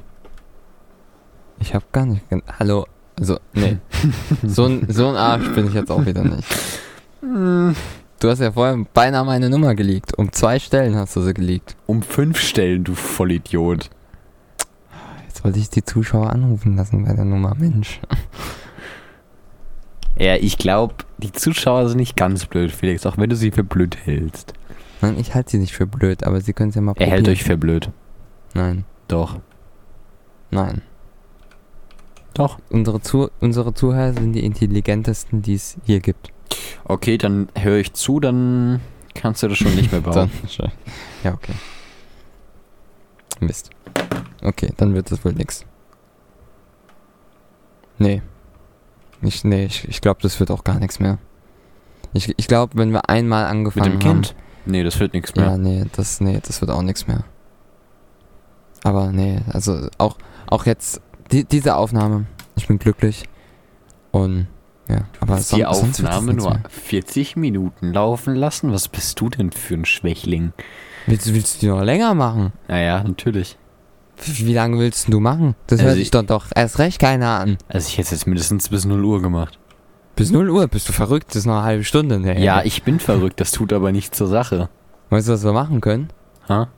Ich 1.58 1.74
hab 1.74 1.92
gar 1.92 2.06
nicht. 2.06 2.22
Hallo. 2.60 2.86
Also, 3.18 3.38
nee. 3.52 3.76
so, 4.42 4.64
ein, 4.64 4.86
so 4.88 5.08
ein 5.08 5.16
Arsch 5.16 5.48
bin 5.54 5.66
ich 5.68 5.74
jetzt 5.74 5.90
auch 5.90 6.04
wieder 6.04 6.24
nicht. 6.24 6.46
Du 7.20 8.28
hast 8.30 8.40
ja 8.40 8.52
vorher 8.52 8.84
beinahe 8.94 9.24
meine 9.24 9.50
Nummer 9.50 9.74
geleakt. 9.74 10.16
Um 10.18 10.32
zwei 10.32 10.58
Stellen 10.58 10.96
hast 10.96 11.14
du 11.16 11.20
sie 11.22 11.34
geleakt. 11.34 11.76
Um 11.86 12.02
fünf 12.02 12.40
Stellen, 12.40 12.84
du 12.84 12.94
Vollidiot. 12.94 13.90
Jetzt 15.26 15.44
wollte 15.44 15.58
ich 15.58 15.70
die 15.70 15.84
Zuschauer 15.84 16.30
anrufen 16.30 16.76
lassen 16.76 17.04
bei 17.04 17.12
der 17.14 17.24
Nummer. 17.24 17.54
Mensch. 17.58 18.00
Ja, 20.18 20.36
ich 20.36 20.58
glaube, 20.58 20.94
die 21.18 21.32
Zuschauer 21.32 21.88
sind 21.88 21.98
nicht 21.98 22.16
ganz 22.16 22.46
blöd, 22.46 22.70
Felix, 22.70 23.06
auch 23.06 23.16
wenn 23.18 23.30
du 23.30 23.36
sie 23.36 23.50
für 23.50 23.64
blöd 23.64 23.96
hältst. 24.04 24.52
Nein, 25.00 25.16
ich 25.18 25.34
halte 25.34 25.50
sie 25.52 25.58
nicht 25.58 25.72
für 25.72 25.86
blöd, 25.86 26.24
aber 26.24 26.40
sie 26.40 26.52
können 26.52 26.68
es 26.68 26.74
ja 26.76 26.82
mal 26.82 26.94
Er 26.98 27.06
hält 27.06 27.20
probieren. 27.24 27.32
euch 27.32 27.44
für 27.44 27.56
blöd. 27.56 27.90
Nein, 28.54 28.84
Doch. 29.08 29.38
nein. 30.50 30.82
Doch. 32.34 32.58
Unsere, 32.70 33.00
Zu 33.00 33.30
unsere 33.40 33.74
Zuhörer 33.74 34.14
sind 34.14 34.32
die 34.32 34.44
intelligentesten, 34.44 35.42
die 35.42 35.54
es 35.54 35.76
hier 35.84 36.00
gibt. 36.00 36.30
Okay, 36.84 37.18
dann 37.18 37.48
höre 37.58 37.78
ich 37.78 37.92
zu, 37.92 38.20
dann 38.20 38.80
kannst 39.14 39.42
du 39.42 39.48
das 39.48 39.58
schon 39.58 39.74
nicht 39.74 39.92
mehr 39.92 40.00
bauen. 40.02 40.30
Dann, 40.58 40.72
ja, 41.22 41.34
okay. 41.34 41.52
Mist. 43.40 43.70
Okay, 44.42 44.72
dann 44.76 44.94
wird 44.94 45.10
das 45.10 45.24
wohl 45.24 45.32
nix. 45.32 45.64
Nee. 47.98 48.22
Ich, 49.22 49.44
nee, 49.44 49.66
ich, 49.66 49.86
ich 49.88 50.00
glaube, 50.00 50.20
das 50.22 50.40
wird 50.40 50.50
auch 50.50 50.64
gar 50.64 50.78
nichts 50.78 50.98
mehr. 50.98 51.18
Ich, 52.12 52.34
ich 52.36 52.48
glaube, 52.48 52.76
wenn 52.76 52.92
wir 52.92 53.08
einmal 53.08 53.44
Mit 53.44 53.50
angefangen 53.52 53.90
dem 53.92 53.98
Kind? 54.00 54.34
Nee, 54.66 54.82
das 54.82 54.98
wird 55.00 55.12
nichts 55.12 55.32
haben. 55.32 55.40
mehr. 55.42 55.50
Ja, 55.52 55.58
nee, 55.58 55.84
das, 55.92 56.20
nee, 56.20 56.40
das 56.44 56.60
wird 56.60 56.70
auch 56.70 56.82
nichts 56.82 57.06
mehr. 57.06 57.24
Aber 58.84 59.12
nee, 59.12 59.40
also 59.52 59.88
auch, 59.98 60.18
auch 60.48 60.66
jetzt, 60.66 61.00
die, 61.30 61.44
diese 61.44 61.76
Aufnahme, 61.76 62.26
ich 62.56 62.66
bin 62.68 62.78
glücklich. 62.78 63.24
Und 64.10 64.46
ja, 64.88 65.02
aber 65.20 65.36
die 65.36 65.42
sonst 65.42 65.52
das 65.52 66.06
Aufnahme 66.06 66.34
nur 66.34 66.50
mehr. 66.50 66.62
40 66.68 67.36
Minuten 67.36 67.92
laufen 67.92 68.34
lassen? 68.34 68.72
Was 68.72 68.88
bist 68.88 69.18
du 69.20 69.28
denn 69.30 69.52
für 69.52 69.74
ein 69.74 69.84
Schwächling? 69.84 70.52
Willst, 71.06 71.32
willst 71.32 71.56
du 71.56 71.60
die 71.60 71.66
noch 71.68 71.82
länger 71.82 72.14
machen? 72.14 72.52
Naja, 72.68 73.02
natürlich. 73.02 73.56
Wie 74.24 74.46
wie 74.48 74.52
lange 74.54 74.78
willst 74.78 75.12
du 75.12 75.20
machen? 75.20 75.54
Das 75.66 75.78
Also 75.78 75.88
hört 75.88 75.96
ich- 75.96 76.04
sich 76.04 76.10
doch, 76.10 76.22
doch 76.24 76.46
erst 76.54 76.78
recht 76.78 76.98
keiner 77.00 77.38
an. 77.40 77.56
Also 77.68 77.88
ich 77.88 77.94
hätte 77.94 78.06
es 78.06 78.10
jetzt 78.10 78.26
mindestens 78.26 78.68
bis 78.68 78.84
0 78.84 79.02
Uhr 79.04 79.22
gemacht. 79.22 79.58
Bis 80.14 80.30
0 80.30 80.50
Uhr 80.50 80.68
bist 80.68 80.88
du 80.88 80.92
verrückt, 80.92 81.28
das 81.30 81.36
ist 81.36 81.46
noch 81.46 81.54
eine 81.54 81.62
halbe 81.64 81.84
Stunde. 81.84 82.20
Nee. 82.20 82.44
Ja, 82.44 82.62
ich 82.62 82.82
bin 82.82 83.00
verrückt, 83.00 83.40
das 83.40 83.50
tut 83.50 83.72
aber 83.72 83.90
nichts 83.92 84.18
zur 84.18 84.26
Sache. 84.28 84.68
Weißt 85.08 85.28
du, 85.28 85.32
was 85.32 85.42
wir 85.44 85.52
machen 85.54 85.80
können? 85.80 86.10
Ha? 86.48 86.68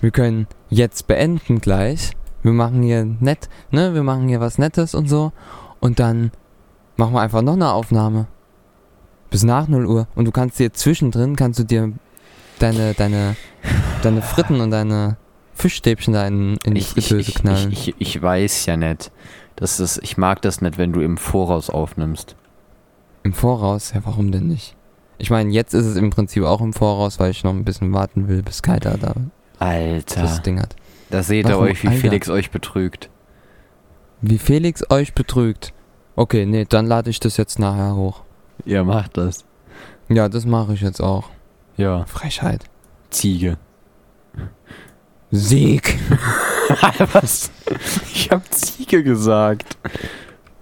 Wir 0.00 0.10
können 0.10 0.46
jetzt 0.68 1.06
beenden 1.06 1.60
gleich. 1.60 2.10
Wir 2.42 2.52
machen 2.52 2.82
hier 2.82 3.04
nett, 3.04 3.48
ne? 3.70 3.94
Wir 3.94 4.02
machen 4.02 4.28
hier 4.28 4.40
was 4.40 4.58
Nettes 4.58 4.94
und 4.94 5.08
so. 5.08 5.32
Und 5.80 5.98
dann 5.98 6.32
machen 6.96 7.14
wir 7.14 7.20
einfach 7.20 7.42
noch 7.42 7.54
eine 7.54 7.72
Aufnahme. 7.72 8.26
Bis 9.30 9.44
nach 9.44 9.68
0 9.68 9.86
Uhr. 9.86 10.06
Und 10.14 10.26
du 10.26 10.30
kannst 10.32 10.58
dir 10.58 10.72
zwischendrin, 10.72 11.36
kannst 11.36 11.58
du 11.58 11.64
dir 11.64 11.92
deine, 12.58 12.94
deine, 12.94 13.36
deine 14.02 14.22
Fritten 14.22 14.60
und 14.60 14.70
deine 14.70 15.16
Fischstäbchen 15.54 16.14
da 16.14 16.26
in, 16.26 16.56
in 16.64 16.74
die 16.74 16.80
Ich, 16.80 16.88
Fritteuse 16.88 17.32
knallen. 17.32 17.72
ich, 17.72 17.88
ich, 17.88 17.94
ich 17.98 18.22
weiß 18.22 18.66
ja 18.66 18.76
nicht. 18.76 19.10
Das 19.56 19.80
ist, 19.80 20.00
ich 20.02 20.16
mag 20.16 20.42
das 20.42 20.60
nicht, 20.60 20.78
wenn 20.78 20.92
du 20.92 21.00
im 21.00 21.16
Voraus 21.16 21.70
aufnimmst. 21.70 22.36
Im 23.22 23.32
Voraus? 23.32 23.92
Ja, 23.94 24.00
warum 24.04 24.32
denn 24.32 24.48
nicht? 24.48 24.76
Ich 25.18 25.30
meine, 25.30 25.50
jetzt 25.50 25.72
ist 25.74 25.86
es 25.86 25.96
im 25.96 26.10
Prinzip 26.10 26.42
auch 26.42 26.60
im 26.60 26.72
Voraus, 26.72 27.20
weil 27.20 27.30
ich 27.30 27.44
noch 27.44 27.52
ein 27.52 27.64
bisschen 27.64 27.92
warten 27.92 28.26
will, 28.28 28.42
bis 28.42 28.62
Kaita 28.62 28.96
da 28.96 29.14
Alter, 29.60 30.22
das 30.22 30.42
Ding 30.42 30.60
hat. 30.60 30.74
Da 31.12 31.22
seht 31.22 31.46
ihr 31.46 31.56
Warum, 31.56 31.66
euch, 31.66 31.82
wie 31.82 31.88
Alter? 31.88 32.00
Felix 32.00 32.30
euch 32.30 32.50
betrügt. 32.50 33.10
Wie 34.22 34.38
Felix 34.38 34.82
euch 34.90 35.12
betrügt. 35.12 35.74
Okay, 36.16 36.46
nee, 36.46 36.64
dann 36.66 36.86
lade 36.86 37.10
ich 37.10 37.20
das 37.20 37.36
jetzt 37.36 37.58
nachher 37.58 37.94
hoch. 37.96 38.22
Ihr 38.64 38.82
macht 38.82 39.18
das. 39.18 39.44
Ja, 40.08 40.30
das 40.30 40.46
mache 40.46 40.72
ich 40.72 40.80
jetzt 40.80 41.02
auch. 41.02 41.28
Ja, 41.76 42.06
Frechheit. 42.06 42.64
Ziege. 43.10 43.58
Sieg. 45.30 45.98
Was? 47.12 47.50
Ich 48.14 48.30
hab 48.30 48.50
Ziege 48.50 49.04
gesagt. 49.04 49.76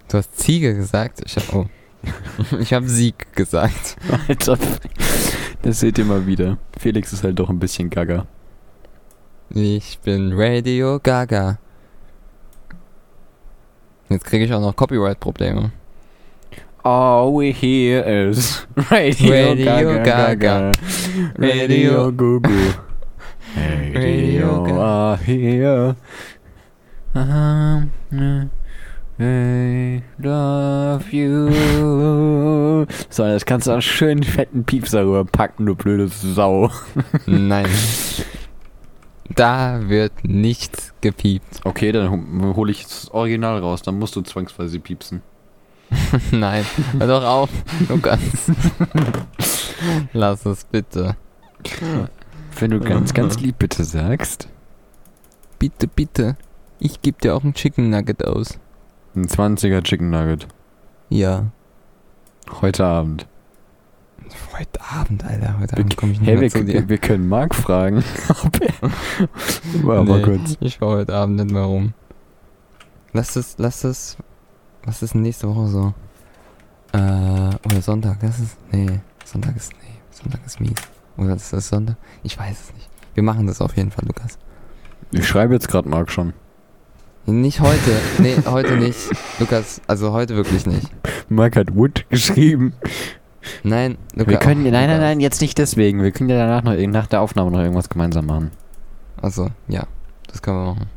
Du 0.09 0.17
hast 0.17 0.37
Ziege 0.37 0.75
gesagt? 0.75 1.21
Ich 1.25 1.37
hab, 1.37 1.55
oh. 1.55 1.67
ich 2.59 2.73
habe 2.73 2.89
Sieg 2.89 3.33
gesagt. 3.37 3.95
Alter, 4.27 4.57
das 5.61 5.79
seht 5.79 5.97
ihr 5.97 6.05
mal 6.05 6.27
wieder. 6.27 6.57
Felix 6.77 7.13
ist 7.13 7.23
halt 7.23 7.39
doch 7.39 7.49
ein 7.49 7.59
bisschen 7.59 7.89
gaga. 7.89 8.27
Ich 9.53 9.99
bin 9.99 10.31
Radio 10.33 10.99
Gaga. 11.01 11.57
Jetzt 14.07 14.23
kriege 14.25 14.45
ich 14.45 14.53
auch 14.53 14.61
noch 14.61 14.75
Copyright-Probleme. 14.75 15.71
All 16.83 17.31
we 17.31 17.51
hear 17.51 18.01
is 18.05 18.65
Radio, 18.89 19.51
Radio 19.51 20.03
Gaga. 20.03 20.71
Radio 21.37 22.11
Gugu. 22.11 22.73
Radio 23.55 23.99
Radio 23.99 24.63
Gaga. 24.63 24.81
are 24.81 25.17
here. 25.17 25.95
Um, 27.13 27.91
I 29.19 30.01
love 30.17 31.11
you. 31.11 31.51
So, 33.09 33.23
das 33.23 33.45
kannst 33.45 33.67
du 33.67 33.71
auch 33.73 33.81
schön 33.81 34.23
fetten 34.23 34.63
Piepser 34.63 35.05
rüberpacken, 35.05 35.65
du 35.65 35.75
blöde 35.75 36.07
Sau. 36.07 36.71
Nein. 37.25 37.67
Da 39.35 39.89
wird 39.89 40.11
nichts 40.23 40.93
gepiept. 41.01 41.61
Okay, 41.63 41.91
dann 41.91 42.09
ho- 42.11 42.55
hole 42.55 42.71
ich 42.71 42.83
das 42.83 43.09
Original 43.11 43.59
raus, 43.59 43.81
dann 43.81 43.97
musst 43.99 44.15
du 44.15 44.21
zwangsweise 44.21 44.79
piepsen. 44.79 45.21
Nein. 46.31 46.65
Hör 46.97 47.07
doch 47.07 47.23
auf, 47.23 47.49
Lukas. 47.89 48.19
Lass 50.13 50.45
es 50.45 50.63
bitte. 50.65 51.15
Wenn 52.59 52.71
du 52.71 52.79
ganz, 52.79 53.13
ganz 53.13 53.39
lieb 53.39 53.59
bitte 53.59 53.83
sagst. 53.83 54.47
Bitte, 55.59 55.87
bitte. 55.87 56.37
Ich 56.79 57.01
gebe 57.01 57.19
dir 57.19 57.35
auch 57.35 57.43
ein 57.43 57.53
Chicken 57.53 57.89
Nugget 57.89 58.25
aus. 58.25 58.57
Ein 59.15 59.27
20er 59.27 59.83
Chicken 59.83 60.09
Nugget. 60.09 60.47
Ja. 61.09 61.47
Heute 62.61 62.85
Abend. 62.85 63.27
Abend, 64.93 65.23
Alter. 65.23 65.59
Heute 65.59 65.73
Wir- 65.75 65.79
Abend 65.79 65.97
komme 65.97 66.11
ich 66.13 66.19
nicht 66.19 66.27
Hey, 66.27 66.35
mehr 66.35 66.41
wir, 66.43 66.49
zu 66.49 66.63
dir. 66.65 66.89
wir, 66.89 66.97
können 66.97 67.27
Marc 67.27 67.55
fragen, 67.55 68.03
er. 68.61 69.83
Mal 69.83 70.03
Nee, 70.03 70.21
kurz. 70.21 70.57
Ich 70.59 70.77
fahr 70.77 70.89
heute 70.89 71.13
Abend 71.15 71.37
nicht 71.37 71.51
mehr 71.51 71.63
rum. 71.63 71.93
Lass 73.13 73.35
es, 73.35 73.55
lass 73.57 73.83
es. 73.83 74.17
Was 74.85 75.01
ist 75.03 75.15
nächste 75.15 75.47
Woche 75.53 75.67
so? 75.67 75.93
Äh, 76.93 76.97
oder 77.65 77.81
Sonntag, 77.81 78.19
das 78.19 78.39
ist. 78.39 78.57
Nee, 78.71 78.99
Sonntag 79.23 79.55
ist. 79.55 79.71
Nee, 79.73 79.95
Sonntag 80.11 80.41
ist 80.45 80.59
mies. 80.59 80.73
Oder 81.17 81.35
ist 81.35 81.53
das 81.53 81.67
Sonntag? 81.69 81.97
Ich 82.23 82.37
weiß 82.37 82.59
es 82.69 82.73
nicht. 82.73 82.89
Wir 83.13 83.23
machen 83.23 83.47
das 83.47 83.61
auf 83.61 83.75
jeden 83.77 83.91
Fall, 83.91 84.05
Lukas. 84.07 84.37
Ich 85.11 85.27
schreibe 85.27 85.53
jetzt 85.53 85.67
gerade 85.67 85.87
Marc 85.89 86.09
schon. 86.11 86.33
Nicht 87.27 87.59
heute. 87.59 87.91
Nee, 88.17 88.35
heute 88.47 88.77
nicht. 88.77 88.97
Lukas, 89.39 89.81
also 89.87 90.11
heute 90.11 90.35
wirklich 90.35 90.65
nicht. 90.65 90.87
Marc 91.29 91.55
hat 91.55 91.75
Wood 91.75 92.05
geschrieben. 92.09 92.73
Nein. 93.63 93.97
Wir 94.13 94.37
können, 94.37 94.63
nein, 94.63 94.87
nein, 94.87 94.99
nein, 94.99 95.19
jetzt 95.19 95.41
nicht 95.41 95.57
deswegen. 95.57 96.01
Wir 96.01 96.11
können 96.11 96.29
ja 96.29 96.37
danach 96.37 96.63
noch, 96.63 96.75
nach 96.75 97.07
der 97.07 97.21
Aufnahme 97.21 97.51
noch 97.51 97.59
irgendwas 97.59 97.89
gemeinsam 97.89 98.25
machen. 98.25 98.51
Also, 99.21 99.49
ja, 99.67 99.87
das 100.27 100.41
können 100.41 100.57
wir 100.57 100.73
machen. 100.73 100.89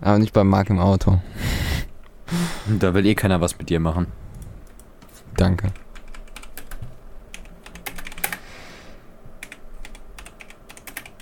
Aber 0.00 0.18
nicht 0.18 0.32
beim 0.32 0.48
Marc 0.48 0.70
im 0.70 0.78
Auto. 0.78 1.20
Da 2.80 2.92
will 2.94 3.06
eh 3.06 3.14
keiner 3.14 3.40
was 3.40 3.56
mit 3.56 3.70
dir 3.70 3.78
machen. 3.78 4.08
Danke. 5.36 5.68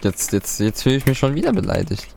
Jetzt, 0.02 0.32
jetzt, 0.32 0.60
jetzt 0.60 0.82
fühle 0.82 0.96
ich 0.96 1.04
mich 1.04 1.18
schon 1.18 1.34
wieder 1.34 1.52
beleidigt. 1.52 2.14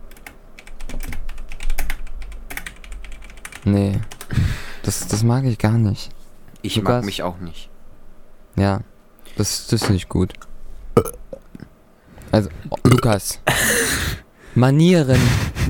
Nee. 3.64 4.00
Das, 4.84 5.06
das 5.06 5.22
mag 5.22 5.44
ich 5.44 5.58
gar 5.58 5.76
nicht. 5.76 6.10
Ich 6.62 6.76
Lukas? 6.76 6.96
mag 6.96 7.04
mich 7.04 7.22
auch 7.22 7.38
nicht. 7.38 7.70
Ja. 8.56 8.80
Das, 9.36 9.66
das 9.68 9.82
ist 9.82 9.90
nicht 9.90 10.08
gut. 10.08 10.32
Also, 12.32 12.48
oh, 12.70 12.76
Lukas. 12.84 13.40
Manieren. 14.54 15.20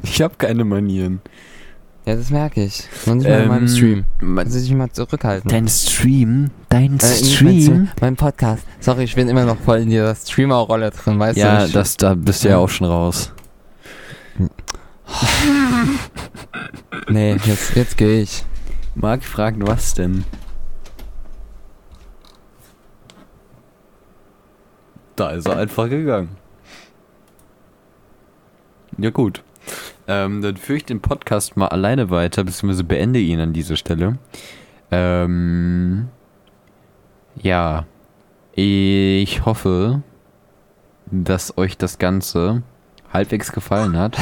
Ich 0.02 0.22
habe 0.22 0.34
keine 0.38 0.64
Manieren. 0.64 1.20
Ja, 2.06 2.16
das 2.16 2.30
merke 2.30 2.64
ich. 2.64 2.84
Noch 3.04 3.16
nicht 3.16 3.28
mal 3.28 3.42
in 3.42 3.48
meinem 3.48 3.62
Ähm, 3.64 3.68
Stream. 3.68 4.04
Muss 4.22 4.54
ich 4.54 4.70
mich 4.70 4.78
mal 4.78 4.90
zurückhalten. 4.90 5.50
Dein 5.50 5.68
Stream? 5.68 6.50
Dein 6.70 6.98
Äh, 6.98 7.04
Stream, 7.24 7.88
mein 8.00 8.16
Podcast. 8.16 8.62
Sorry, 8.80 9.04
ich 9.04 9.14
bin 9.14 9.28
immer 9.28 9.44
noch 9.44 9.58
voll 9.58 9.80
in 9.80 9.90
dieser 9.90 10.14
Streamer-Rolle 10.14 10.90
drin, 10.90 11.18
weißt 11.18 11.36
Ja, 11.36 11.60
du? 11.60 11.66
Ich- 11.66 11.72
das, 11.72 11.98
da 11.98 12.14
bist 12.14 12.44
du 12.44 12.48
ja 12.48 12.54
Ja. 12.54 12.58
auch 12.60 12.68
schon 12.70 12.86
raus. 12.86 13.30
Nee, 17.08 17.36
jetzt, 17.44 17.74
jetzt 17.74 17.96
gehe 17.96 18.20
ich. 18.22 18.44
Marc 18.94 19.24
fragt, 19.24 19.56
was 19.66 19.94
denn? 19.94 20.24
Da 25.18 25.30
ist 25.30 25.48
er 25.48 25.56
einfach 25.56 25.88
gegangen. 25.88 26.36
Ja 28.98 29.10
gut. 29.10 29.42
Ähm, 30.06 30.42
dann 30.42 30.56
führe 30.56 30.76
ich 30.76 30.84
den 30.84 31.00
Podcast 31.00 31.56
mal 31.56 31.66
alleine 31.66 32.08
weiter, 32.10 32.44
beziehungsweise 32.44 32.84
beende 32.84 33.18
ihn 33.18 33.40
an 33.40 33.52
dieser 33.52 33.74
Stelle. 33.74 34.18
Ähm, 34.92 36.06
ja. 37.42 37.84
Ich 38.52 39.44
hoffe, 39.44 40.02
dass 41.10 41.58
euch 41.58 41.76
das 41.76 41.98
Ganze 41.98 42.62
halbwegs 43.12 43.50
gefallen 43.50 43.96
hat. 43.96 44.16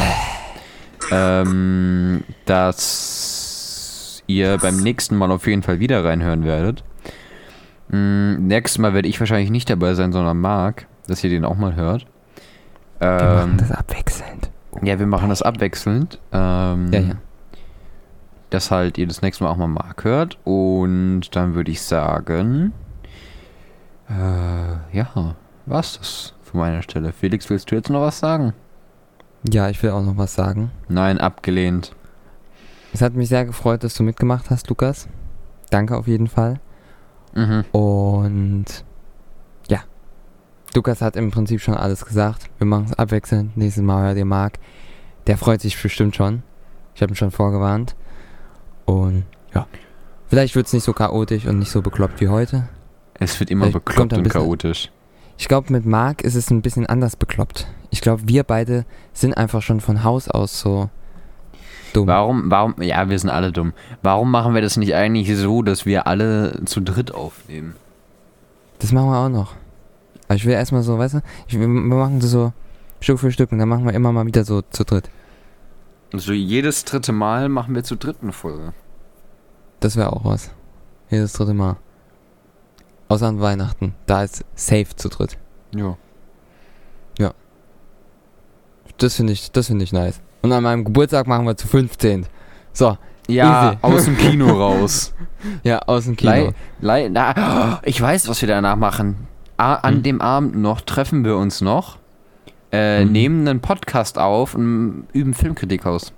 Ähm, 1.11 2.24
dass 2.47 4.22
ihr 4.26 4.57
beim 4.57 4.78
nächsten 4.78 5.14
Mal 5.16 5.30
auf 5.30 5.47
jeden 5.47 5.62
Fall 5.62 5.78
wieder 5.78 6.05
reinhören 6.05 6.44
werdet. 6.44 6.84
Mm, 7.89 8.47
nächstes 8.47 8.78
Mal 8.78 8.95
werde 8.95 9.09
ich 9.09 9.20
wahrscheinlich 9.20 9.51
nicht 9.51 9.70
dabei 9.70 9.95
sein, 9.95 10.12
sondern 10.12 10.41
Marc, 10.41 10.87
dass 11.07 11.22
ihr 11.22 11.30
den 11.30 11.45
auch 11.45 11.57
mal 11.57 11.74
hört. 11.76 12.07
Wir 12.99 13.09
Ähm, 13.09 13.34
machen 13.37 13.57
das 13.59 13.70
abwechselnd. 13.70 14.51
ja, 14.82 14.99
wir 14.99 15.07
machen 15.07 15.28
das 15.28 15.43
abwechselnd. 15.43 16.18
Ähm, 16.32 16.93
Ja, 16.93 17.01
ja. 17.01 17.14
Dass 18.51 18.70
halt 18.70 18.97
ihr 18.99 19.07
das 19.07 19.22
nächste 19.22 19.45
Mal 19.45 19.51
auch 19.51 19.57
mal 19.57 19.66
Marc 19.66 20.05
hört. 20.05 20.39
Und 20.45 21.34
dann 21.34 21.55
würde 21.55 21.70
ich 21.70 21.82
sagen, 21.82 22.72
äh, 24.09 24.97
ja, 24.97 25.34
war's 25.66 25.99
das 25.99 26.32
von 26.43 26.61
meiner 26.61 26.82
Stelle. 26.82 27.12
Felix, 27.12 27.51
willst 27.51 27.70
du 27.70 27.74
jetzt 27.74 27.91
noch 27.91 28.01
was 28.01 28.18
sagen? 28.18 28.53
Ja, 29.49 29.68
ich 29.68 29.82
will 29.82 29.91
auch 29.91 30.03
noch 30.03 30.16
was 30.16 30.34
sagen. 30.34 30.70
Nein, 30.89 31.18
abgelehnt. 31.18 31.95
Es 32.93 33.03
hat 33.03 33.14
mich 33.14 33.28
sehr 33.28 33.45
gefreut, 33.45 33.84
dass 33.84 33.95
du 33.95 34.03
mitgemacht 34.05 34.49
hast, 34.51 34.68
Lukas. 34.68 35.09
Danke 35.70 35.97
auf 35.97 36.07
jeden 36.07 36.28
Fall. 36.28 36.61
Mhm. 37.37 37.64
Und 37.70 38.64
ja, 39.68 39.80
Lukas 40.74 41.03
hat 41.03 41.16
im 41.16 41.30
Prinzip 41.30 41.61
schon 41.61 41.74
alles 41.74 42.05
gesagt. 42.05 42.49
Wir 42.59 42.66
machen 42.66 42.87
es 42.87 42.99
abwechselnd. 42.99 43.57
Nächstes 43.57 43.82
Mal 43.82 44.07
hört 44.07 44.16
ihr 44.16 44.24
Marc. 44.24 44.59
Der 45.26 45.37
freut 45.37 45.61
sich 45.61 45.80
bestimmt 45.80 46.16
schon. 46.16 46.43
Ich 46.95 47.03
habe 47.03 47.12
ihn 47.12 47.16
schon 47.16 47.30
vorgewarnt. 47.30 47.95
Und 48.87 49.24
ja, 49.55 49.66
vielleicht 50.28 50.57
wird 50.57 50.66
es 50.66 50.72
nicht 50.72 50.84
so 50.84 50.93
chaotisch 50.93 51.47
und 51.47 51.59
nicht 51.59 51.70
so 51.70 51.82
bekloppt 51.82 52.20
wie 52.20 52.28
heute. 52.28 52.68
Es 53.14 53.39
wird 53.39 53.51
immer 53.51 53.66
Vielleicht 53.66 53.84
bekloppt 53.84 54.12
und 54.14 54.28
chaotisch. 54.28 54.91
Ich 55.39 55.49
glaube, 55.49 55.72
mit 55.72 55.84
Marc 55.84 56.22
ist 56.22 56.34
es 56.34 56.51
ein 56.51 56.62
bisschen 56.62 56.87
anders 56.87 57.16
bekloppt. 57.16 57.66
Ich 57.91 58.01
glaube, 58.01 58.22
wir 58.26 58.45
beide 58.45 58.87
sind 59.12 59.37
einfach 59.37 59.61
schon 59.61 59.80
von 59.80 60.03
Haus 60.05 60.28
aus 60.28 60.59
so 60.59 60.89
dumm. 61.97 62.07
Warum, 62.07 62.51
warum, 62.51 62.80
ja, 62.82 63.09
wir 63.09 63.18
sind 63.18 63.30
alle 63.30 63.53
dumm. 63.53 63.72
Warum 64.03 64.30
machen 64.30 64.55
wir 64.55 64.62
das 64.62 64.76
nicht 64.76 64.94
eigentlich 64.94 65.34
so, 65.36 65.62
dass 65.62 65.86
wir 65.86 66.07
alle 66.07 66.64
zu 66.64 66.80
dritt 66.80 67.14
aufnehmen? 67.14 67.74
Das 68.78 68.92
machen 68.92 69.11
wir 69.11 69.18
auch 69.18 69.28
noch. 69.28 69.55
Aber 70.28 70.34
ich 70.34 70.44
will 70.44 70.53
erstmal 70.53 70.82
so, 70.82 70.99
weißt 70.99 71.14
du, 71.14 71.22
ich, 71.49 71.59
wir, 71.59 71.66
machen 71.66 72.20
das 72.20 72.30
so 72.30 72.53
Stück 73.01 73.18
für 73.18 73.32
Stück 73.32 73.53
und 73.53 73.59
dann 73.59 73.68
machen 73.68 73.84
wir 73.84 73.94
immer 73.94 74.12
mal 74.12 74.26
wieder 74.26 74.44
so 74.44 74.62
zu 74.62 74.84
dritt. 74.84 75.09
Also 76.12 76.32
jedes 76.32 76.84
dritte 76.84 77.12
Mal 77.12 77.49
machen 77.49 77.74
wir 77.74 77.84
zur 77.84 77.97
dritten 77.97 78.32
Folge. 78.32 78.72
Das 79.80 79.97
wäre 79.97 80.12
auch 80.12 80.24
was. 80.24 80.51
Jedes 81.11 81.32
dritte 81.32 81.55
Mal. 81.55 81.76
Außer 83.09 83.26
an 83.26 83.40
Weihnachten. 83.40 83.94
Da 84.07 84.24
ist 84.24 84.44
safe 84.55 84.97
zu 84.97 85.09
dritt. 85.09 85.38
Ja. 85.74 85.97
Das 88.99 89.16
finde 89.16 89.32
ich, 89.32 89.51
das 89.53 89.66
finde 89.66 89.84
ich 89.84 89.92
nice. 89.92 90.20
Und 90.43 90.53
an 90.53 90.62
meinem 90.62 90.84
Geburtstag 90.84 91.26
machen 91.26 91.47
wir 91.47 91.57
zu 91.57 91.66
15. 91.66 92.26
So, 92.72 92.97
Ja, 93.28 93.70
Easy. 93.72 93.78
aus 93.82 94.05
dem 94.05 94.16
Kino 94.16 94.47
raus. 94.59 95.12
ja, 95.64 95.78
aus 95.80 96.05
dem 96.05 96.16
Kino. 96.16 96.30
Lei, 96.32 96.55
lei, 96.80 97.09
na, 97.11 97.80
ich 97.84 98.01
weiß, 98.01 98.28
was 98.28 98.41
wir 98.41 98.49
danach 98.49 98.76
machen. 98.76 99.26
A, 99.57 99.74
an 99.76 99.97
Hm. 99.97 100.03
dem 100.03 100.20
Abend 100.20 100.57
noch 100.57 100.80
treffen 100.82 101.24
wir 101.24 101.37
uns 101.37 101.61
noch, 101.61 101.99
äh, 102.72 103.05
Mhm. 103.05 103.12
nehmen 103.12 103.49
einen 103.49 103.61
Podcast 103.61 104.18
auf 104.18 104.55
und 104.55 105.07
üben 105.12 105.34
Filmkritik 105.34 105.87
aus. 105.87 106.12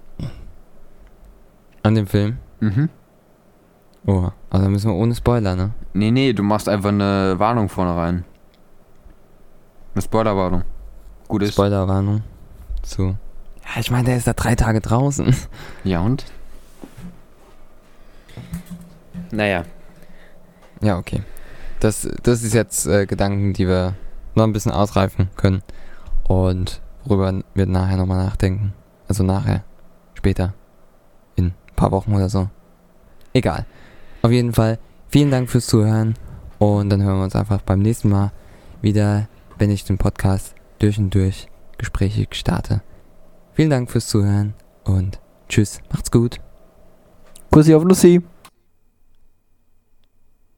An 1.83 1.95
dem 1.95 2.07
Film. 2.07 2.39
Mhm. 2.61 2.89
Oh, 4.07 4.29
also 4.51 4.69
müssen 4.69 4.91
wir 4.91 4.97
ohne 4.97 5.14
Spoiler, 5.14 5.55
ne? 5.55 5.71
Nee, 5.95 6.11
nee, 6.11 6.33
du 6.33 6.43
machst 6.43 6.69
einfach 6.69 6.89
eine 6.89 7.39
Warnung 7.39 7.69
vorne 7.69 7.95
rein. 7.97 8.25
Eine 9.95 10.03
Spoilerwarnung. 10.03 10.62
Gut 11.29 11.43
ist. 11.43 11.53
Spoilerwarnung. 11.55 12.23
Zu. 12.83 13.16
Ja, 13.69 13.81
ich 13.81 13.91
meine, 13.91 14.05
der 14.05 14.16
ist 14.16 14.27
da 14.27 14.33
drei 14.33 14.55
Tage 14.55 14.81
draußen. 14.81 15.35
Ja 15.85 16.01
und? 16.01 16.25
Naja. 19.31 19.64
Ja, 20.81 20.97
okay. 20.99 21.23
Das, 21.81 22.09
das 22.23 22.43
ist 22.43 22.55
jetzt 22.55 22.87
äh, 22.87 23.07
Gedanken, 23.07 23.53
die 23.53 23.69
wir 23.69 23.95
noch 24.35 24.45
ein 24.45 24.53
bisschen 24.53 24.73
ausreifen 24.73 25.29
können. 25.37 25.62
Und 26.27 26.81
worüber 27.05 27.43
wir 27.55 27.66
nachher 27.66 27.97
nochmal 27.97 28.25
nachdenken. 28.25 28.73
Also 29.07 29.23
nachher. 29.23 29.64
Später. 30.14 30.55
In 31.37 31.47
ein 31.47 31.55
paar 31.77 31.91
Wochen 31.91 32.14
oder 32.14 32.29
so. 32.29 32.49
Egal. 33.33 33.66
Auf 34.23 34.31
jeden 34.31 34.53
Fall, 34.53 34.79
vielen 35.09 35.31
Dank 35.31 35.49
fürs 35.51 35.66
Zuhören. 35.66 36.14
Und 36.59 36.91
dann 36.91 37.03
hören 37.03 37.19
wir 37.19 37.25
uns 37.25 37.37
einfach 37.37 37.62
beim 37.62 37.81
nächsten 37.81 38.09
Mal 38.09 38.33
wieder, 38.83 39.29
wenn 39.59 39.71
ich 39.71 39.85
den 39.85 39.99
Podcast 39.99 40.55
durch 40.79 40.99
und 40.99 41.14
durch 41.14 41.49
gesprächig 41.77 42.35
starte. 42.35 42.83
Vielen 43.59 43.71
Dank 43.71 43.91
fürs 43.91 44.07
Zuhören 44.07 44.55
und 44.85 45.19
tschüss. 45.49 45.81
Macht's 45.91 46.13
gut. 46.13 46.39
Kussi 47.51 47.75
auf 47.75 47.83
Lucy. 47.83 48.23